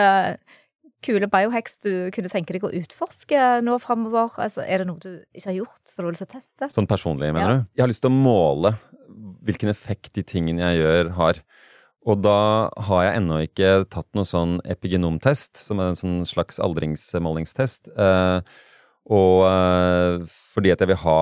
kule 1.05 1.29
biohacks 1.31 1.79
du 1.85 2.11
kunne 2.15 2.29
tenke 2.33 2.53
deg 2.57 2.65
å 2.67 2.73
utforske 2.75 3.63
nå 3.65 3.77
framover? 3.83 4.31
Altså, 4.43 4.65
er 4.67 4.79
det 4.83 4.87
noe 4.91 4.99
du 5.03 5.11
ikke 5.35 5.51
har 5.53 5.59
gjort, 5.61 5.81
som 5.87 6.03
du 6.05 6.09
har 6.09 6.17
lyst 6.17 6.25
til 6.27 6.31
å 6.31 6.41
teste? 6.41 6.71
Sånn 6.75 6.89
personlig, 6.91 7.33
mener 7.33 7.41
Ja. 7.49 7.57
du? 7.59 7.67
Jeg 7.77 7.83
har 7.85 7.89
lyst 7.93 8.03
til 8.03 8.11
å 8.11 8.19
måle 8.19 8.75
hvilken 9.45 9.71
effekt 9.71 10.13
de 10.15 10.23
tingene 10.23 10.61
jeg 10.73 10.83
gjør, 10.83 11.11
har. 11.17 11.43
Og 12.07 12.23
da 12.23 12.71
har 12.89 13.03
jeg 13.05 13.17
ennå 13.21 13.39
ikke 13.47 13.71
tatt 13.91 14.07
noe 14.15 14.25
sånn 14.25 14.61
epigenomtest, 14.65 15.57
som 15.57 15.81
er 15.81 15.91
en 15.93 15.99
sånn 15.99 16.25
slags 16.27 16.59
aldringsmålingstest. 16.63 17.89
Eh, 17.97 18.41
og 19.09 19.45
eh, 19.49 20.25
fordi 20.29 20.73
at 20.75 20.83
jeg 20.83 20.91
vil 20.91 21.01
ha 21.01 21.21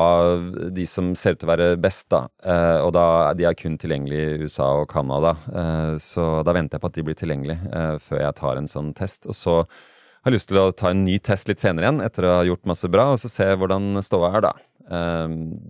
de 0.74 0.86
som 0.90 1.12
ser 1.18 1.36
ut 1.36 1.40
til 1.42 1.46
å 1.46 1.52
være 1.52 1.68
best, 1.78 2.08
da. 2.10 2.24
Eh, 2.42 2.78
og 2.82 2.90
da, 2.96 3.06
de 3.38 3.46
er 3.46 3.58
kun 3.58 3.76
tilgjengelig 3.78 4.22
i 4.22 4.46
USA 4.46 4.72
og 4.80 4.88
Canada. 4.90 5.36
Eh, 5.46 5.92
så 6.02 6.26
da 6.46 6.54
venter 6.56 6.76
jeg 6.76 6.82
på 6.82 6.90
at 6.90 6.98
de 6.98 7.06
blir 7.06 7.18
tilgjengelige 7.18 7.84
før 8.02 8.24
jeg 8.24 8.38
tar 8.40 8.58
en 8.58 8.70
sånn 8.70 8.90
test. 8.98 9.28
Og 9.30 9.38
så 9.38 9.56
har 9.62 10.32
jeg 10.32 10.38
lyst 10.40 10.50
til 10.50 10.62
å 10.64 10.72
ta 10.74 10.90
en 10.90 11.04
ny 11.06 11.20
test 11.22 11.50
litt 11.50 11.62
senere 11.62 11.86
igjen, 11.86 12.02
etter 12.02 12.26
å 12.26 12.38
ha 12.40 12.46
gjort 12.48 12.66
masse 12.66 12.90
bra, 12.90 13.12
og 13.14 13.22
så 13.22 13.30
se 13.30 13.46
hvordan 13.54 14.02
ståa 14.02 14.32
er 14.34 14.48
da. 14.48 14.54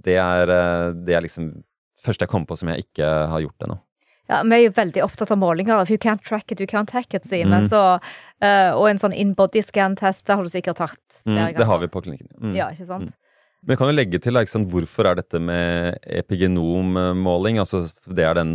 Det, 0.05 0.17
er, 0.17 0.53
det 0.97 1.17
er 1.17 1.25
liksom 1.25 1.51
første 2.01 2.25
jeg 2.25 2.33
kom 2.33 2.47
på 2.49 2.57
som 2.57 2.73
jeg 2.73 2.87
ikke 2.87 3.11
har 3.29 3.45
gjort 3.45 3.67
ennå. 3.67 3.77
Ja, 4.27 4.43
Vi 4.43 4.57
er 4.57 4.65
jo 4.65 4.75
veldig 4.75 5.03
opptatt 5.05 5.31
av 5.31 5.39
målinger. 5.39 5.83
If 5.83 5.91
you 5.91 5.99
can't 6.03 6.25
track 6.27 6.51
it, 6.53 6.61
you 6.61 6.67
can't 6.67 6.91
hack 6.91 7.15
it, 7.15 7.25
Stine. 7.25 7.63
Mm. 7.65 7.69
Så, 7.71 7.83
uh, 8.01 8.71
og 8.75 8.89
en 8.91 8.99
sånn 8.99 9.15
in-body 9.15 9.63
scan-test, 9.63 10.27
det 10.27 10.35
har 10.37 10.43
du 10.43 10.51
sikkert 10.51 10.83
tatt 10.83 11.03
Mm, 11.27 11.57
det 11.59 11.65
har 11.67 11.79
vi 11.83 11.89
på 11.91 12.03
klinikken. 12.05 12.29
Mm. 12.39 12.55
Ja, 12.55 12.69
ikke 12.71 12.87
sant? 12.87 13.11
Men 13.67 13.75
jeg 13.75 13.81
kan 13.81 13.91
jo 13.91 13.97
legge 13.97 14.21
til 14.23 14.37
liksom, 14.37 14.69
hvorfor 14.71 15.09
er 15.11 15.19
dette 15.19 15.41
med 15.43 15.99
epigenommåling? 16.07 17.59
Altså, 17.59 17.83
det 18.07 18.23
er 18.23 18.37
den 18.39 18.53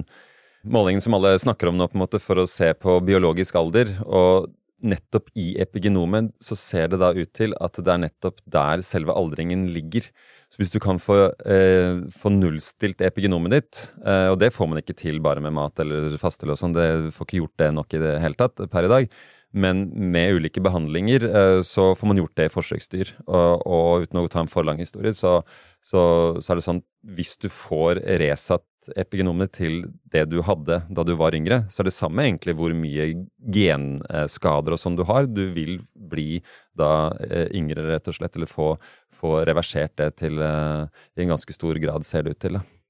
målingen 0.63 1.03
som 1.03 1.17
alle 1.17 1.33
snakker 1.41 1.67
om 1.67 1.75
nå 1.79 1.89
på 1.91 1.97
en 1.97 2.03
måte 2.05 2.21
for 2.23 2.39
å 2.39 2.47
se 2.47 2.71
på 2.79 2.95
biologisk 3.03 3.57
alder. 3.59 3.91
Og 4.07 4.51
nettopp 4.81 5.27
i 5.37 5.51
epigenomet 5.61 6.31
så 6.41 6.55
ser 6.57 6.87
det 6.93 7.01
da 7.03 7.11
ut 7.13 7.33
til 7.37 7.53
at 7.59 7.75
det 7.77 7.91
er 7.91 8.05
nettopp 8.05 8.39
der 8.49 8.85
selve 8.85 9.13
aldringen 9.19 9.67
ligger. 9.75 10.07
Så 10.51 10.59
hvis 10.59 10.73
du 10.73 10.81
kan 10.83 10.97
få, 10.99 11.31
eh, 11.47 12.01
få 12.11 12.29
nullstilt 12.33 12.99
epigenomet 13.07 13.53
ditt, 13.55 13.83
eh, 14.03 14.27
og 14.27 14.39
det 14.41 14.51
får 14.51 14.67
man 14.67 14.81
ikke 14.81 14.97
til 14.99 15.21
bare 15.23 15.39
med 15.39 15.55
mat 15.55 15.79
eller 15.79 16.17
fastel 16.19 16.51
og 16.51 16.59
sånn, 16.59 16.75
det 16.75 17.13
får 17.15 17.27
ikke 17.27 17.39
gjort 17.39 17.61
det 17.63 17.69
nok 17.77 17.93
i 17.95 18.01
det 18.03 18.17
hele 18.19 18.35
tatt 18.35 18.59
per 18.69 18.83
i 18.83 18.91
dag. 18.91 19.15
Men 19.51 19.89
med 20.11 20.37
ulike 20.37 20.63
behandlinger 20.63 21.25
eh, 21.27 21.59
så 21.67 21.91
får 21.97 22.07
man 22.07 22.21
gjort 22.21 22.35
det 22.39 22.47
i 22.47 22.53
forsøksdyr. 22.53 23.13
Og, 23.27 23.65
og 23.67 24.05
uten 24.05 24.21
å 24.21 24.27
ta 24.31 24.43
en 24.43 24.51
for 24.51 24.67
lang 24.67 24.79
historie, 24.79 25.13
så, 25.17 25.41
så, 25.83 26.01
så 26.39 26.53
er 26.53 26.59
det 26.59 26.67
sånn 26.67 26.83
hvis 27.17 27.35
du 27.41 27.49
får 27.51 27.99
resatt 28.21 28.65
epigenomene 28.97 29.49
til 29.53 29.83
det 30.13 30.23
du 30.31 30.39
hadde 30.45 30.79
da 30.89 31.05
du 31.05 31.13
var 31.19 31.35
yngre, 31.37 31.63
så 31.69 31.81
er 31.81 31.89
det 31.89 31.95
samme 31.95 32.25
egentlig 32.25 32.55
hvor 32.57 32.73
mye 32.77 33.07
genskader 33.53 34.75
og 34.75 34.81
sånn 34.81 34.97
du 34.97 35.03
har. 35.09 35.29
Du 35.29 35.43
vil 35.55 35.79
bli 35.93 36.41
da 36.77 37.11
eh, 37.27 37.49
yngre, 37.57 37.85
rett 37.91 38.09
og 38.09 38.17
slett, 38.17 38.37
eller 38.37 38.49
få, 38.49 38.73
få 39.13 39.41
reversert 39.49 39.97
det 40.01 40.13
til 40.23 40.41
eh, 40.41 40.85
i 41.17 41.25
en 41.25 41.35
ganske 41.35 41.57
stor 41.57 41.81
grad, 41.81 42.07
ser 42.07 42.25
det 42.25 42.37
ut 42.37 42.45
til. 42.47 42.61
da. 42.61 42.80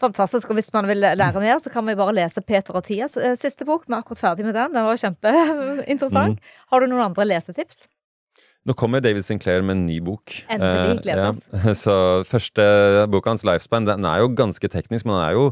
Fantastisk. 0.00 0.50
Og 0.50 0.58
hvis 0.58 0.68
man 0.74 0.88
vil 0.90 1.00
lære 1.00 1.40
mer, 1.40 1.56
så 1.62 1.72
kan 1.72 1.86
vi 1.88 1.96
bare 1.98 2.16
lese 2.16 2.42
Peter 2.44 2.76
og 2.76 2.84
Tias 2.84 3.16
eh, 3.16 3.36
siste 3.40 3.64
bok. 3.68 3.86
Vi 3.88 3.94
er 3.94 4.02
akkurat 4.02 4.20
ferdig 4.20 4.44
med 4.44 4.54
den. 4.58 4.74
Den 4.76 4.84
var 4.86 5.00
kjempeinteressant. 5.00 6.42
Mm. 6.42 6.60
Har 6.72 6.82
du 6.82 6.90
noen 6.90 7.06
andre 7.08 7.28
lesetips? 7.28 7.86
Nå 8.68 8.76
kommer 8.76 9.00
David 9.00 9.24
Sinclair 9.24 9.64
med 9.64 9.78
en 9.78 9.86
ny 9.88 9.98
bok. 10.04 10.34
Endelig, 10.52 11.00
Gleder 11.06 11.30
oss. 11.30 11.44
ja. 11.48 11.74
Så 11.84 11.94
første 12.28 12.64
boka 13.10 13.32
hans, 13.32 13.44
'Lifespan', 13.46 13.88
den 13.88 14.04
er 14.04 14.20
jo 14.20 14.34
ganske 14.36 14.68
teknisk, 14.68 15.06
men 15.08 15.16
den 15.16 15.24
er 15.24 15.38
jo 15.38 15.46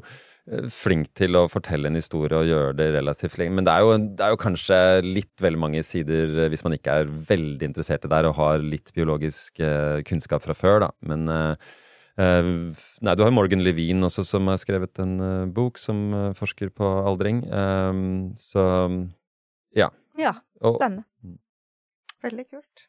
eh, 0.52 0.68
flink 0.68 1.08
til 1.16 1.40
å 1.40 1.46
fortelle 1.48 1.88
en 1.88 1.96
historie 1.96 2.36
og 2.36 2.50
gjøre 2.50 2.76
det 2.76 2.90
relativt 2.98 3.38
lenge. 3.40 3.56
Men 3.56 3.64
det 3.64 3.72
er, 3.72 3.86
jo, 3.86 3.96
det 4.20 4.26
er 4.26 4.36
jo 4.36 4.42
kanskje 4.44 4.78
litt 5.06 5.32
vel 5.40 5.56
mange 5.56 5.80
sider 5.80 6.36
eh, 6.44 6.52
hvis 6.52 6.66
man 6.68 6.76
ikke 6.76 7.00
er 7.00 7.12
veldig 7.32 7.72
interessert 7.72 8.04
i 8.04 8.12
det 8.12 8.22
og 8.28 8.36
har 8.42 8.60
litt 8.60 8.92
biologisk 8.92 9.56
eh, 9.64 10.04
kunnskap 10.04 10.44
fra 10.44 10.56
før, 10.58 10.84
da. 10.84 10.92
Men 11.08 11.24
eh, 12.18 12.38
eh, 12.38 12.50
Nei, 13.06 13.14
du 13.16 13.22
har 13.24 13.32
Morgan 13.34 13.62
Levine 13.64 14.06
også, 14.08 14.24
som 14.26 14.46
har 14.50 14.58
skrevet 14.60 14.98
en 15.02 15.16
uh, 15.22 15.46
bok 15.46 15.78
som 15.78 16.00
uh, 16.14 16.32
forsker 16.38 16.70
på 16.74 16.86
aldring. 17.08 17.44
Eh, 17.46 18.02
så 18.38 18.64
ja. 19.76 19.90
Ja, 20.18 20.34
Og, 20.60 20.76
spennende. 20.80 21.04
Veldig 22.24 22.48
kult. 22.50 22.88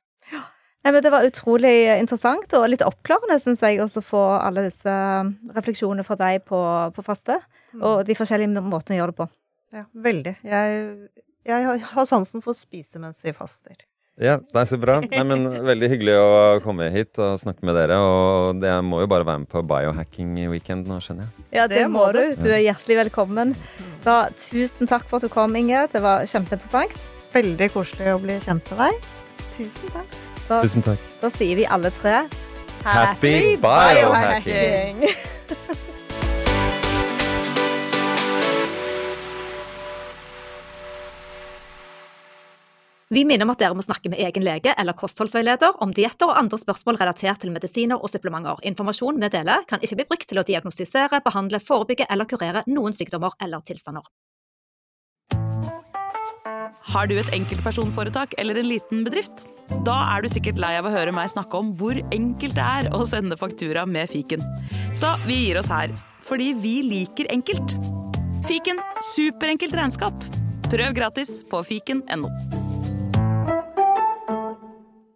Nei, 0.79 0.93
men 0.95 1.03
Det 1.03 1.11
var 1.11 1.25
utrolig 1.27 1.73
interessant 1.99 2.53
og 2.55 2.69
litt 2.71 2.81
oppklarende, 2.85 3.35
syns 3.41 3.61
jeg, 3.65 3.81
å 3.83 4.01
få 4.01 4.21
alle 4.39 4.63
disse 4.69 4.93
refleksjonene 5.57 6.05
fra 6.07 6.15
deg 6.17 6.45
på, 6.47 6.59
på 6.95 7.03
faste. 7.05 7.35
Mm. 7.73 7.83
Og 7.83 8.05
de 8.07 8.15
forskjellige 8.17 8.63
måtene 8.63 8.95
å 8.95 9.01
gjøre 9.01 9.13
det 9.13 9.19
på. 9.19 9.27
Ja, 9.75 9.83
veldig. 9.93 10.33
Jeg, 10.47 10.87
jeg 11.45 11.67
har- 11.67 11.83
har 11.91 12.07
sansen 12.09 12.41
for 12.41 12.55
å 12.55 12.57
spise 12.57 12.97
mens 13.01 13.19
vi 13.21 13.35
faster. 13.35 13.75
Ja, 14.19 14.33
det 14.43 14.59
er 14.59 14.65
så 14.67 14.75
bra. 14.79 14.97
Nei, 15.05 15.21
men 15.23 15.45
Veldig 15.63 15.87
hyggelig 15.93 16.15
å 16.19 16.31
komme 16.63 16.89
hit 16.91 17.15
og 17.23 17.37
snakke 17.39 17.63
med 17.63 17.77
dere. 17.79 17.95
Og 18.03 18.65
jeg 18.67 18.83
må 18.83 18.99
jo 19.03 19.07
bare 19.11 19.23
være 19.27 19.43
med 19.45 19.51
på 19.51 19.61
biohacking 19.63 20.33
weekend 20.51 20.89
nå, 20.91 20.97
skjønner 21.03 21.29
jeg. 21.29 21.45
Ja, 21.55 21.67
det, 21.71 21.77
Det 21.79 21.85
må 21.93 22.03
du. 22.11 22.19
du. 22.35 22.49
Er 22.51 22.59
hjertelig 22.65 22.97
velkommen. 23.05 23.55
Da, 24.03 24.17
tusen 24.35 24.91
takk 24.91 25.07
for 25.07 25.21
at 25.21 25.29
du 25.29 25.31
kom, 25.31 25.55
Inge. 25.55 25.85
Det 25.93 26.03
var 26.03 26.27
kjempeinteressant. 26.27 26.99
Veldig 27.31 27.69
koselig 27.71 28.11
å 28.15 28.19
bli 28.19 28.35
kjent 28.43 28.73
med 28.73 28.83
deg. 28.83 29.09
Tusen 29.55 29.95
takk. 29.95 30.19
Da, 30.49 30.61
Tusen 30.65 30.83
takk. 30.83 31.09
da 31.21 31.29
sier 31.29 31.59
vi 31.59 31.65
alle 31.69 31.91
tre 31.93 32.23
Happy 32.81 33.55
biohacking! 33.61 35.03
Vi 43.09 43.23
minner 43.25 43.47
om 43.47 43.49
at 43.55 43.57
dere 43.57 43.73
må 43.73 43.81
snakke 43.81 44.11
med 44.13 44.19
egen 44.21 44.43
lege 44.45 44.75
eller 44.77 44.93
kostholdsveileder 44.93 45.79
om 45.81 45.89
dietter 45.97 46.29
og 46.29 46.37
andre 46.37 46.59
spørsmål 46.61 46.99
relatert 47.01 47.41
til 47.41 47.49
medisiner 47.49 47.97
og 47.97 48.11
supplementer. 48.13 48.61
Informasjon 48.69 49.17
vi 49.17 49.31
deler, 49.33 49.65
kan 49.65 49.81
ikke 49.81 49.97
bli 49.97 50.05
brukt 50.11 50.27
til 50.29 50.37
å 50.37 50.45
diagnostisere, 50.45 51.17
behandle, 51.25 51.57
forebygge 51.57 52.05
eller 52.05 52.29
kurere 52.29 52.61
noen 52.69 52.93
sykdommer 52.93 53.33
eller 53.41 53.65
tilstander. 53.65 54.05
Har 56.93 57.09
du 57.09 57.15
et 57.17 57.33
enkeltpersonforetak 57.33 58.37
eller 58.41 58.61
en 58.61 58.69
liten 58.69 59.01
bedrift? 59.05 59.47
Da 59.85 59.97
er 60.13 60.21
du 60.21 60.29
sikkert 60.29 60.61
lei 60.61 60.75
av 60.77 60.85
å 60.85 60.93
høre 60.93 61.13
meg 61.13 61.33
snakke 61.33 61.57
om 61.57 61.73
hvor 61.81 61.97
enkelt 62.13 62.57
det 62.57 62.69
er 62.77 62.93
å 62.93 63.01
sende 63.09 63.37
faktura 63.41 63.89
med 63.89 64.13
fiken. 64.13 64.45
Så 64.93 65.15
vi 65.25 65.47
gir 65.47 65.61
oss 65.61 65.73
her, 65.73 65.97
fordi 66.29 66.53
vi 66.61 66.79
liker 66.85 67.33
enkelt. 67.33 67.77
Fiken 68.45 68.85
superenkelt 69.15 69.73
regnskap. 69.77 70.25
Prøv 70.69 70.93
gratis 70.97 71.39
på 71.49 71.65
fiken.no. 71.65 72.68